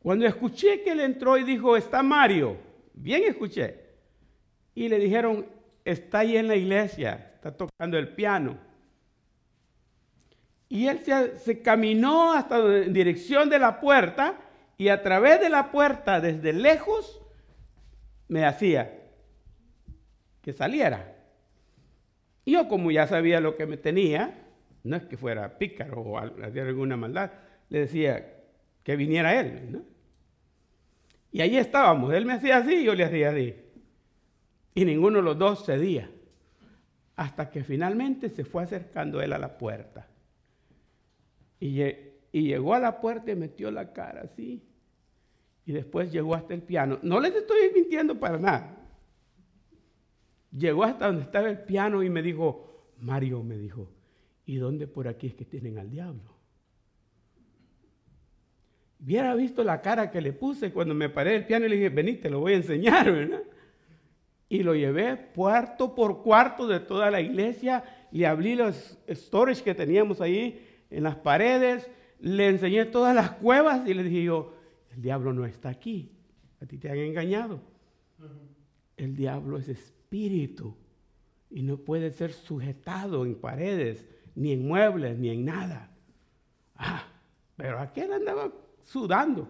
Cuando 0.00 0.26
escuché 0.26 0.82
que 0.82 0.92
él 0.92 1.00
entró 1.00 1.36
y 1.38 1.44
dijo, 1.44 1.76
está 1.76 2.02
Mario, 2.02 2.56
bien 2.94 3.24
escuché, 3.24 3.88
y 4.74 4.88
le 4.88 4.98
dijeron, 4.98 5.46
está 5.84 6.20
ahí 6.20 6.36
en 6.36 6.48
la 6.48 6.56
iglesia, 6.56 7.32
está 7.34 7.56
tocando 7.56 7.98
el 7.98 8.08
piano. 8.08 8.58
Y 10.68 10.86
él 10.86 11.00
se, 11.38 11.62
caminó 11.62 12.32
hasta 12.32 12.58
en 12.58 12.92
dirección 12.92 13.48
de 13.48 13.58
la 13.58 13.80
puerta 13.80 14.38
y 14.76 14.88
a 14.88 15.02
través 15.02 15.40
de 15.40 15.48
la 15.48 15.70
puerta, 15.70 16.20
desde 16.20 16.52
lejos, 16.52 17.20
me 18.28 18.44
hacía, 18.44 19.00
que 20.42 20.52
saliera. 20.52 21.16
Yo 22.44 22.68
como 22.68 22.90
ya 22.90 23.06
sabía 23.06 23.40
lo 23.40 23.56
que 23.56 23.66
me 23.66 23.76
tenía, 23.76 24.46
no 24.84 24.96
es 24.96 25.04
que 25.04 25.16
fuera 25.16 25.58
pícaro 25.58 26.00
o 26.00 26.18
alguna 26.18 26.96
maldad, 26.96 27.30
le 27.68 27.80
decía 27.80 28.34
que 28.82 28.96
viniera 28.96 29.38
él. 29.38 29.82
Y 31.30 31.40
ahí 31.40 31.56
estábamos, 31.56 32.12
él 32.12 32.24
me 32.24 32.34
hacía 32.34 32.58
así 32.58 32.76
y 32.76 32.84
yo 32.84 32.94
le 32.94 33.04
hacía 33.04 33.30
así. 33.30 33.54
Y 34.74 34.84
ninguno 34.84 35.18
de 35.18 35.24
los 35.24 35.38
dos 35.38 35.64
cedía. 35.66 36.10
Hasta 37.16 37.50
que 37.50 37.64
finalmente 37.64 38.30
se 38.30 38.44
fue 38.44 38.62
acercando 38.62 39.20
él 39.20 39.32
a 39.32 39.38
la 39.38 39.58
puerta. 39.58 40.07
Y, 41.60 41.82
llegó 42.32 42.74
a 42.74 42.78
la 42.78 43.00
puerta 43.00 43.32
y 43.32 43.36
metió 43.36 43.70
la 43.70 43.92
cara 43.92 44.22
así. 44.22 44.62
Y 45.66 45.72
después 45.72 46.10
llegó 46.10 46.34
hasta 46.34 46.54
el 46.54 46.62
piano. 46.62 46.98
No 47.02 47.20
les 47.20 47.34
estoy 47.34 47.70
mintiendo 47.74 48.18
para 48.18 48.38
nada. 48.38 48.76
Llegó 50.56 50.84
hasta 50.84 51.06
donde 51.06 51.22
estaba 51.22 51.48
el 51.50 51.60
piano 51.60 52.02
y 52.02 52.10
me 52.10 52.22
dijo, 52.22 52.86
Mario 53.00 53.42
me 53.42 53.58
dijo, 53.58 53.90
¿y 54.46 54.56
dónde 54.56 54.86
por 54.86 55.08
aquí 55.08 55.26
es 55.26 55.34
que 55.34 55.44
tienen 55.44 55.78
al 55.78 55.90
diablo? 55.90 56.38
Hubiera 59.00 59.34
visto 59.34 59.62
la 59.62 59.80
cara 59.80 60.10
que 60.10 60.20
le 60.20 60.32
puse 60.32 60.72
cuando 60.72 60.94
me 60.94 61.08
paré 61.08 61.32
del 61.32 61.46
piano 61.46 61.66
y 61.66 61.68
le 61.68 61.76
dije, 61.76 61.88
vení, 61.90 62.14
te 62.14 62.30
lo 62.30 62.40
voy 62.40 62.54
a 62.54 62.56
enseñar, 62.56 63.12
¿verdad? 63.12 63.42
Y 64.48 64.62
lo 64.62 64.74
llevé 64.74 65.28
cuarto 65.34 65.94
por 65.94 66.22
cuarto 66.22 66.66
de 66.66 66.80
toda 66.80 67.10
la 67.10 67.20
iglesia, 67.20 67.84
le 68.10 68.26
abrí 68.26 68.54
los 68.54 68.98
storage 69.08 69.62
que 69.62 69.74
teníamos 69.74 70.20
ahí 70.20 70.67
en 70.90 71.02
las 71.02 71.16
paredes, 71.16 71.90
le 72.20 72.48
enseñé 72.48 72.84
todas 72.86 73.14
las 73.14 73.32
cuevas 73.32 73.86
y 73.86 73.94
le 73.94 74.02
dije 74.02 74.24
yo, 74.24 74.54
el 74.90 75.02
diablo 75.02 75.32
no 75.32 75.44
está 75.44 75.68
aquí, 75.68 76.10
a 76.60 76.66
ti 76.66 76.78
te 76.78 76.90
han 76.90 76.98
engañado. 76.98 77.60
El 78.96 79.14
diablo 79.14 79.58
es 79.58 79.68
espíritu 79.68 80.76
y 81.50 81.62
no 81.62 81.78
puede 81.78 82.10
ser 82.10 82.32
sujetado 82.32 83.24
en 83.24 83.36
paredes, 83.36 84.06
ni 84.34 84.52
en 84.52 84.66
muebles, 84.66 85.18
ni 85.18 85.30
en 85.30 85.44
nada. 85.44 85.90
Ah, 86.74 87.06
pero 87.56 87.78
aquel 87.78 88.12
andaba 88.12 88.52
sudando. 88.84 89.48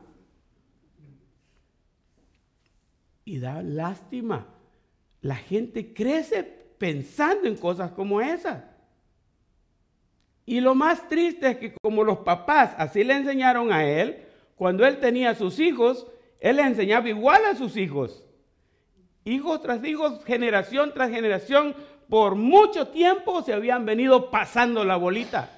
Y 3.24 3.38
da 3.38 3.62
lástima. 3.62 4.46
La 5.20 5.36
gente 5.36 5.92
crece 5.92 6.42
pensando 6.42 7.48
en 7.48 7.56
cosas 7.56 7.92
como 7.92 8.20
esas. 8.20 8.64
Y 10.48 10.60
lo 10.60 10.74
más 10.74 11.08
triste 11.08 11.50
es 11.50 11.56
que 11.58 11.74
como 11.82 12.02
los 12.02 12.18
papás 12.18 12.74
así 12.78 13.04
le 13.04 13.14
enseñaron 13.14 13.70
a 13.70 13.84
él, 13.84 14.24
cuando 14.56 14.86
él 14.86 14.98
tenía 14.98 15.34
sus 15.34 15.60
hijos, 15.60 16.06
él 16.40 16.56
le 16.56 16.62
enseñaba 16.62 17.08
igual 17.08 17.44
a 17.44 17.54
sus 17.54 17.76
hijos 17.76 18.24
hijos 19.28 19.62
tras 19.62 19.84
hijos, 19.84 20.24
generación 20.24 20.92
tras 20.94 21.10
generación, 21.10 21.74
por 22.08 22.34
mucho 22.34 22.88
tiempo 22.88 23.42
se 23.42 23.52
habían 23.52 23.84
venido 23.84 24.30
pasando 24.30 24.84
la 24.84 24.96
bolita. 24.96 25.50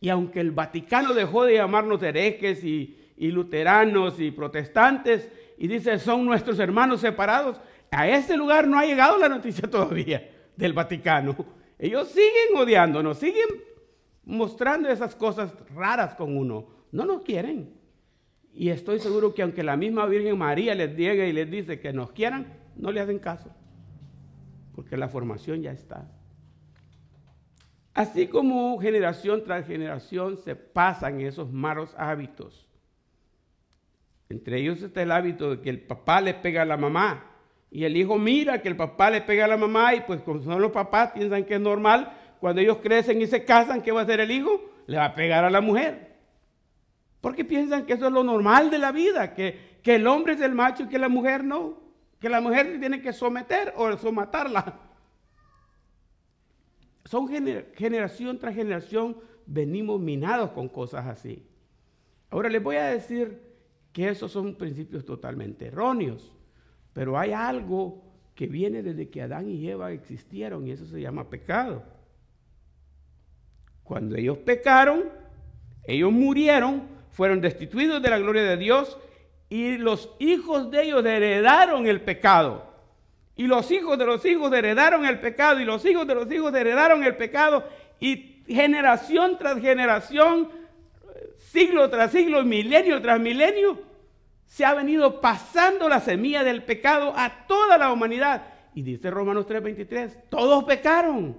Y 0.00 0.10
aunque 0.10 0.40
el 0.40 0.52
Vaticano 0.52 1.14
dejó 1.14 1.44
de 1.44 1.54
llamarnos 1.54 2.02
herejes 2.02 2.62
y, 2.62 2.96
luteranos 3.16 4.20
y 4.20 4.30
protestantes, 4.30 5.28
y 5.56 5.66
dice 5.66 5.98
son 5.98 6.24
nuestros 6.24 6.58
hermanos 6.58 7.00
separados, 7.00 7.60
a 7.90 8.06
ese 8.06 8.36
lugar 8.36 8.68
no 8.68 8.78
ha 8.78 8.84
llegado 8.84 9.18
la 9.18 9.28
noticia 9.28 9.68
todavía 9.70 10.30
del 10.54 10.72
Vaticano. 10.72 11.57
Ellos 11.78 12.08
siguen 12.08 12.56
odiándonos, 12.56 13.18
siguen 13.18 13.48
mostrando 14.24 14.88
esas 14.88 15.14
cosas 15.14 15.54
raras 15.74 16.14
con 16.14 16.36
uno. 16.36 16.66
No 16.90 17.04
nos 17.04 17.22
quieren. 17.22 17.74
Y 18.52 18.70
estoy 18.70 18.98
seguro 18.98 19.34
que 19.34 19.42
aunque 19.42 19.62
la 19.62 19.76
misma 19.76 20.06
Virgen 20.06 20.36
María 20.36 20.74
les 20.74 20.96
diga 20.96 21.24
y 21.24 21.32
les 21.32 21.50
dice 21.50 21.78
que 21.78 21.92
nos 21.92 22.10
quieran, 22.10 22.58
no 22.76 22.90
le 22.90 23.00
hacen 23.00 23.18
caso. 23.18 23.50
Porque 24.74 24.96
la 24.96 25.08
formación 25.08 25.62
ya 25.62 25.72
está. 25.72 26.10
Así 27.94 28.28
como 28.28 28.78
generación 28.78 29.42
tras 29.44 29.66
generación 29.66 30.36
se 30.38 30.56
pasan 30.56 31.20
esos 31.20 31.52
malos 31.52 31.94
hábitos. 31.96 32.68
Entre 34.28 34.60
ellos 34.60 34.82
está 34.82 35.02
el 35.02 35.12
hábito 35.12 35.50
de 35.50 35.60
que 35.60 35.70
el 35.70 35.80
papá 35.80 36.20
le 36.20 36.34
pega 36.34 36.62
a 36.62 36.66
la 36.66 36.76
mamá. 36.76 37.27
Y 37.70 37.84
el 37.84 37.96
hijo 37.96 38.18
mira 38.18 38.62
que 38.62 38.68
el 38.68 38.76
papá 38.76 39.10
le 39.10 39.20
pega 39.20 39.44
a 39.44 39.48
la 39.48 39.56
mamá 39.56 39.94
y 39.94 40.00
pues 40.00 40.22
como 40.22 40.42
son 40.42 40.60
los 40.60 40.72
papás 40.72 41.12
piensan 41.12 41.44
que 41.44 41.54
es 41.54 41.60
normal. 41.60 42.12
Cuando 42.40 42.60
ellos 42.60 42.78
crecen 42.82 43.20
y 43.20 43.26
se 43.26 43.44
casan, 43.44 43.82
¿qué 43.82 43.92
va 43.92 44.00
a 44.00 44.02
hacer 44.04 44.20
el 44.20 44.30
hijo? 44.30 44.70
Le 44.86 44.96
va 44.96 45.06
a 45.06 45.14
pegar 45.14 45.44
a 45.44 45.50
la 45.50 45.60
mujer. 45.60 46.16
Porque 47.20 47.44
piensan 47.44 47.84
que 47.84 47.94
eso 47.94 48.06
es 48.06 48.12
lo 48.12 48.22
normal 48.22 48.70
de 48.70 48.78
la 48.78 48.92
vida, 48.92 49.34
que, 49.34 49.78
que 49.82 49.96
el 49.96 50.06
hombre 50.06 50.34
es 50.34 50.40
el 50.40 50.54
macho 50.54 50.84
y 50.84 50.88
que 50.88 50.98
la 50.98 51.08
mujer 51.08 51.44
no, 51.44 51.80
que 52.20 52.28
la 52.28 52.40
mujer 52.40 52.66
se 52.66 52.78
tiene 52.78 53.02
que 53.02 53.12
someter 53.12 53.74
o 53.76 53.96
somatarla. 53.96 54.80
Son 57.04 57.28
generación 57.28 58.38
tras 58.38 58.54
generación 58.54 59.16
venimos 59.46 60.00
minados 60.00 60.50
con 60.50 60.68
cosas 60.68 61.06
así. 61.06 61.44
Ahora 62.30 62.48
les 62.50 62.62
voy 62.62 62.76
a 62.76 62.86
decir 62.86 63.40
que 63.92 64.08
esos 64.08 64.30
son 64.30 64.54
principios 64.54 65.04
totalmente 65.04 65.66
erróneos, 65.66 66.32
pero 66.98 67.16
hay 67.16 67.30
algo 67.30 68.02
que 68.34 68.48
viene 68.48 68.82
desde 68.82 69.08
que 69.08 69.22
Adán 69.22 69.48
y 69.48 69.70
Eva 69.70 69.92
existieron 69.92 70.66
y 70.66 70.72
eso 70.72 70.84
se 70.84 71.00
llama 71.00 71.30
pecado. 71.30 71.84
Cuando 73.84 74.16
ellos 74.16 74.38
pecaron, 74.38 75.04
ellos 75.84 76.10
murieron, 76.10 76.88
fueron 77.12 77.40
destituidos 77.40 78.02
de 78.02 78.10
la 78.10 78.18
gloria 78.18 78.42
de 78.42 78.56
Dios 78.56 78.98
y 79.48 79.76
los 79.76 80.10
hijos 80.18 80.72
de 80.72 80.82
ellos 80.82 81.06
heredaron 81.06 81.86
el 81.86 82.00
pecado. 82.00 82.68
Y 83.36 83.46
los 83.46 83.70
hijos 83.70 83.96
de 83.96 84.04
los 84.04 84.24
hijos 84.24 84.52
heredaron 84.52 85.06
el 85.06 85.20
pecado 85.20 85.60
y 85.60 85.64
los 85.64 85.84
hijos 85.84 86.04
de 86.04 86.16
los 86.16 86.32
hijos 86.32 86.52
heredaron 86.52 87.04
el 87.04 87.16
pecado 87.16 87.64
y 88.00 88.42
generación 88.48 89.38
tras 89.38 89.60
generación, 89.60 90.48
siglo 91.36 91.88
tras 91.90 92.10
siglo, 92.10 92.44
milenio 92.44 93.00
tras 93.00 93.20
milenio, 93.20 93.86
se 94.48 94.64
ha 94.64 94.74
venido 94.74 95.20
pasando 95.20 95.88
la 95.88 96.00
semilla 96.00 96.42
del 96.42 96.64
pecado 96.64 97.12
a 97.14 97.46
toda 97.46 97.78
la 97.78 97.92
humanidad. 97.92 98.42
Y 98.74 98.82
dice 98.82 99.10
Romanos 99.10 99.46
3:23, 99.46 100.28
todos 100.28 100.64
pecaron 100.64 101.36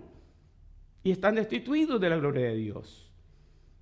y 1.04 1.12
están 1.12 1.36
destituidos 1.36 2.00
de 2.00 2.10
la 2.10 2.17
gloria 2.17 2.48
de 2.50 2.56
Dios. 2.56 3.12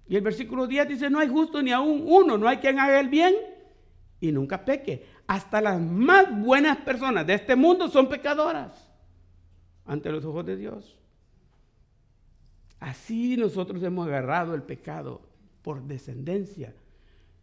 Y 0.08 0.16
el 0.16 0.22
versículo 0.22 0.68
10 0.68 0.88
dice, 0.88 1.10
no 1.10 1.20
hay 1.20 1.28
justo 1.28 1.62
ni 1.62 1.72
aún 1.72 2.06
uno, 2.08 2.38
no 2.38 2.48
hay 2.48 2.58
quien 2.58 2.80
haga 2.80 3.00
el 3.00 3.10
bien 3.10 3.36
y 4.22 4.32
nunca 4.32 4.64
peque. 4.64 5.06
Hasta 5.28 5.60
las 5.60 5.82
más 5.82 6.28
buenas 6.40 6.78
personas 6.78 7.28
de 7.28 7.34
este 7.34 7.58
mundo 7.58 7.90
son 7.90 8.08
pecadoras 8.08 8.90
ante 9.86 10.10
los 10.10 10.24
ojos 10.24 10.46
de 10.46 10.56
Dios. 10.56 10.98
Así 12.80 13.36
nosotros 13.36 13.84
hemos 13.84 14.08
agarrado 14.08 14.56
el 14.56 14.64
pecado 14.64 15.22
por 15.62 15.84
descendencia. 15.84 16.74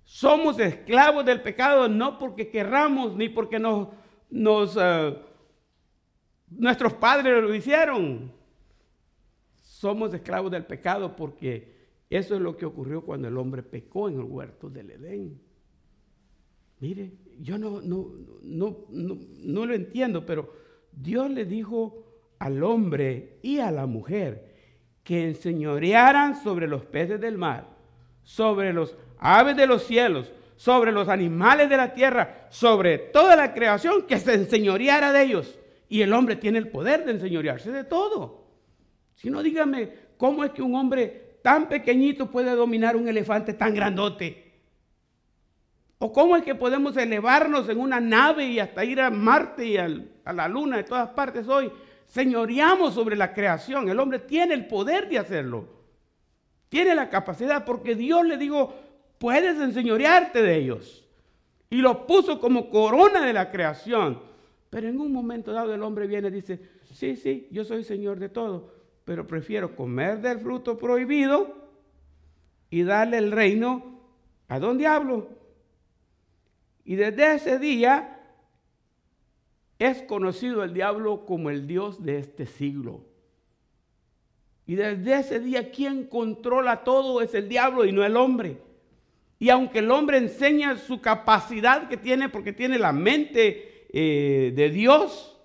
Somos 0.04 0.58
esclavos 0.58 1.24
del 1.24 1.42
pecado 1.42 1.88
no 1.88 2.18
porque 2.18 2.50
querramos 2.50 3.16
ni 3.16 3.28
porque 3.28 3.58
nos, 3.58 4.76
eh, 4.80 5.18
Nuestros 6.50 6.92
padres 6.94 7.42
lo 7.42 7.54
hicieron. 7.54 8.30
Somos 9.62 10.14
esclavos 10.14 10.50
del 10.50 10.64
pecado 10.64 11.16
porque 11.16 11.74
eso 12.08 12.36
es 12.36 12.40
lo 12.40 12.56
que 12.56 12.66
ocurrió 12.66 13.02
cuando 13.02 13.28
el 13.28 13.36
hombre 13.36 13.62
pecó 13.62 14.08
en 14.08 14.16
el 14.16 14.24
huerto 14.24 14.70
del 14.70 14.90
Edén. 14.90 15.40
Mire, 16.80 17.12
yo 17.40 17.58
no, 17.58 17.80
no, 17.80 18.10
no, 18.42 18.76
no, 18.90 19.66
lo 19.66 19.74
entiendo, 19.74 20.24
pero 20.26 20.52
Dios 20.92 21.30
le 21.30 21.44
dijo 21.44 22.04
al 22.38 22.62
hombre 22.62 23.38
y 23.42 23.58
a 23.58 23.70
la 23.70 23.86
mujer 23.86 24.52
que 25.02 25.28
enseñorearan 25.28 26.42
sobre 26.42 26.68
los 26.68 26.84
peces 26.84 27.20
del 27.20 27.38
mar, 27.38 27.68
sobre 28.22 28.72
los 28.72 28.96
aves 29.24 29.56
de 29.56 29.66
los 29.66 29.84
cielos, 29.84 30.30
sobre 30.56 30.92
los 30.92 31.08
animales 31.08 31.70
de 31.70 31.78
la 31.78 31.94
tierra, 31.94 32.46
sobre 32.50 32.98
toda 32.98 33.34
la 33.34 33.54
creación, 33.54 34.06
que 34.06 34.18
se 34.18 34.34
enseñoreara 34.34 35.12
de 35.12 35.22
ellos. 35.22 35.58
Y 35.88 36.02
el 36.02 36.12
hombre 36.12 36.36
tiene 36.36 36.58
el 36.58 36.68
poder 36.68 37.04
de 37.06 37.12
enseñorearse 37.12 37.72
de 37.72 37.84
todo. 37.84 38.44
Si 39.14 39.30
no, 39.30 39.42
dígame, 39.42 39.90
¿cómo 40.18 40.44
es 40.44 40.50
que 40.50 40.60
un 40.60 40.74
hombre 40.74 41.38
tan 41.42 41.68
pequeñito 41.68 42.30
puede 42.30 42.54
dominar 42.54 42.96
un 42.96 43.08
elefante 43.08 43.54
tan 43.54 43.74
grandote? 43.74 44.52
¿O 45.98 46.12
cómo 46.12 46.36
es 46.36 46.42
que 46.42 46.54
podemos 46.54 46.94
elevarnos 46.98 47.68
en 47.70 47.80
una 47.80 48.00
nave 48.00 48.44
y 48.44 48.60
hasta 48.60 48.84
ir 48.84 49.00
a 49.00 49.10
Marte 49.10 49.64
y 49.64 49.78
a 49.78 50.32
la 50.32 50.48
Luna 50.48 50.76
de 50.76 50.84
todas 50.84 51.08
partes 51.10 51.48
hoy? 51.48 51.72
Señoreamos 52.04 52.92
sobre 52.92 53.16
la 53.16 53.32
creación. 53.32 53.88
El 53.88 53.98
hombre 53.98 54.18
tiene 54.18 54.52
el 54.52 54.66
poder 54.66 55.08
de 55.08 55.18
hacerlo. 55.18 55.66
Tiene 56.68 56.94
la 56.94 57.08
capacidad 57.08 57.64
porque 57.64 57.94
Dios 57.94 58.26
le 58.26 58.36
dijo, 58.36 58.74
puedes 59.24 59.58
enseñorearte 59.58 60.42
de 60.42 60.54
ellos. 60.54 61.02
Y 61.70 61.76
lo 61.76 62.06
puso 62.06 62.38
como 62.38 62.68
corona 62.68 63.24
de 63.24 63.32
la 63.32 63.50
creación. 63.50 64.20
Pero 64.68 64.86
en 64.86 65.00
un 65.00 65.10
momento 65.14 65.50
dado 65.50 65.72
el 65.72 65.82
hombre 65.82 66.06
viene 66.06 66.28
y 66.28 66.32
dice, 66.32 66.60
sí, 66.92 67.16
sí, 67.16 67.48
yo 67.50 67.64
soy 67.64 67.84
señor 67.84 68.18
de 68.18 68.28
todo, 68.28 68.70
pero 69.06 69.26
prefiero 69.26 69.74
comer 69.74 70.20
del 70.20 70.40
fruto 70.40 70.76
prohibido 70.76 71.56
y 72.68 72.82
darle 72.82 73.16
el 73.16 73.32
reino 73.32 73.98
a 74.48 74.58
don 74.58 74.76
diablo. 74.76 75.30
Y 76.84 76.96
desde 76.96 77.36
ese 77.36 77.58
día 77.58 78.20
es 79.78 80.02
conocido 80.02 80.62
el 80.62 80.74
diablo 80.74 81.24
como 81.24 81.48
el 81.48 81.66
Dios 81.66 82.04
de 82.04 82.18
este 82.18 82.44
siglo. 82.44 83.00
Y 84.66 84.74
desde 84.74 85.18
ese 85.18 85.40
día 85.40 85.70
quien 85.70 86.08
controla 86.08 86.84
todo 86.84 87.22
es 87.22 87.32
el 87.32 87.48
diablo 87.48 87.86
y 87.86 87.92
no 87.92 88.04
el 88.04 88.18
hombre. 88.18 88.73
Y 89.44 89.50
aunque 89.50 89.80
el 89.80 89.90
hombre 89.90 90.16
enseña 90.16 90.78
su 90.78 91.02
capacidad 91.02 91.86
que 91.86 91.98
tiene, 91.98 92.30
porque 92.30 92.54
tiene 92.54 92.78
la 92.78 92.92
mente 92.92 93.86
eh, 93.92 94.54
de 94.56 94.70
Dios, 94.70 95.38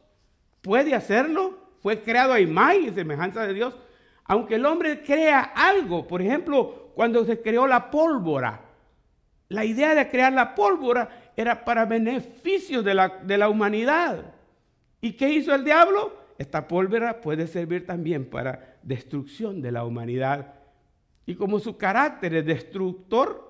puede 0.62 0.96
hacerlo. 0.96 1.60
Fue 1.82 2.00
creado 2.00 2.32
a 2.32 2.40
imagen 2.40 2.86
y 2.86 2.92
semejanza 2.92 3.46
de 3.46 3.54
Dios. 3.54 3.76
Aunque 4.24 4.56
el 4.56 4.66
hombre 4.66 5.04
crea 5.04 5.42
algo, 5.42 6.08
por 6.08 6.22
ejemplo, 6.22 6.94
cuando 6.96 7.26
se 7.26 7.42
creó 7.42 7.68
la 7.68 7.92
pólvora, 7.92 8.62
la 9.50 9.66
idea 9.66 9.94
de 9.94 10.10
crear 10.10 10.32
la 10.32 10.56
pólvora 10.56 11.34
era 11.36 11.66
para 11.66 11.84
beneficio 11.84 12.82
de 12.82 12.94
la, 12.94 13.10
de 13.10 13.38
la 13.38 13.50
humanidad. 13.50 14.34
¿Y 15.02 15.12
qué 15.12 15.30
hizo 15.30 15.54
el 15.54 15.66
diablo? 15.66 16.14
Esta 16.38 16.70
pólvora 16.70 17.20
puede 17.20 17.48
servir 17.48 17.86
también 17.86 18.30
para 18.30 18.78
destrucción 18.82 19.62
de 19.62 19.74
la 19.74 19.84
humanidad. 19.84 20.54
Y 21.26 21.36
como 21.36 21.60
su 21.60 21.76
carácter 21.76 22.34
es 22.36 22.46
destructor, 22.46 23.49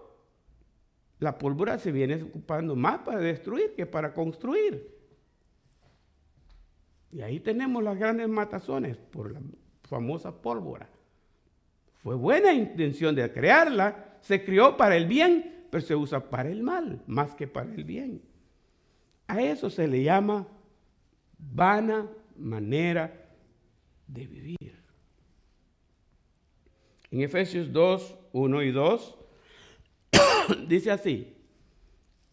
la 1.19 1.37
pólvora 1.37 1.77
se 1.77 1.91
viene 1.91 2.21
ocupando 2.23 2.75
más 2.75 2.99
para 2.99 3.19
destruir 3.19 3.75
que 3.75 3.85
para 3.85 4.13
construir. 4.13 4.97
Y 7.11 7.21
ahí 7.21 7.39
tenemos 7.39 7.83
las 7.83 7.97
grandes 7.97 8.29
matazones 8.29 8.97
por 8.97 9.31
la 9.31 9.41
famosa 9.83 10.41
pólvora. 10.41 10.87
Fue 12.03 12.15
buena 12.15 12.53
intención 12.53 13.15
de 13.15 13.31
crearla, 13.31 14.17
se 14.21 14.43
crió 14.45 14.77
para 14.77 14.95
el 14.95 15.07
bien, 15.07 15.65
pero 15.69 15.81
se 15.81 15.95
usa 15.95 16.29
para 16.29 16.49
el 16.49 16.63
mal, 16.63 17.01
más 17.07 17.35
que 17.35 17.47
para 17.47 17.73
el 17.73 17.83
bien. 17.83 18.21
A 19.27 19.41
eso 19.41 19.69
se 19.69 19.87
le 19.87 20.03
llama 20.03 20.47
vana 21.37 22.07
manera 22.37 23.29
de 24.07 24.25
vivir. 24.25 24.79
En 27.11 27.21
Efesios 27.21 27.73
2, 27.73 28.17
1 28.31 28.63
y 28.63 28.71
2 28.71 29.17
dice 30.67 30.91
así, 30.91 31.35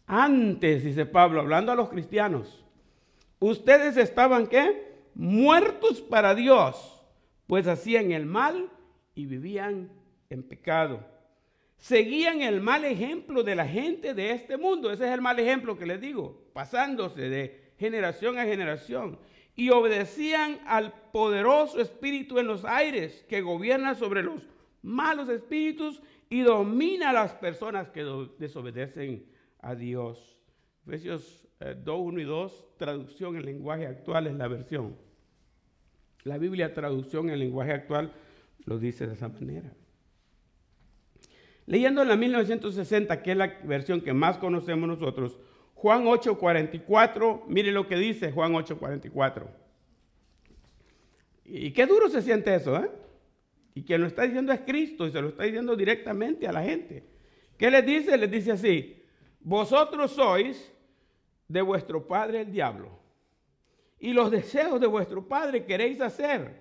antes, 0.05 0.83
dice 0.83 1.05
Pablo, 1.05 1.41
hablando 1.41 1.71
a 1.71 1.75
los 1.75 1.89
cristianos, 1.89 2.63
ustedes 3.39 3.97
estaban 3.97 4.47
qué? 4.47 4.87
Muertos 5.15 6.01
para 6.01 6.35
Dios, 6.35 7.03
pues 7.47 7.67
hacían 7.67 8.11
el 8.11 8.25
mal 8.25 8.69
y 9.15 9.25
vivían 9.25 9.89
en 10.29 10.43
pecado. 10.43 11.03
Seguían 11.77 12.41
el 12.41 12.61
mal 12.61 12.85
ejemplo 12.85 13.43
de 13.43 13.55
la 13.55 13.67
gente 13.67 14.13
de 14.13 14.31
este 14.31 14.57
mundo. 14.57 14.91
Ese 14.91 15.05
es 15.05 15.11
el 15.11 15.21
mal 15.21 15.39
ejemplo 15.39 15.77
que 15.77 15.85
les 15.85 16.01
digo, 16.01 16.49
pasándose 16.53 17.29
de 17.29 17.71
generación 17.77 18.39
a 18.39 18.45
generación. 18.45 19.19
Y 19.55 19.69
obedecían 19.69 20.59
al 20.67 20.93
poderoso 21.11 21.79
espíritu 21.81 22.39
en 22.39 22.47
los 22.47 22.63
aires 22.65 23.25
que 23.27 23.41
gobierna 23.41 23.95
sobre 23.95 24.23
los 24.23 24.41
malos 24.81 25.29
espíritus 25.29 26.01
y 26.29 26.41
domina 26.41 27.09
a 27.09 27.13
las 27.13 27.33
personas 27.33 27.89
que 27.89 28.03
desobedecen 28.37 29.25
a 29.59 29.75
Dios. 29.75 30.37
Efesios 30.85 31.47
2, 31.59 31.59
eh, 31.59 31.91
1 31.91 32.19
y 32.21 32.23
2, 32.23 32.65
traducción 32.77 33.35
en 33.35 33.45
lenguaje 33.45 33.87
actual 33.87 34.27
es 34.27 34.35
la 34.35 34.47
versión. 34.47 34.95
La 36.23 36.37
Biblia 36.37 36.73
traducción 36.73 37.29
en 37.29 37.39
lenguaje 37.39 37.71
actual 37.71 38.11
lo 38.65 38.77
dice 38.77 39.07
de 39.07 39.13
esa 39.13 39.29
manera. 39.29 39.73
Leyendo 41.65 42.01
en 42.01 42.07
la 42.07 42.15
1960, 42.15 43.21
que 43.21 43.31
es 43.31 43.37
la 43.37 43.59
versión 43.63 44.01
que 44.01 44.13
más 44.13 44.37
conocemos 44.37 44.87
nosotros, 44.87 45.37
Juan 45.73 46.05
8:44, 46.05 47.43
mire 47.47 47.71
lo 47.71 47.87
que 47.87 47.97
dice 47.97 48.31
Juan 48.31 48.53
8:44. 48.53 49.47
Y 51.45 51.71
qué 51.71 51.85
duro 51.85 52.09
se 52.09 52.21
siente 52.21 52.55
eso, 52.55 52.75
¿eh? 52.77 52.89
Y 53.77 53.83
quien 53.83 54.01
lo 54.01 54.07
está 54.07 54.23
diciendo 54.23 54.51
es 54.51 54.61
Cristo 54.61 55.05
y 55.05 55.11
se 55.11 55.21
lo 55.21 55.27
está 55.27 55.43
diciendo 55.43 55.75
directamente 55.75 56.47
a 56.47 56.51
la 56.51 56.63
gente. 56.63 57.03
¿Qué 57.59 57.69
les 57.69 57.85
dice? 57.85 58.17
Les 58.17 58.31
dice 58.31 58.53
así, 58.53 59.03
vosotros 59.39 60.13
sois 60.13 60.73
de 61.47 61.61
vuestro 61.61 62.07
padre 62.07 62.41
el 62.41 62.51
diablo 62.51 62.89
y 63.99 64.13
los 64.13 64.31
deseos 64.31 64.81
de 64.81 64.87
vuestro 64.87 65.27
padre 65.27 65.63
queréis 65.63 66.01
hacer. 66.01 66.59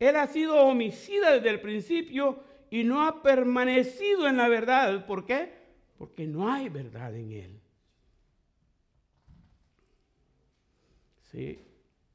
Él 0.00 0.16
ha 0.16 0.26
sido 0.26 0.56
homicida 0.56 1.30
desde 1.30 1.48
el 1.48 1.60
principio 1.60 2.42
y 2.70 2.82
no 2.82 3.06
ha 3.06 3.22
permanecido 3.22 4.26
en 4.26 4.38
la 4.38 4.48
verdad. 4.48 5.06
¿Por 5.06 5.24
qué? 5.24 5.52
Porque 5.96 6.26
no 6.26 6.52
hay 6.52 6.68
verdad 6.68 7.14
en 7.14 7.30
él. 7.30 7.60
Sí, 11.30 11.60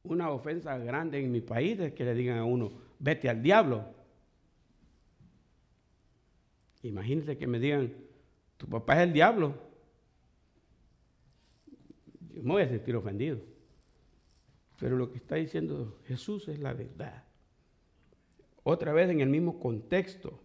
una 0.03 0.31
ofensa 0.31 0.77
grande 0.79 1.17
en 1.17 1.31
mi 1.31 1.39
país 1.39 1.79
es 1.79 1.93
que 1.93 2.03
le 2.03 2.13
digan 2.13 2.39
a 2.39 2.43
uno, 2.43 2.73
vete 2.99 3.29
al 3.29 3.41
diablo. 3.41 3.95
Imagínense 6.87 7.37
que 7.37 7.47
me 7.47 7.59
digan, 7.59 7.93
tu 8.57 8.67
papá 8.67 8.97
es 8.97 9.07
el 9.07 9.13
diablo. 9.13 9.55
Yo 12.33 12.43
me 12.43 12.53
voy 12.53 12.63
a 12.63 12.69
sentir 12.69 12.95
ofendido. 12.95 13.39
Pero 14.79 14.95
lo 14.95 15.11
que 15.11 15.17
está 15.17 15.35
diciendo 15.35 15.99
Jesús 16.05 16.47
es 16.47 16.59
la 16.59 16.73
verdad. 16.73 17.23
Otra 18.63 18.93
vez 18.93 19.09
en 19.09 19.21
el 19.21 19.29
mismo 19.29 19.59
contexto, 19.59 20.39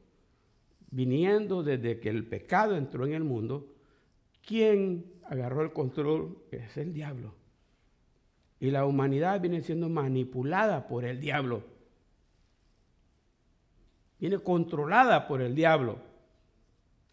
viniendo 0.90 1.62
desde 1.62 2.00
que 2.00 2.08
el 2.08 2.26
pecado 2.26 2.76
entró 2.76 3.06
en 3.06 3.12
el 3.14 3.24
mundo, 3.24 3.74
¿quién 4.46 5.12
agarró 5.24 5.62
el 5.62 5.72
control? 5.72 6.38
Es 6.50 6.76
el 6.76 6.92
diablo. 6.92 7.34
Y 8.60 8.70
la 8.70 8.86
humanidad 8.86 9.40
viene 9.40 9.60
siendo 9.62 9.88
manipulada 9.88 10.86
por 10.86 11.04
el 11.04 11.20
diablo. 11.20 11.64
Viene 14.20 14.38
controlada 14.38 15.26
por 15.26 15.42
el 15.42 15.54
diablo. 15.54 16.11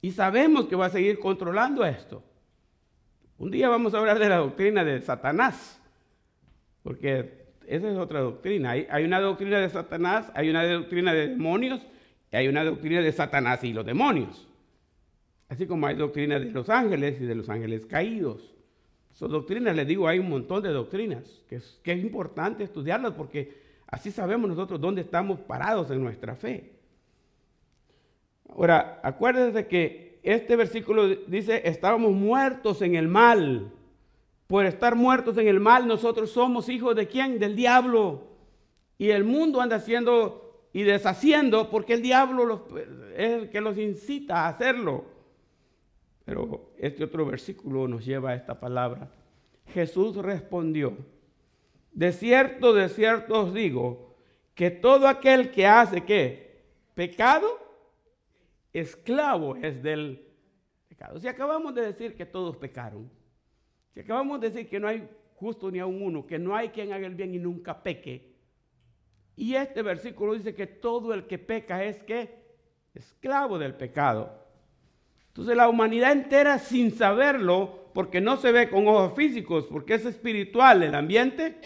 Y 0.02 0.12
sabemos 0.12 0.66
que 0.68 0.76
va 0.76 0.86
a 0.86 0.90
seguir 0.90 1.20
controlando 1.20 1.86
esto. 1.86 2.24
Un 3.38 3.52
día 3.52 3.70
vamos 3.70 3.94
a 3.94 4.00
hablar 4.00 4.20
de 4.20 4.30
la 4.30 4.38
doctrina 4.38 4.84
de 4.84 5.02
Satanás, 5.02 5.80
porque 6.84 7.48
esa 7.68 7.90
es 7.92 7.98
otra 7.98 8.20
doctrina. 8.20 8.72
Hay, 8.72 9.04
una 9.04 9.20
doctrina 9.20 9.60
de 9.60 9.70
Satanás, 9.70 10.32
hay 10.36 10.50
una 10.50 10.66
doctrina 10.66 11.14
de 11.14 11.30
demonios, 11.30 11.82
y 12.32 12.36
hay 12.36 12.48
una 12.48 12.64
doctrina 12.64 13.02
de 13.02 13.12
Satanás 13.12 13.64
y 13.64 13.74
los 13.74 13.86
demonios. 13.86 14.48
Así 15.48 15.66
como 15.66 15.88
hay 15.88 15.96
doctrina 15.96 16.40
de 16.40 16.52
los 16.52 16.70
ángeles 16.70 17.20
y 17.22 17.26
de 17.26 17.36
los 17.36 17.50
ángeles 17.50 17.86
caídos. 17.86 18.54
Son 19.14 19.32
doctrinas, 19.32 19.76
les 19.76 19.88
digo, 19.88 20.08
hay 20.08 20.20
un 20.20 20.30
montón 20.30 20.62
de 20.64 20.70
doctrinas 20.70 21.24
es, 21.50 21.80
que 21.84 21.94
es 21.94 22.00
importante 22.00 22.64
estudiarlas 22.64 23.14
porque 23.14 23.58
así 23.88 24.12
sabemos 24.12 24.50
nosotros 24.50 24.80
dónde 24.80 25.02
estamos 25.02 25.40
parados 25.40 25.90
en 25.92 26.02
nuestra 26.02 26.36
fe. 26.36 26.79
Ahora, 28.50 29.00
acuérdense 29.04 29.68
que 29.68 30.20
este 30.24 30.56
versículo 30.56 31.08
dice, 31.08 31.62
estábamos 31.66 32.12
muertos 32.12 32.82
en 32.82 32.96
el 32.96 33.08
mal. 33.08 33.72
por 34.48 34.66
estar 34.66 34.96
muertos 34.96 35.38
en 35.38 35.48
el 35.48 35.60
mal, 35.60 35.88
nosotros 35.88 36.32
somos 36.32 36.70
hijos 36.70 36.96
de 36.96 37.08
quién? 37.08 37.38
Del 37.38 37.56
diablo. 37.56 38.24
Y 38.98 39.12
el 39.12 39.24
mundo 39.24 39.62
anda 39.62 39.76
haciendo 39.76 40.68
y 40.74 40.84
deshaciendo 40.84 41.70
porque 41.70 41.94
el 41.94 42.02
diablo 42.02 42.68
es 43.16 43.30
el 43.32 43.50
que 43.50 43.62
los 43.62 43.78
incita 43.78 44.46
a 44.46 44.48
hacerlo. 44.50 45.06
Pero 46.26 46.72
este 46.78 47.04
otro 47.04 47.26
versículo 47.26 47.88
nos 47.88 48.06
lleva 48.06 48.32
a 48.32 48.36
esta 48.36 48.60
palabra. 48.60 49.12
Jesús 49.68 50.16
respondió, 50.16 50.98
de 51.92 52.12
cierto, 52.12 52.74
de 52.74 52.90
cierto 52.90 53.44
os 53.44 53.54
digo, 53.54 54.16
que 54.56 54.72
todo 54.72 55.08
aquel 55.08 55.52
que 55.52 55.66
hace 55.66 56.04
qué? 56.04 56.64
Pecado, 56.94 57.48
esclavo 58.74 59.56
es 59.56 59.82
del 59.82 60.26
pecado. 60.88 61.20
Si 61.20 61.28
acabamos 61.28 61.74
de 61.74 61.82
decir 61.82 62.16
que 62.16 62.26
todos 62.26 62.58
pecaron, 62.58 63.10
si 63.94 64.02
acabamos 64.02 64.40
de 64.40 64.50
decir 64.50 64.70
que 64.70 64.80
no 64.80 64.88
hay 64.88 65.08
justo 65.36 65.72
ni 65.72 65.80
a 65.80 65.86
uno, 65.86 66.26
que 66.26 66.38
no 66.38 66.56
hay 66.56 66.70
quien 66.70 66.92
haga 66.94 67.08
el 67.08 67.16
bien 67.16 67.34
y 67.34 67.40
nunca 67.40 67.82
peque, 67.82 68.36
y 69.36 69.56
este 69.56 69.82
versículo 69.82 70.34
dice 70.34 70.54
que 70.54 70.68
todo 70.68 71.14
el 71.14 71.26
que 71.26 71.40
peca 71.40 71.84
es 71.84 72.04
que 72.04 72.40
esclavo 72.94 73.58
del 73.58 73.74
pecado. 73.74 74.46
Entonces 75.28 75.56
la 75.56 75.70
humanidad 75.70 76.12
entera 76.12 76.60
sin 76.60 76.92
saberlo, 76.92 77.90
porque 77.94 78.20
no 78.20 78.36
se 78.36 78.52
ve 78.52 78.70
con 78.70 78.88
ojos 78.88 79.14
físicos, 79.16 79.66
porque 79.68 79.94
es 79.94 80.06
espiritual 80.06 80.84
el 80.84 80.94
ambiente, 80.94 81.62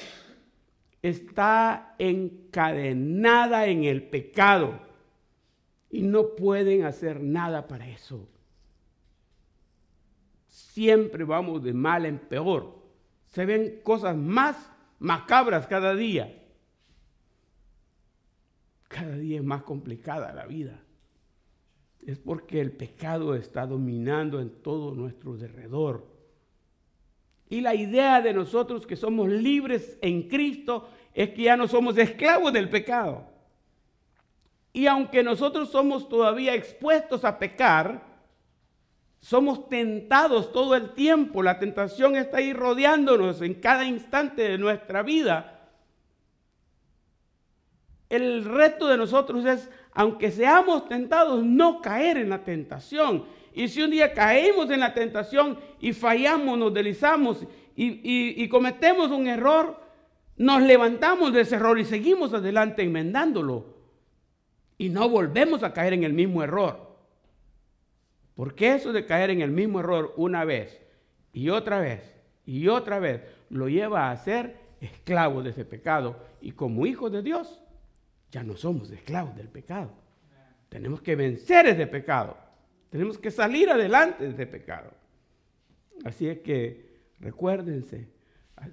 está 1.01 1.95
encadenada 1.97 3.65
en 3.65 3.85
el 3.85 4.03
pecado 4.03 4.92
y 5.93 6.01
no 6.01 6.35
pueden 6.35 6.85
hacer 6.85 7.21
nada 7.21 7.67
para 7.67 7.87
eso. 7.87 8.27
Siempre 10.47 11.23
vamos 11.23 11.63
de 11.63 11.71
mal 11.71 12.07
en 12.07 12.17
peor. 12.17 12.81
Se 13.27 13.45
ven 13.45 13.79
cosas 13.83 14.17
más 14.17 14.71
macabras 14.97 15.67
cada 15.67 15.93
día. 15.93 16.35
Cada 18.87 19.15
día 19.15 19.37
es 19.37 19.43
más 19.43 19.61
complicada 19.61 20.33
la 20.33 20.47
vida. 20.47 20.81
Es 22.01 22.17
porque 22.17 22.59
el 22.59 22.71
pecado 22.71 23.35
está 23.35 23.67
dominando 23.67 24.41
en 24.41 24.49
todo 24.63 24.95
nuestro 24.95 25.37
derredor. 25.37 26.07
Y 27.49 27.61
la 27.61 27.75
idea 27.75 28.19
de 28.19 28.33
nosotros 28.33 28.87
que 28.87 28.95
somos 28.95 29.29
libres 29.29 29.99
en 30.01 30.27
Cristo 30.27 30.89
es 31.13 31.29
que 31.29 31.43
ya 31.43 31.55
no 31.55 31.67
somos 31.67 31.95
esclavos 31.99 32.51
del 32.51 32.67
pecado. 32.67 33.32
Y 34.73 34.87
aunque 34.87 35.23
nosotros 35.23 35.69
somos 35.69 36.09
todavía 36.09 36.55
expuestos 36.55 37.23
a 37.23 37.37
pecar, 37.37 38.01
somos 39.19 39.69
tentados 39.69 40.51
todo 40.51 40.75
el 40.75 40.93
tiempo. 40.95 41.43
La 41.43 41.59
tentación 41.59 42.15
está 42.15 42.37
ahí 42.37 42.51
rodeándonos 42.51 43.41
en 43.41 43.53
cada 43.53 43.85
instante 43.85 44.41
de 44.41 44.57
nuestra 44.57 45.03
vida. 45.03 45.69
El 48.09 48.43
reto 48.43 48.87
de 48.87 48.97
nosotros 48.97 49.45
es, 49.45 49.69
aunque 49.93 50.29
seamos 50.29 50.89
tentados, 50.89 51.43
no 51.43 51.81
caer 51.81 52.17
en 52.17 52.29
la 52.29 52.43
tentación. 52.43 53.25
Y 53.53 53.67
si 53.67 53.81
un 53.81 53.91
día 53.91 54.13
caemos 54.13 54.69
en 54.71 54.79
la 54.79 54.93
tentación 54.93 55.57
y 55.79 55.93
fallamos, 55.93 56.57
nos 56.57 56.73
deslizamos 56.73 57.45
y, 57.75 58.47
cometemos 58.49 59.11
un 59.11 59.27
error, 59.27 59.79
nos 60.37 60.61
levantamos 60.61 61.31
de 61.33 61.41
ese 61.41 61.55
error 61.55 61.79
y 61.79 61.85
seguimos 61.85 62.33
adelante 62.33 62.83
enmendándolo. 62.83 63.72
Y 64.77 64.89
no 64.89 65.09
volvemos 65.09 65.63
a 65.63 65.73
caer 65.73 65.93
en 65.93 66.03
el 66.03 66.13
mismo 66.13 66.43
error. 66.43 66.93
Porque 68.35 68.73
eso 68.73 68.91
de 68.91 69.05
caer 69.05 69.29
en 69.29 69.41
el 69.41 69.51
mismo 69.51 69.79
error 69.79 70.13
una 70.17 70.43
vez 70.43 70.81
y 71.31 71.49
otra 71.49 71.79
vez 71.79 72.13
y 72.45 72.67
otra 72.67 72.99
vez 72.99 73.21
lo 73.49 73.69
lleva 73.69 74.11
a 74.11 74.17
ser 74.17 74.57
esclavo 74.81 75.43
de 75.43 75.51
ese 75.51 75.65
pecado. 75.65 76.17
Y 76.41 76.51
como 76.51 76.85
hijos 76.85 77.11
de 77.11 77.21
Dios, 77.21 77.61
ya 78.31 78.43
no 78.43 78.55
somos 78.55 78.91
esclavos 78.91 79.35
del 79.35 79.47
pecado. 79.47 79.91
Tenemos 80.69 81.01
que 81.01 81.15
vencer 81.15 81.67
ese 81.67 81.87
pecado. 81.87 82.37
Tenemos 82.89 83.17
que 83.17 83.31
salir 83.31 83.69
adelante 83.69 84.23
de 84.23 84.31
ese 84.31 84.47
pecado. 84.47 84.91
Así 86.03 86.27
es 86.27 86.39
que 86.39 86.93
recuérdense, 87.19 88.07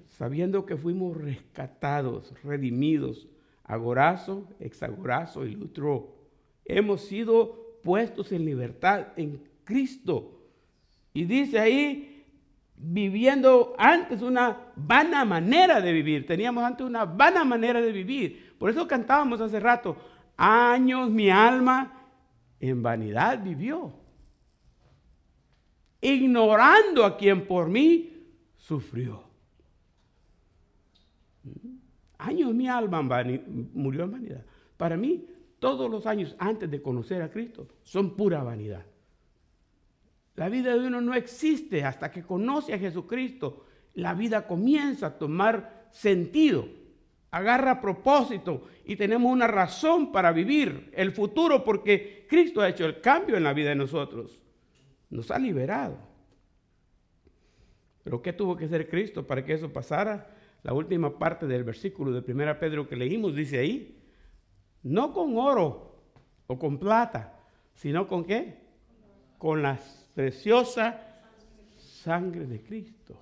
sabiendo 0.09 0.65
que 0.65 0.77
fuimos 0.77 1.15
rescatados, 1.15 2.33
redimidos, 2.43 3.27
agorazo, 3.71 4.47
exagorazo 4.59 5.45
y 5.45 5.55
lutro, 5.55 6.15
hemos 6.65 7.01
sido 7.01 7.79
puestos 7.83 8.31
en 8.31 8.45
libertad 8.45 9.07
en 9.15 9.41
Cristo. 9.63 10.41
Y 11.13 11.25
dice 11.25 11.59
ahí, 11.59 12.25
viviendo 12.75 13.73
antes 13.77 14.21
una 14.21 14.73
vana 14.75 15.23
manera 15.23 15.79
de 15.79 15.93
vivir. 15.93 16.25
Teníamos 16.25 16.63
antes 16.63 16.85
una 16.85 17.05
vana 17.05 17.43
manera 17.43 17.81
de 17.81 17.91
vivir. 17.91 18.55
Por 18.57 18.69
eso 18.69 18.87
cantábamos 18.87 19.39
hace 19.39 19.59
rato, 19.59 19.95
años 20.35 21.09
mi 21.09 21.29
alma 21.29 21.93
en 22.59 22.81
vanidad 22.83 23.41
vivió 23.43 23.93
ignorando 26.01 27.05
a 27.05 27.15
quien 27.15 27.45
por 27.47 27.69
mí 27.69 28.11
sufrió. 28.57 29.23
Años 32.21 32.53
mi 32.53 32.67
alma 32.67 33.01
murió 33.01 34.03
en 34.03 34.11
vanidad. 34.11 34.45
Para 34.77 34.95
mí, 34.95 35.25
todos 35.59 35.89
los 35.89 36.05
años 36.05 36.35
antes 36.39 36.69
de 36.69 36.81
conocer 36.81 37.21
a 37.21 37.31
Cristo 37.31 37.67
son 37.83 38.15
pura 38.15 38.43
vanidad. 38.43 38.85
La 40.35 40.49
vida 40.49 40.73
de 40.77 40.87
uno 40.87 41.01
no 41.01 41.13
existe 41.13 41.83
hasta 41.83 42.11
que 42.11 42.23
conoce 42.23 42.73
a 42.73 42.79
Jesucristo. 42.79 43.65
La 43.95 44.13
vida 44.13 44.47
comienza 44.47 45.07
a 45.07 45.17
tomar 45.17 45.87
sentido, 45.91 46.67
agarra 47.31 47.81
propósito 47.81 48.67
y 48.85 48.95
tenemos 48.95 49.31
una 49.31 49.47
razón 49.47 50.11
para 50.11 50.31
vivir 50.31 50.91
el 50.93 51.11
futuro 51.11 51.63
porque 51.63 52.25
Cristo 52.29 52.61
ha 52.61 52.69
hecho 52.69 52.85
el 52.85 53.01
cambio 53.01 53.35
en 53.35 53.43
la 53.43 53.53
vida 53.53 53.69
de 53.69 53.75
nosotros 53.75 54.41
nos 55.11 55.29
ha 55.29 55.37
liberado. 55.37 55.97
Pero 58.03 58.21
¿qué 58.21 58.33
tuvo 58.33 58.57
que 58.57 58.65
hacer 58.65 58.89
Cristo 58.89 59.27
para 59.27 59.45
que 59.45 59.53
eso 59.53 59.71
pasara? 59.71 60.35
La 60.63 60.73
última 60.73 61.17
parte 61.17 61.47
del 61.47 61.63
versículo 61.63 62.11
de 62.11 62.31
1 62.31 62.59
Pedro 62.59 62.87
que 62.87 62.95
leímos 62.95 63.35
dice 63.35 63.59
ahí, 63.59 63.97
no 64.83 65.11
con 65.11 65.37
oro 65.37 66.03
o 66.47 66.59
con 66.59 66.77
plata, 66.77 67.39
sino 67.73 68.07
con 68.07 68.23
qué? 68.23 68.61
Con 69.37 69.61
la 69.61 69.79
preciosa 70.13 71.01
sangre 71.77 72.45
de 72.45 72.61
Cristo. 72.61 73.17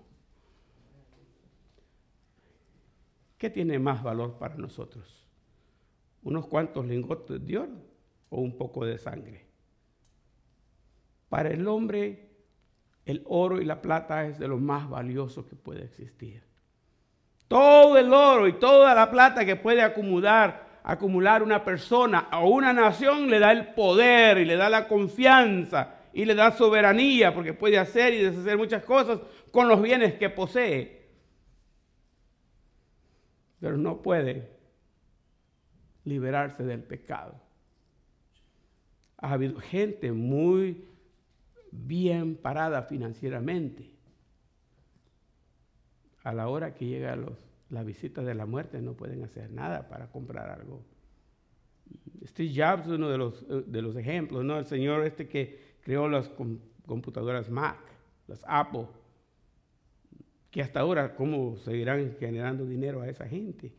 ¿Qué 3.38 3.50
tiene 3.50 3.80
más 3.80 4.04
valor 4.04 4.38
para 4.38 4.56
nosotros? 4.56 5.26
¿Unos 6.24 6.48
cuantos 6.48 6.86
lingotes 6.86 7.46
de 7.46 7.58
oro 7.58 7.82
o 8.30 8.42
un 8.42 8.58
poco 8.58 8.86
de 8.86 8.98
sangre? 8.98 9.46
Para 11.30 11.50
el 11.52 11.66
hombre, 11.68 12.28
el 13.06 13.24
oro 13.26 13.62
y 13.62 13.66
la 13.66 13.82
plata 13.82 14.26
es 14.28 14.40
de 14.40 14.48
lo 14.50 14.58
más 14.58 14.90
valioso 14.90 15.46
que 15.46 15.56
puede 15.56 15.86
existir. 15.86 16.49
Todo 17.50 17.98
el 17.98 18.14
oro 18.14 18.48
y 18.48 18.54
toda 18.54 18.94
la 18.94 19.10
plata 19.10 19.44
que 19.44 19.56
puede 19.56 19.82
acumular, 19.82 20.80
acumular 20.84 21.42
una 21.42 21.64
persona 21.64 22.30
o 22.32 22.48
una 22.48 22.72
nación 22.72 23.28
le 23.28 23.40
da 23.40 23.52
el 23.52 23.74
poder 23.74 24.38
y 24.38 24.46
le 24.46 24.56
da 24.56 24.70
la 24.70 24.88
confianza 24.88 25.96
y 26.14 26.26
le 26.26 26.36
da 26.36 26.52
soberanía 26.52 27.34
porque 27.34 27.56
puede 27.56 27.80
hacer 27.80 28.14
y 28.14 28.22
deshacer 28.22 28.56
muchas 28.56 28.84
cosas 28.84 29.20
con 29.52 29.68
los 29.68 29.82
bienes 29.82 30.14
que 30.14 30.30
posee. 30.30 31.10
Pero 33.60 33.78
no 33.78 34.04
puede 34.04 34.52
liberarse 36.04 36.64
del 36.64 36.84
pecado. 36.84 37.34
Ha 39.18 39.34
habido 39.34 39.60
gente 39.60 40.12
muy 40.12 40.86
bien 41.72 42.36
parada 42.36 42.84
financieramente. 42.84 43.99
A 46.30 46.34
la 46.34 46.48
hora 46.48 46.76
que 46.76 46.86
llega 46.86 47.18
la 47.70 47.84
visita 47.84 48.22
de 48.22 48.36
la 48.36 48.46
muerte 48.46 48.80
no 48.84 48.94
pueden 48.94 49.24
hacer 49.24 49.50
nada 49.50 49.88
para 49.88 50.12
comprar 50.12 50.52
algo. 50.52 50.84
Steve 52.24 52.54
Jobs 52.56 52.86
es 52.86 52.92
uno 52.92 53.10
de 53.10 53.18
los, 53.18 53.46
de 53.48 53.82
los 53.82 53.96
ejemplos, 53.96 54.46
¿no? 54.46 54.60
El 54.60 54.66
señor 54.66 55.04
este 55.08 55.28
que 55.28 55.78
creó 55.82 56.08
las 56.08 56.30
computadoras 56.86 57.50
Mac, 57.50 57.80
las 58.28 58.46
Apple, 58.48 58.86
que 60.52 60.62
hasta 60.62 60.82
ahora 60.82 61.16
cómo 61.16 61.58
seguirán 61.58 62.16
generando 62.20 62.64
dinero 62.64 63.02
a 63.02 63.10
esa 63.10 63.28
gente. 63.28 63.74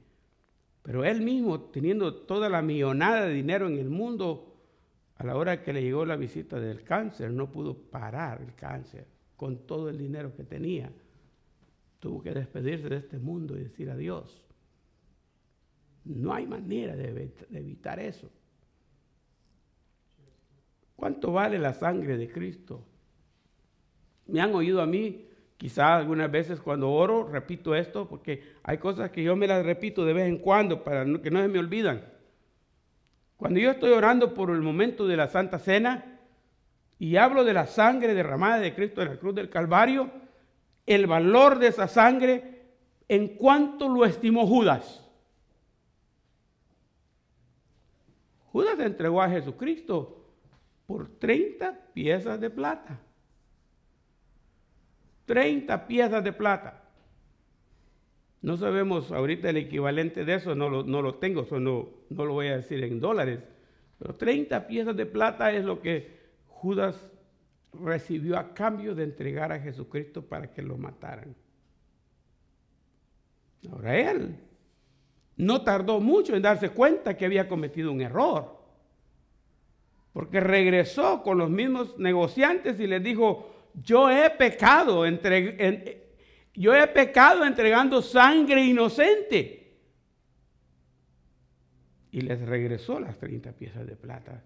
Pero 0.83 1.05
él 1.05 1.21
mismo, 1.21 1.61
teniendo 1.61 2.13
toda 2.13 2.49
la 2.49 2.63
millonada 2.63 3.27
de 3.27 3.33
dinero 3.33 3.69
en 3.69 3.79
el 3.79 3.91
mundo, 3.91 4.57
a 5.15 5.25
la 5.25 5.37
hora 5.37 5.63
que 5.63 5.73
le 5.73 5.83
llegó 5.83 6.05
la 6.05 6.17
visita 6.17 6.59
del 6.59 6.83
cáncer, 6.83 7.31
no 7.31 7.53
pudo 7.53 7.77
parar 7.77 8.43
el 8.43 8.57
cáncer 8.57 9.07
con 9.37 9.69
todo 9.69 9.89
el 9.89 9.99
dinero 9.99 10.35
que 10.35 10.43
tenía. 10.43 10.91
Tuvo 12.01 12.23
que 12.23 12.33
despedirse 12.33 12.89
de 12.89 12.97
este 12.97 13.19
mundo 13.19 13.57
y 13.57 13.61
decir 13.61 13.91
adiós. 13.91 14.45
No 16.05 16.35
hay 16.35 16.47
manera 16.47 16.97
de 16.97 17.33
evitar 17.53 18.01
eso. 18.01 18.31
¿Cuánto 20.97 21.33
vale 21.33 21.59
la 21.59 21.73
sangre 21.73 22.17
de 22.17 22.29
Cristo? 22.29 22.85
Me 24.27 24.41
han 24.41 24.55
oído 24.55 24.83
a 24.83 24.87
mí 24.87 25.31
Quizá 25.61 25.95
algunas 25.95 26.31
veces 26.31 26.59
cuando 26.59 26.91
oro 26.91 27.29
repito 27.29 27.75
esto 27.75 28.09
porque 28.09 28.43
hay 28.63 28.79
cosas 28.79 29.11
que 29.11 29.23
yo 29.23 29.37
me 29.37 29.47
las 29.47 29.63
repito 29.63 30.07
de 30.07 30.15
vez 30.15 30.27
en 30.27 30.39
cuando 30.39 30.83
para 30.83 31.05
que 31.05 31.31
no 31.31 31.43
se 31.43 31.49
me 31.49 31.59
olvidan. 31.59 32.03
Cuando 33.37 33.61
yo 33.61 33.71
estoy 33.71 33.91
orando 33.93 34.33
por 34.33 34.49
el 34.49 34.63
momento 34.63 35.07
de 35.07 35.19
la 35.19 35.29
Santa 35.29 35.59
Cena 35.59 36.19
y 36.99 37.17
hablo 37.17 37.45
de 37.45 37.53
la 37.53 37.67
sangre 37.67 38.15
derramada 38.15 38.59
de 38.59 38.75
Cristo 38.75 39.03
en 39.03 39.09
la 39.09 39.17
cruz 39.19 39.35
del 39.35 39.51
Calvario, 39.51 40.11
el 40.91 41.07
valor 41.07 41.61
de 41.61 41.69
esa 41.69 41.87
sangre, 41.87 42.63
¿en 43.07 43.37
cuánto 43.37 43.89
lo 43.89 44.05
estimó 44.05 44.45
Judas? 44.45 45.09
Judas 48.51 48.81
entregó 48.81 49.23
a 49.23 49.29
Jesucristo 49.29 50.27
por 50.89 51.09
30 51.21 51.93
piezas 51.95 52.41
de 52.41 52.51
plata. 52.51 52.99
30 55.27 55.87
piezas 55.87 56.25
de 56.25 56.33
plata. 56.33 56.83
No 58.43 58.57
sabemos 58.57 59.13
ahorita 59.13 59.51
el 59.51 59.59
equivalente 59.59 60.25
de 60.25 60.35
eso, 60.35 60.57
no 60.57 60.69
lo, 60.69 60.83
no 60.83 61.03
lo 61.03 61.15
tengo, 61.15 61.43
eso 61.43 61.61
no, 61.61 61.89
no 62.09 62.25
lo 62.25 62.33
voy 62.33 62.49
a 62.49 62.57
decir 62.57 62.83
en 62.83 62.99
dólares, 62.99 63.39
pero 64.01 64.17
30 64.17 64.67
piezas 64.67 64.97
de 64.97 65.07
plata 65.07 65.53
es 65.53 65.65
lo 65.65 65.81
que 65.81 66.19
Judas 66.49 66.97
recibió 67.73 68.39
a 68.39 68.53
cambio 68.53 68.95
de 68.95 69.05
entregar 69.05 69.53
a 69.53 69.61
Jesucristo 69.61 70.23
para 70.23 70.51
que 70.51 70.63
lo 70.63 70.77
mataran. 70.77 71.35
Ahora 73.71 73.97
él 73.99 74.37
no 75.37 75.63
tardó 75.63 76.01
mucho 76.01 76.35
en 76.35 76.43
darse 76.43 76.71
cuenta 76.71 77.17
que 77.17 77.25
había 77.25 77.49
cometido 77.49 77.93
un 77.93 78.01
error, 78.01 78.59
porque 80.13 80.41
regresó 80.41 81.23
con 81.23 81.39
los 81.39 81.51
mismos 81.51 81.99
negociantes 81.99 82.79
y 82.81 82.87
les 82.87 83.03
dijo, 83.03 83.71
yo 83.75 84.11
he 84.11 84.29
pecado, 84.31 85.05
yo 86.55 86.75
he 86.75 86.87
pecado 86.89 87.45
entregando 87.45 88.03
sangre 88.03 88.65
inocente. 88.65 89.57
Y 92.13 92.23
les 92.23 92.41
regresó 92.41 92.99
las 92.99 93.19
30 93.19 93.53
piezas 93.53 93.87
de 93.87 93.95
plata. 93.95 94.43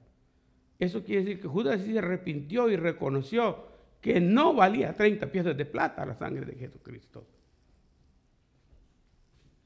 Eso 0.78 1.04
quiere 1.04 1.24
decir 1.24 1.40
que 1.40 1.48
Judas 1.48 1.80
se 1.82 1.98
arrepintió 1.98 2.68
y 2.68 2.76
reconoció 2.76 3.72
que 4.00 4.20
no 4.20 4.54
valía 4.54 4.94
30 4.94 5.30
piezas 5.30 5.56
de 5.56 5.64
plata 5.64 6.04
la 6.04 6.14
sangre 6.14 6.44
de 6.44 6.56
Jesucristo. 6.56 7.24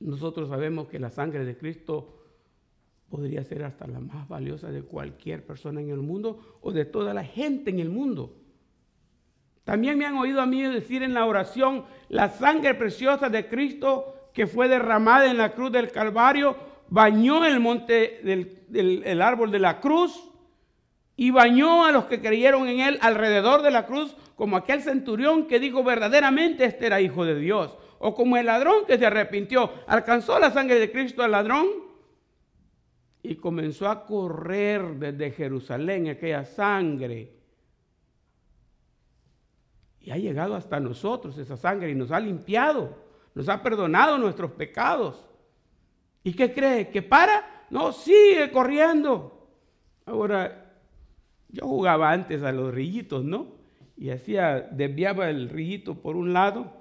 Nosotros 0.00 0.48
sabemos 0.48 0.88
que 0.88 1.00
la 1.00 1.11
sangre 1.11 1.44
de 1.44 1.56
Cristo 1.56 2.14
podría 3.09 3.42
ser 3.42 3.64
hasta 3.64 3.86
la 3.86 4.00
más 4.00 4.28
valiosa 4.28 4.70
de 4.70 4.82
cualquier 4.82 5.44
persona 5.44 5.80
en 5.80 5.90
el 5.90 5.98
mundo 5.98 6.59
o 6.61 6.72
de 6.72 6.84
toda 6.84 7.14
la 7.14 7.24
gente 7.24 7.70
en 7.70 7.80
el 7.80 7.88
mundo. 7.88 8.36
También 9.64 9.98
me 9.98 10.06
han 10.06 10.16
oído 10.16 10.40
a 10.40 10.46
mí 10.46 10.62
decir 10.62 11.02
en 11.02 11.14
la 11.14 11.26
oración, 11.26 11.84
la 12.09 12.30
sangre 12.30 12.74
preciosa 12.74 13.28
de 13.28 13.48
Cristo 13.48 14.30
que 14.32 14.46
fue 14.46 14.68
derramada 14.68 15.30
en 15.30 15.36
la 15.36 15.52
cruz 15.52 15.72
del 15.72 15.90
Calvario, 15.90 16.56
bañó 16.90 17.44
el 17.44 17.61
monte 17.61 18.20
del 18.22 19.20
árbol 19.20 19.50
de 19.50 19.59
la 19.59 19.80
cruz 19.80 20.28
y 21.20 21.32
bañó 21.32 21.84
a 21.84 21.90
los 21.90 22.04
que 22.04 22.20
creyeron 22.20 22.68
en 22.68 22.78
él 22.78 22.98
alrededor 23.02 23.62
de 23.62 23.72
la 23.72 23.86
cruz, 23.86 24.16
como 24.36 24.56
aquel 24.56 24.82
centurión 24.82 25.48
que 25.48 25.58
dijo 25.58 25.82
verdaderamente 25.82 26.64
este 26.64 26.86
era 26.86 27.00
hijo 27.00 27.24
de 27.24 27.34
Dios, 27.34 27.76
o 27.98 28.14
como 28.14 28.36
el 28.36 28.46
ladrón 28.46 28.86
que 28.86 28.96
se 28.98 29.04
arrepintió, 29.04 29.68
alcanzó 29.88 30.38
la 30.38 30.52
sangre 30.52 30.78
de 30.78 30.92
Cristo 30.92 31.24
al 31.24 31.32
ladrón 31.32 31.66
y 33.20 33.34
comenzó 33.34 33.88
a 33.88 34.06
correr 34.06 34.94
desde 34.94 35.32
Jerusalén 35.32 36.06
aquella 36.06 36.44
sangre 36.44 37.32
y 39.98 40.12
ha 40.12 40.18
llegado 40.18 40.54
hasta 40.54 40.78
nosotros 40.78 41.36
esa 41.36 41.56
sangre 41.56 41.90
y 41.90 41.96
nos 41.96 42.12
ha 42.12 42.20
limpiado, 42.20 42.96
nos 43.34 43.48
ha 43.48 43.60
perdonado 43.60 44.18
nuestros 44.18 44.52
pecados. 44.52 45.26
¿Y 46.22 46.32
qué 46.32 46.54
cree? 46.54 46.90
¿Que 46.90 47.02
para? 47.02 47.66
No, 47.70 47.92
sigue 47.92 48.52
corriendo. 48.52 49.48
Ahora, 50.06 50.67
yo 51.49 51.66
jugaba 51.66 52.12
antes 52.12 52.42
a 52.42 52.53
los 52.53 52.74
rillitos, 52.74 53.24
¿no? 53.24 53.46
Y 53.96 54.11
hacía, 54.11 54.61
desviaba 54.61 55.30
el 55.30 55.49
rillito 55.49 56.01
por 56.01 56.16
un 56.16 56.32
lado 56.32 56.72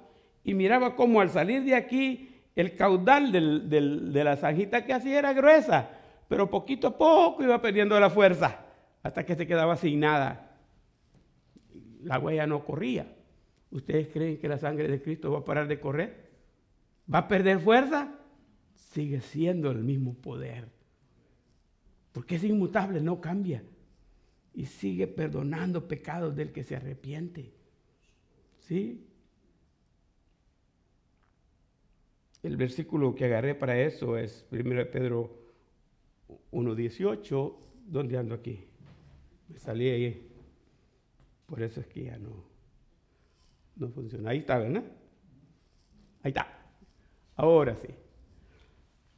y 0.44 0.54
miraba 0.54 0.94
cómo 0.94 1.20
al 1.20 1.30
salir 1.30 1.64
de 1.64 1.74
aquí 1.74 2.30
el 2.54 2.76
caudal 2.76 3.32
de 3.32 4.24
la 4.24 4.36
zanjita 4.36 4.84
que 4.84 4.92
hacía 4.92 5.18
era 5.18 5.32
gruesa, 5.32 5.90
pero 6.28 6.50
poquito 6.50 6.88
a 6.88 6.98
poco 6.98 7.42
iba 7.42 7.60
perdiendo 7.60 7.98
la 7.98 8.10
fuerza 8.10 8.64
hasta 9.02 9.24
que 9.24 9.34
se 9.34 9.46
quedaba 9.46 9.76
sin 9.76 10.00
nada. 10.00 10.56
La 12.02 12.18
huella 12.18 12.46
no 12.46 12.64
corría. 12.64 13.06
¿Ustedes 13.70 14.08
creen 14.08 14.38
que 14.38 14.48
la 14.48 14.58
sangre 14.58 14.88
de 14.88 15.02
Cristo 15.02 15.30
va 15.30 15.38
a 15.38 15.44
parar 15.44 15.68
de 15.68 15.80
correr? 15.80 16.28
¿Va 17.12 17.18
a 17.20 17.28
perder 17.28 17.60
fuerza? 17.60 18.14
Sigue 18.74 19.20
siendo 19.20 19.70
el 19.70 19.82
mismo 19.84 20.14
poder. 20.14 20.68
Porque 22.12 22.36
es 22.36 22.44
inmutable, 22.44 23.00
no 23.00 23.20
cambia. 23.20 23.62
Y 24.58 24.66
sigue 24.66 25.06
perdonando 25.06 25.86
pecados 25.86 26.34
del 26.34 26.50
que 26.50 26.64
se 26.64 26.74
arrepiente. 26.74 27.52
¿Sí? 28.58 29.06
El 32.42 32.56
versículo 32.56 33.14
que 33.14 33.26
agarré 33.26 33.54
para 33.54 33.80
eso 33.80 34.18
es 34.18 34.44
1 34.50 34.90
Pedro 34.90 35.30
1.18. 36.50 37.54
¿Dónde 37.86 38.18
ando 38.18 38.34
aquí? 38.34 38.64
Me 39.48 39.60
salí 39.60 39.90
ahí. 39.90 40.28
Por 41.46 41.62
eso 41.62 41.78
es 41.80 41.86
que 41.86 42.06
ya 42.06 42.18
no. 42.18 42.42
No 43.76 43.88
funciona. 43.90 44.30
Ahí 44.30 44.38
está, 44.38 44.58
¿verdad? 44.58 44.82
Ahí 46.24 46.30
está. 46.30 46.48
Ahora 47.36 47.76
sí. 47.76 47.94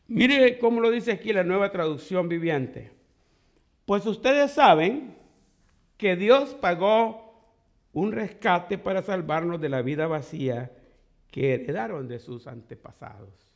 Mire 0.07 0.59
cómo 0.59 0.83
lo 0.83 0.91
dice 0.91 1.13
aquí 1.13 1.33
la 1.33 1.45
nueva 1.45 1.73
traducción 1.73 2.29
viviente. 2.29 2.91
Pues 3.87 4.05
ustedes 4.05 4.51
saben 4.51 5.19
que 6.01 6.17
Dios 6.17 6.55
pagó 6.55 7.45
un 7.93 8.13
rescate 8.13 8.79
para 8.79 9.03
salvarnos 9.03 9.61
de 9.61 9.69
la 9.69 9.83
vida 9.83 10.07
vacía 10.07 10.73
que 11.31 11.53
heredaron 11.53 12.09
de 12.09 12.19
sus 12.19 12.47
antepasados. 12.47 13.47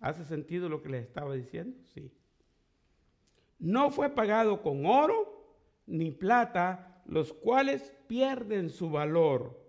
¿Hace 0.00 0.24
sentido 0.24 0.70
lo 0.70 0.80
que 0.80 0.88
les 0.88 1.04
estaba 1.04 1.34
diciendo? 1.34 1.78
Sí. 1.92 2.10
No 3.58 3.90
fue 3.90 4.08
pagado 4.08 4.62
con 4.62 4.86
oro 4.86 5.44
ni 5.86 6.10
plata, 6.10 7.02
los 7.04 7.34
cuales 7.34 7.94
pierden 8.06 8.70
su 8.70 8.88
valor 8.88 9.68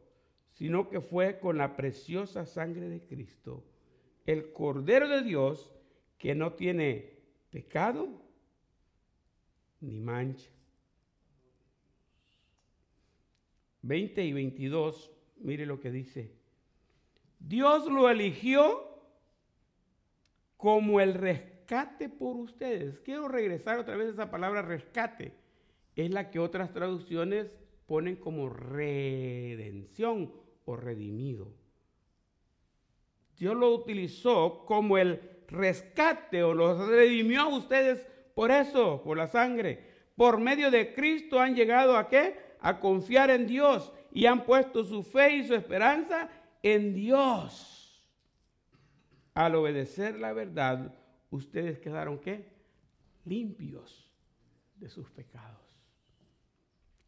sino 0.53 0.89
que 0.89 0.99
fue 0.99 1.39
con 1.39 1.57
la 1.57 1.77
preciosa 1.77 2.45
sangre 2.45 2.89
de 2.89 3.01
Cristo, 3.05 3.63
el 4.25 4.51
Cordero 4.51 5.07
de 5.07 5.23
Dios, 5.23 5.73
que 6.17 6.35
no 6.35 6.51
tiene 6.51 7.17
pecado 7.49 8.09
ni 9.79 9.99
mancha. 9.99 10.49
20 13.81 14.23
y 14.23 14.33
22, 14.33 15.11
mire 15.37 15.65
lo 15.65 15.79
que 15.79 15.91
dice. 15.91 16.31
Dios 17.39 17.85
lo 17.85 18.09
eligió 18.09 18.87
como 20.57 20.99
el 20.99 21.13
rescate 21.13 22.09
por 22.09 22.35
ustedes. 22.35 22.99
Quiero 22.99 23.27
regresar 23.27 23.79
otra 23.79 23.95
vez 23.95 24.07
a 24.07 24.11
esa 24.11 24.31
palabra 24.31 24.61
rescate. 24.61 25.33
Es 25.95 26.11
la 26.11 26.29
que 26.31 26.39
otras 26.39 26.73
traducciones 26.73 27.57
ponen 27.85 28.15
como 28.15 28.49
redención 28.49 30.31
redimido. 30.75 31.47
Dios 33.37 33.55
lo 33.55 33.73
utilizó 33.73 34.65
como 34.65 34.97
el 34.97 35.21
rescate 35.47 36.43
o 36.43 36.53
los 36.53 36.87
redimió 36.87 37.41
a 37.41 37.57
ustedes 37.57 38.05
por 38.35 38.51
eso, 38.51 39.01
por 39.03 39.17
la 39.17 39.27
sangre. 39.27 39.79
Por 40.15 40.39
medio 40.39 40.69
de 40.71 40.93
Cristo 40.93 41.39
han 41.39 41.55
llegado 41.55 41.95
a 41.95 42.09
qué? 42.09 42.48
A 42.61 42.79
confiar 42.79 43.29
en 43.29 43.47
Dios 43.47 43.91
y 44.11 44.25
han 44.25 44.45
puesto 44.45 44.83
su 44.83 45.03
fe 45.03 45.35
y 45.35 45.47
su 45.47 45.55
esperanza 45.55 46.29
en 46.61 46.93
Dios. 46.93 48.09
Al 49.33 49.55
obedecer 49.55 50.19
la 50.19 50.33
verdad, 50.33 50.93
ustedes 51.29 51.79
quedaron 51.79 52.19
qué? 52.19 52.51
Limpios 53.25 54.09
de 54.75 54.89
sus 54.89 55.09
pecados. 55.11 55.59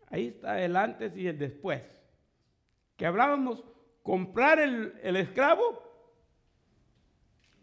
Ahí 0.08 0.28
está 0.28 0.62
el 0.62 0.76
antes 0.76 1.16
y 1.16 1.28
el 1.28 1.38
después 1.38 2.02
que 3.02 3.08
hablábamos, 3.08 3.64
comprar 4.04 4.60
el, 4.60 4.94
esclavo, 5.18 5.82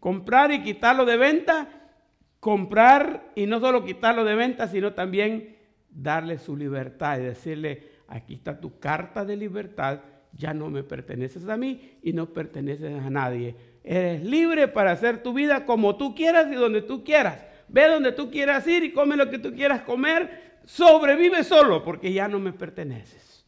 comprar 0.01 0.51
y 0.51 0.61
quitarlo 0.63 1.05
de 1.05 1.15
venta, 1.15 1.93
comprar 2.41 3.31
y 3.35 3.45
no 3.45 3.61
solo 3.61 3.85
quitarlo 3.85 4.25
de 4.25 4.35
venta, 4.35 4.67
sino 4.67 4.93
también 4.93 5.57
darle 5.89 6.37
su 6.37 6.55
libertad 6.55 7.19
y 7.19 7.23
decirle, 7.23 7.89
aquí 8.07 8.35
está 8.35 8.59
tu 8.59 8.79
carta 8.79 9.25
de 9.25 9.35
libertad, 9.35 10.01
ya 10.33 10.53
no 10.53 10.69
me 10.69 10.83
perteneces 10.83 11.47
a 11.47 11.57
mí 11.57 11.97
y 12.03 12.13
no 12.13 12.31
perteneces 12.31 12.93
a 12.93 13.09
nadie. 13.09 13.55
Eres 13.83 14.23
libre 14.23 14.67
para 14.67 14.91
hacer 14.91 15.23
tu 15.23 15.33
vida 15.33 15.65
como 15.65 15.97
tú 15.97 16.13
quieras 16.13 16.47
y 16.51 16.55
donde 16.55 16.81
tú 16.81 17.03
quieras. 17.03 17.45
Ve 17.67 17.87
donde 17.87 18.11
tú 18.11 18.29
quieras 18.29 18.67
ir 18.67 18.83
y 18.83 18.93
come 18.93 19.15
lo 19.15 19.29
que 19.29 19.39
tú 19.39 19.53
quieras 19.53 19.81
comer. 19.81 20.59
Sobrevive 20.65 21.43
solo 21.43 21.83
porque 21.83 22.13
ya 22.13 22.27
no 22.27 22.39
me 22.39 22.53
perteneces. 22.53 23.45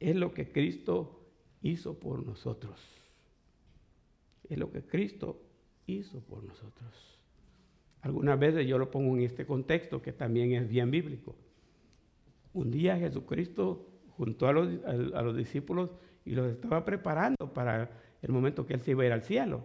es 0.00 0.16
lo 0.16 0.34
que 0.34 0.50
Cristo 0.50 1.24
hizo 1.62 1.98
por 1.98 2.26
nosotros. 2.26 2.78
Es 4.48 4.58
lo 4.58 4.70
que 4.70 4.82
Cristo 4.82 5.40
hizo 5.86 6.20
por 6.20 6.42
nosotros. 6.44 7.13
Algunas 8.04 8.38
veces 8.38 8.66
yo 8.66 8.76
lo 8.76 8.90
pongo 8.90 9.16
en 9.16 9.22
este 9.22 9.46
contexto 9.46 10.02
que 10.02 10.12
también 10.12 10.52
es 10.52 10.68
bien 10.68 10.90
bíblico. 10.90 11.34
Un 12.52 12.70
día 12.70 12.98
Jesucristo 12.98 13.88
juntó 14.10 14.46
a 14.46 14.52
los, 14.52 14.68
a 14.84 15.22
los 15.22 15.34
discípulos 15.34 15.88
y 16.22 16.32
los 16.32 16.52
estaba 16.52 16.84
preparando 16.84 17.54
para 17.54 17.90
el 18.20 18.30
momento 18.30 18.66
que 18.66 18.74
Él 18.74 18.82
se 18.82 18.90
iba 18.90 19.04
a 19.04 19.06
ir 19.06 19.12
al 19.12 19.22
cielo. 19.22 19.64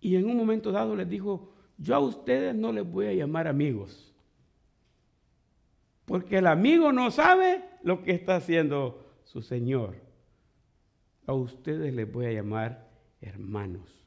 Y 0.00 0.16
en 0.16 0.24
un 0.24 0.38
momento 0.38 0.72
dado 0.72 0.96
les 0.96 1.06
dijo, 1.06 1.52
yo 1.76 1.96
a 1.96 1.98
ustedes 1.98 2.54
no 2.54 2.72
les 2.72 2.90
voy 2.90 3.08
a 3.08 3.12
llamar 3.12 3.46
amigos, 3.46 4.14
porque 6.06 6.38
el 6.38 6.46
amigo 6.46 6.92
no 6.92 7.10
sabe 7.10 7.62
lo 7.82 8.02
que 8.02 8.12
está 8.12 8.36
haciendo 8.36 9.06
su 9.24 9.42
Señor. 9.42 9.96
A 11.26 11.34
ustedes 11.34 11.92
les 11.92 12.10
voy 12.10 12.24
a 12.24 12.32
llamar 12.32 12.88
hermanos, 13.20 14.06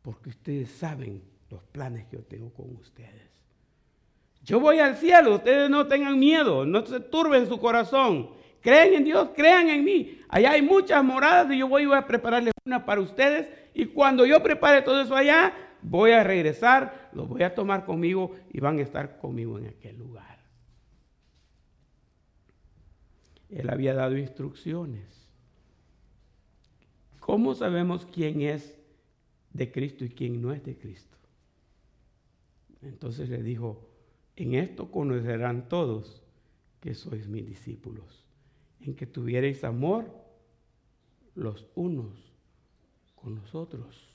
porque 0.00 0.30
ustedes 0.30 0.70
saben 0.70 1.35
los 1.50 1.62
planes 1.64 2.06
que 2.06 2.16
yo 2.16 2.22
tengo 2.24 2.52
con 2.52 2.74
ustedes. 2.76 3.30
Yo 4.42 4.60
voy 4.60 4.78
al 4.78 4.96
cielo, 4.96 5.36
ustedes 5.36 5.68
no 5.68 5.86
tengan 5.86 6.18
miedo, 6.18 6.64
no 6.64 6.86
se 6.86 7.00
turben 7.00 7.46
su 7.46 7.58
corazón. 7.58 8.30
Creen 8.60 8.94
en 8.94 9.04
Dios, 9.04 9.30
crean 9.34 9.68
en 9.68 9.84
mí. 9.84 10.20
Allá 10.28 10.52
hay 10.52 10.62
muchas 10.62 11.02
moradas 11.02 11.52
y 11.52 11.58
yo 11.58 11.68
voy 11.68 11.92
a 11.92 12.06
prepararles 12.06 12.52
una 12.64 12.84
para 12.84 13.00
ustedes. 13.00 13.48
Y 13.74 13.86
cuando 13.86 14.24
yo 14.24 14.42
prepare 14.42 14.82
todo 14.82 15.00
eso 15.00 15.14
allá, 15.14 15.52
voy 15.82 16.12
a 16.12 16.24
regresar, 16.24 17.10
los 17.12 17.28
voy 17.28 17.42
a 17.42 17.54
tomar 17.54 17.84
conmigo 17.84 18.36
y 18.52 18.60
van 18.60 18.78
a 18.78 18.82
estar 18.82 19.18
conmigo 19.18 19.58
en 19.58 19.66
aquel 19.66 19.98
lugar. 19.98 20.38
Él 23.50 23.70
había 23.70 23.94
dado 23.94 24.16
instrucciones. 24.16 25.28
¿Cómo 27.20 27.54
sabemos 27.54 28.06
quién 28.06 28.42
es 28.42 28.76
de 29.52 29.70
Cristo 29.72 30.04
y 30.04 30.10
quién 30.10 30.40
no 30.40 30.52
es 30.52 30.62
de 30.64 30.76
Cristo? 30.76 31.15
Entonces 32.86 33.28
le 33.28 33.42
dijo, 33.42 33.88
en 34.36 34.54
esto 34.54 34.90
conocerán 34.90 35.68
todos 35.68 36.22
que 36.80 36.94
sois 36.94 37.26
mis 37.26 37.46
discípulos 37.46 38.24
en 38.80 38.94
que 38.94 39.06
tuvierais 39.06 39.64
amor 39.64 40.06
los 41.34 41.66
unos 41.74 42.32
con 43.14 43.34
los 43.34 43.54
otros. 43.54 44.08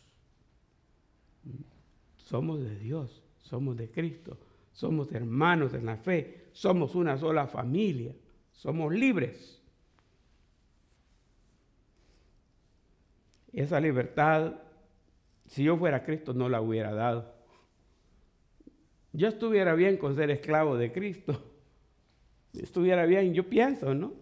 Somos 2.17 2.61
de 2.61 2.77
Dios, 2.77 3.21
somos 3.41 3.75
de 3.75 3.91
Cristo, 3.91 4.37
somos 4.71 5.11
hermanos 5.11 5.73
en 5.73 5.85
la 5.85 5.97
fe, 5.97 6.47
somos 6.53 6.95
una 6.95 7.17
sola 7.17 7.47
familia, 7.47 8.15
somos 8.53 8.93
libres. 8.93 9.61
Esa 13.51 13.81
libertad, 13.81 14.53
si 15.45 15.65
yo 15.65 15.75
fuera 15.75 16.05
Cristo, 16.05 16.33
no 16.33 16.47
la 16.47 16.61
hubiera 16.61 16.93
dado. 16.93 17.40
Yo 19.13 19.27
estuviera 19.27 19.73
bien 19.75 19.97
con 19.97 20.15
ser 20.15 20.31
esclavo 20.31 20.77
de 20.77 20.91
Cristo. 20.91 21.41
Estuviera 22.53 23.05
bien, 23.05 23.33
yo 23.33 23.47
pienso, 23.49 23.93
¿no? 23.93 24.13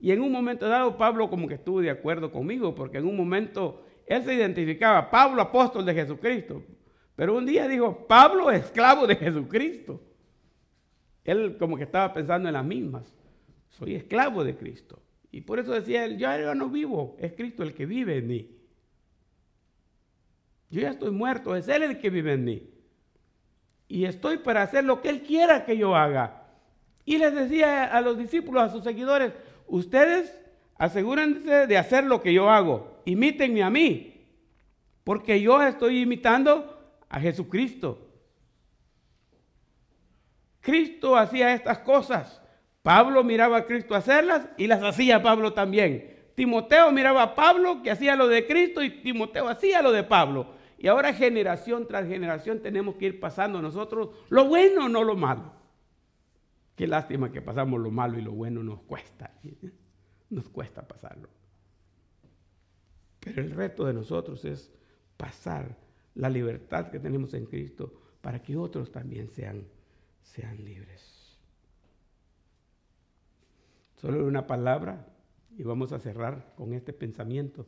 Y 0.00 0.10
en 0.10 0.20
un 0.20 0.32
momento 0.32 0.68
dado 0.68 0.96
Pablo 0.96 1.30
como 1.30 1.46
que 1.46 1.54
estuvo 1.54 1.80
de 1.80 1.90
acuerdo 1.90 2.32
conmigo, 2.32 2.74
porque 2.74 2.98
en 2.98 3.06
un 3.06 3.16
momento 3.16 3.84
él 4.06 4.22
se 4.24 4.34
identificaba, 4.34 5.10
Pablo 5.10 5.40
apóstol 5.42 5.84
de 5.84 5.94
Jesucristo. 5.94 6.64
Pero 7.14 7.36
un 7.36 7.46
día 7.46 7.68
dijo, 7.68 8.06
Pablo 8.08 8.50
esclavo 8.50 9.06
de 9.06 9.16
Jesucristo. 9.16 10.02
Él 11.24 11.56
como 11.56 11.76
que 11.76 11.84
estaba 11.84 12.12
pensando 12.12 12.48
en 12.48 12.54
las 12.54 12.64
mismas. 12.64 13.14
Soy 13.68 13.94
esclavo 13.94 14.42
de 14.42 14.56
Cristo. 14.56 15.00
Y 15.30 15.42
por 15.42 15.58
eso 15.58 15.72
decía 15.72 16.04
él, 16.04 16.18
yo 16.18 16.26
ya 16.26 16.54
no 16.54 16.68
vivo, 16.68 17.16
es 17.18 17.32
Cristo 17.32 17.62
el 17.62 17.72
que 17.72 17.86
vive 17.86 18.18
en 18.18 18.26
mí. 18.26 18.58
Yo 20.68 20.80
ya 20.80 20.90
estoy 20.90 21.10
muerto, 21.10 21.54
es 21.54 21.68
Él 21.68 21.82
el 21.82 21.98
que 21.98 22.10
vive 22.10 22.32
en 22.32 22.44
mí. 22.44 22.71
Y 23.92 24.06
estoy 24.06 24.38
para 24.38 24.62
hacer 24.62 24.84
lo 24.84 25.02
que 25.02 25.10
Él 25.10 25.20
quiera 25.20 25.66
que 25.66 25.76
yo 25.76 25.94
haga. 25.94 26.44
Y 27.04 27.18
les 27.18 27.34
decía 27.34 27.84
a 27.84 28.00
los 28.00 28.16
discípulos, 28.16 28.62
a 28.62 28.70
sus 28.70 28.84
seguidores, 28.84 29.34
ustedes 29.66 30.34
asegúrense 30.78 31.66
de 31.66 31.76
hacer 31.76 32.04
lo 32.04 32.22
que 32.22 32.32
yo 32.32 32.48
hago, 32.48 33.02
imítenme 33.04 33.62
a 33.62 33.68
mí, 33.68 34.26
porque 35.04 35.42
yo 35.42 35.62
estoy 35.62 36.00
imitando 36.00 36.96
a 37.10 37.20
Jesucristo. 37.20 38.08
Cristo 40.62 41.14
hacía 41.14 41.52
estas 41.52 41.80
cosas. 41.80 42.40
Pablo 42.80 43.22
miraba 43.22 43.58
a 43.58 43.66
Cristo 43.66 43.94
hacerlas 43.94 44.48
y 44.56 44.68
las 44.68 44.82
hacía 44.82 45.22
Pablo 45.22 45.52
también. 45.52 46.30
Timoteo 46.34 46.90
miraba 46.92 47.24
a 47.24 47.34
Pablo 47.34 47.82
que 47.82 47.90
hacía 47.90 48.16
lo 48.16 48.26
de 48.26 48.46
Cristo 48.46 48.82
y 48.82 49.02
Timoteo 49.02 49.50
hacía 49.50 49.82
lo 49.82 49.92
de 49.92 50.02
Pablo. 50.02 50.61
Y 50.82 50.88
ahora 50.88 51.14
generación 51.14 51.86
tras 51.86 52.08
generación 52.08 52.58
tenemos 52.58 52.96
que 52.96 53.06
ir 53.06 53.20
pasando 53.20 53.62
nosotros 53.62 54.10
lo 54.30 54.48
bueno, 54.48 54.88
no 54.88 55.04
lo 55.04 55.14
malo. 55.14 55.52
Qué 56.74 56.88
lástima 56.88 57.30
que 57.30 57.40
pasamos 57.40 57.80
lo 57.80 57.92
malo 57.92 58.18
y 58.18 58.22
lo 58.22 58.32
bueno 58.32 58.64
nos 58.64 58.80
cuesta. 58.82 59.32
Nos 60.30 60.48
cuesta 60.48 60.88
pasarlo. 60.88 61.28
Pero 63.20 63.42
el 63.42 63.50
reto 63.50 63.84
de 63.84 63.92
nosotros 63.92 64.46
es 64.46 64.72
pasar 65.18 65.76
la 66.14 66.30
libertad 66.30 66.90
que 66.90 66.98
tenemos 66.98 67.34
en 67.34 67.44
Cristo 67.44 67.92
para 68.22 68.42
que 68.42 68.56
otros 68.56 68.90
también 68.90 69.28
sean, 69.28 69.66
sean 70.22 70.56
libres. 70.64 71.38
Solo 73.96 74.24
una 74.24 74.46
palabra 74.46 75.06
y 75.58 75.62
vamos 75.64 75.92
a 75.92 75.98
cerrar 75.98 76.54
con 76.56 76.72
este 76.72 76.94
pensamiento. 76.94 77.66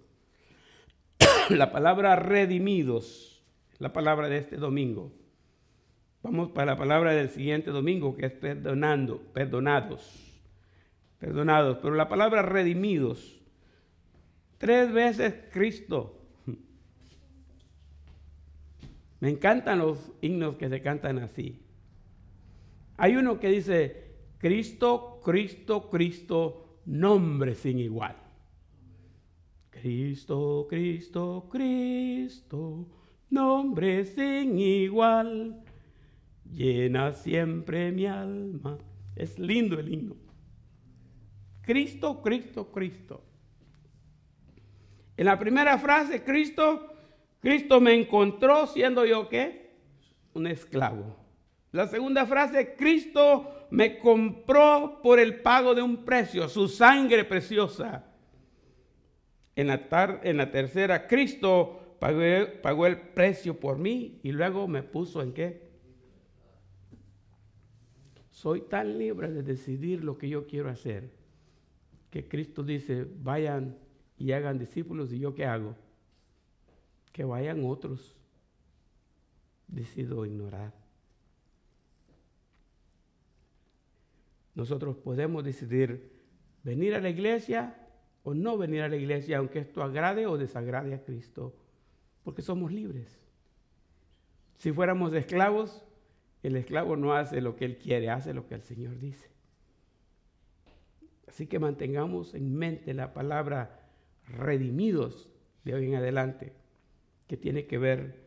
la 1.51 1.72
palabra 1.72 2.16
redimidos, 2.16 3.42
la 3.78 3.92
palabra 3.92 4.28
de 4.28 4.38
este 4.38 4.57
domingo. 4.57 5.12
Vamos 6.22 6.51
para 6.53 6.72
la 6.72 6.78
palabra 6.78 7.12
del 7.12 7.28
siguiente 7.28 7.70
domingo, 7.70 8.16
que 8.16 8.26
es 8.26 8.32
perdonando, 8.32 9.20
perdonados. 9.32 10.42
Perdonados. 11.18 11.78
Pero 11.82 11.95
la 11.95 12.09
palabra 12.09 12.42
redimidos. 12.42 13.40
Tres 14.59 14.92
veces 14.92 15.34
Cristo. 15.53 16.18
Me 19.20 19.28
encantan 19.28 19.80
los 19.80 20.12
himnos 20.22 20.57
que 20.57 20.68
se 20.68 20.80
cantan 20.80 21.18
así. 21.18 21.61
Hay 22.97 23.16
uno 23.16 23.38
que 23.38 23.49
dice, 23.49 24.14
Cristo, 24.38 25.20
Cristo, 25.22 25.90
Cristo, 25.90 26.78
nombre 26.86 27.55
sin 27.55 27.80
igual. 27.80 28.24
Cristo, 29.85 30.66
Cristo, 30.66 31.47
Cristo, 31.53 32.87
nombre 33.28 34.07
sin 34.07 34.59
igual 34.59 35.62
llena 36.51 37.12
siempre 37.12 37.93
mi 37.93 38.07
alma. 38.07 38.78
Es 39.14 39.39
lindo 39.39 39.78
el 39.78 39.93
himno. 39.93 40.16
Cristo, 41.61 42.22
Cristo, 42.22 42.72
Cristo. 42.72 43.22
En 45.18 45.26
la 45.26 45.39
primera 45.39 45.76
frase, 45.76 46.24
Cristo, 46.24 46.91
Cristo 47.41 47.78
me 47.78 47.93
encontró 47.93 48.66
siendo 48.66 49.05
yo 49.05 49.28
qué? 49.28 49.76
Un 50.32 50.47
esclavo. 50.47 51.14
La 51.72 51.87
segunda 51.89 52.24
frase, 52.24 52.74
Cristo 52.74 53.66
me 53.68 53.99
compró 53.99 55.03
por 55.03 55.18
el 55.20 55.43
pago 55.43 55.74
de 55.74 55.82
un 55.82 56.07
precio, 56.07 56.49
su 56.49 56.68
sangre 56.68 57.26
preciosa. 57.26 58.14
En 59.57 59.69
la, 59.69 60.51
tercera, 60.51 61.07
Cristo 61.07 61.97
pagó 62.01 62.87
el 62.87 63.01
precio 63.01 63.59
por 63.59 63.79
mí 63.79 64.19
y 64.23 64.33
luego 64.33 64.67
me 64.67 64.83
puso 64.83 65.23
en 65.23 65.33
qué? 65.33 65.65
soy 68.45 68.61
tan 68.61 68.99
libre 68.99 69.31
de 69.31 69.43
decidir 69.43 70.05
lo 70.05 70.19
que 70.19 70.29
yo 70.29 70.47
quiero 70.47 70.69
hacer, 70.69 71.09
que 72.11 72.29
Cristo 72.29 72.63
dice, 72.63 73.07
vayan 73.23 73.79
y 74.19 74.33
hagan 74.33 74.59
discípulos, 74.59 75.13
y 75.13 75.21
yo 75.21 75.35
qué 75.35 75.47
hago? 75.47 75.77
Que 77.11 77.25
vayan 77.25 77.65
otros. 77.65 78.15
Decido 79.69 80.27
ignorar. 80.27 80.75
Nosotros 84.55 84.97
podemos 84.97 85.43
decidir 85.43 86.13
venir 86.65 86.97
a 86.97 87.01
la 87.01 87.09
iglesia 87.09 87.84
o 88.25 88.35
no 88.35 88.59
venir 88.59 88.83
a 88.83 88.89
la 88.89 88.97
iglesia, 88.97 89.39
aunque 89.39 89.61
esto 89.61 89.83
agrade 89.83 90.27
o 90.27 90.37
desagrade 90.37 90.95
a 90.95 91.05
Cristo, 91.05 91.55
porque 92.25 92.43
somos 92.43 92.72
libres. 92.72 93.20
Si 94.57 94.72
fuéramos 94.72 95.12
esclavos, 95.12 95.85
el 96.43 96.57
esclavo 96.57 96.97
no 96.97 97.14
hace 97.14 97.41
lo 97.41 97.55
que 97.55 97.66
él 97.66 97.77
quiere, 97.77 98.11
hace 98.11 98.33
lo 98.35 98.47
que 98.49 98.55
el 98.55 98.62
Señor 98.62 98.99
dice. 98.99 99.31
Así 101.29 101.47
que 101.47 101.59
mantengamos 101.59 102.35
en 102.35 102.55
mente 102.55 102.95
la 102.95 103.12
palabra 103.12 103.91
redimidos 104.27 105.29
de 105.64 105.75
hoy 105.75 105.87
en 105.87 105.97
adelante, 105.97 106.55
que 107.27 107.37
tiene 107.37 107.66
que 107.66 107.77
ver 107.79 108.25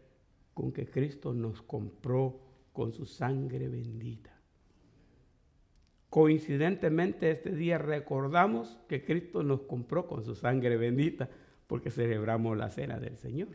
con 0.53 0.71
que 0.71 0.87
Cristo 0.87 1.33
nos 1.33 1.61
compró 1.61 2.39
con 2.71 2.91
su 2.91 3.05
sangre 3.05 3.67
bendita. 3.67 4.36
Coincidentemente 6.17 7.29
este 7.29 7.51
día 7.51 7.77
recordamos 7.77 8.79
que 8.89 9.05
Cristo 9.05 9.43
nos 9.43 9.61
compró 9.61 10.07
con 10.07 10.25
su 10.25 10.33
sangre 10.33 10.75
bendita 10.75 11.29
porque 11.67 11.91
celebramos 11.91 12.57
la 12.57 12.71
cena 12.71 12.97
del 12.97 13.17
Señor. 13.17 13.49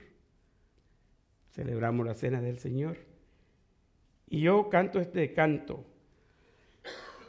Celebramos 1.50 2.06
la 2.06 2.14
cena 2.14 2.40
del 2.40 2.60
Señor. 2.60 2.98
Y 4.30 4.42
yo 4.42 4.68
canto 4.70 5.00
este 5.00 5.32
canto 5.32 5.84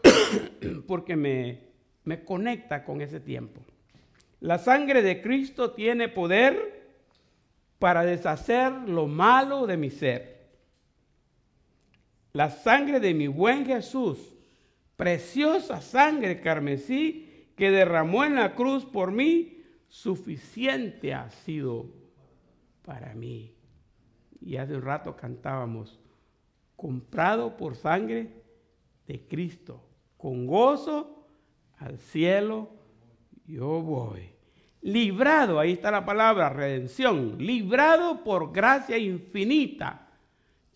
porque 0.87 1.15
me, 1.15 1.61
me 2.03 2.23
conecta 2.23 2.85
con 2.85 3.01
ese 3.01 3.19
tiempo. 3.19 3.59
La 4.39 4.59
sangre 4.59 5.01
de 5.01 5.19
Cristo 5.19 5.71
tiene 5.71 6.09
poder 6.09 6.91
para 7.79 8.05
deshacer 8.05 8.71
lo 8.71 9.07
malo 9.07 9.65
de 9.65 9.77
mi 9.77 9.89
ser. 9.89 10.45
La 12.33 12.51
sangre 12.51 12.99
de 12.99 13.15
mi 13.15 13.25
buen 13.25 13.65
Jesús, 13.65 14.32
preciosa 15.03 15.81
sangre 15.81 16.39
carmesí 16.39 17.49
que 17.57 17.71
derramó 17.71 18.23
en 18.23 18.35
la 18.35 18.55
cruz 18.55 18.85
por 18.85 19.11
mí, 19.11 19.61
suficiente 19.89 21.13
ha 21.13 21.29
sido 21.29 21.87
para 22.85 23.13
mí. 23.13 23.53
Y 24.39 24.55
hace 24.55 24.77
un 24.77 24.81
rato 24.81 25.17
cantábamos, 25.17 25.99
comprado 26.77 27.57
por 27.57 27.75
sangre 27.75 28.29
de 29.05 29.27
Cristo, 29.27 29.83
con 30.15 30.47
gozo 30.47 31.27
al 31.79 31.97
cielo 31.97 32.69
yo 33.45 33.81
voy. 33.81 34.29
Librado, 34.83 35.59
ahí 35.59 35.73
está 35.73 35.91
la 35.91 36.05
palabra, 36.05 36.47
redención, 36.47 37.37
librado 37.39 38.23
por 38.23 38.53
gracia 38.53 38.97
infinita. 38.97 40.07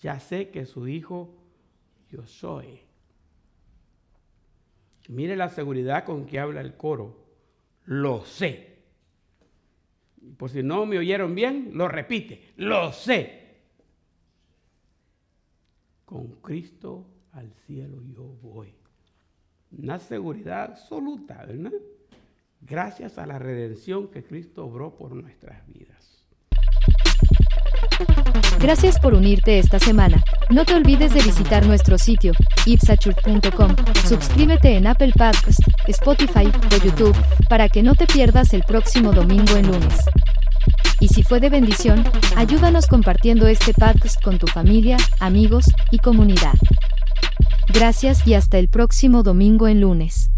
Ya 0.02 0.20
sé 0.20 0.50
que 0.50 0.66
su 0.66 0.86
hijo 0.86 1.34
yo 2.12 2.28
soy. 2.28 2.87
Mire 5.08 5.36
la 5.36 5.50
seguridad 5.50 6.04
con 6.04 6.26
que 6.26 6.40
habla 6.40 6.62
el 6.62 6.76
coro. 6.76 7.16
Lo 7.86 8.26
sé. 8.26 8.78
Por 10.38 10.50
si 10.50 10.62
no 10.62 10.86
me 10.86 10.98
oyeron 10.98 11.34
bien, 11.34 11.72
lo 11.74 11.88
repite. 11.88 12.54
Lo 12.58 12.92
sé. 12.92 13.56
Con 16.06 16.42
Cristo 16.42 17.06
al 17.32 17.52
cielo 17.66 18.02
yo 18.04 18.24
voy. 18.42 18.74
Una 19.72 20.00
seguridad 20.00 20.64
absoluta, 20.72 21.46
¿verdad? 21.46 21.74
Gracias 22.62 23.18
a 23.18 23.26
la 23.26 23.40
redención 23.40 24.10
que 24.10 24.24
Cristo 24.24 24.66
obró 24.66 24.96
por 24.96 25.14
nuestras 25.14 25.66
vidas. 25.68 26.17
Gracias 28.60 29.00
por 29.00 29.14
unirte 29.14 29.60
esta 29.60 29.80
semana. 29.80 30.24
No 30.50 30.66
te 30.66 30.74
olvides 30.74 31.14
de 31.14 31.22
visitar 31.22 31.66
nuestro 31.66 31.98
sitio, 31.98 32.34
ipsachurch.com. 32.66 33.76
Suscríbete 34.08 34.76
en 34.76 34.88
Apple 34.88 35.14
Podcasts, 35.16 35.64
Spotify 35.88 36.48
o 36.48 36.84
YouTube, 36.84 37.16
para 37.50 37.70
que 37.70 37.84
no 37.84 37.94
te 37.96 38.08
pierdas 38.08 38.54
el 38.54 38.64
próximo 38.64 39.14
domingo 39.14 39.56
en 39.56 39.68
lunes. 39.68 40.00
Y 41.00 41.10
si 41.10 41.22
fue 41.22 41.40
de 41.40 41.50
bendición, 41.50 42.04
ayúdanos 42.36 42.88
compartiendo 42.88 43.48
este 43.48 43.74
podcast 43.74 44.22
con 44.24 44.40
tu 44.40 44.48
familia, 44.48 44.98
amigos 45.20 45.66
y 45.92 46.00
comunidad. 46.00 46.54
Gracias 47.72 48.26
y 48.26 48.34
hasta 48.34 48.58
el 48.58 48.70
próximo 48.70 49.22
domingo 49.22 49.68
en 49.68 49.82
lunes. 49.82 50.32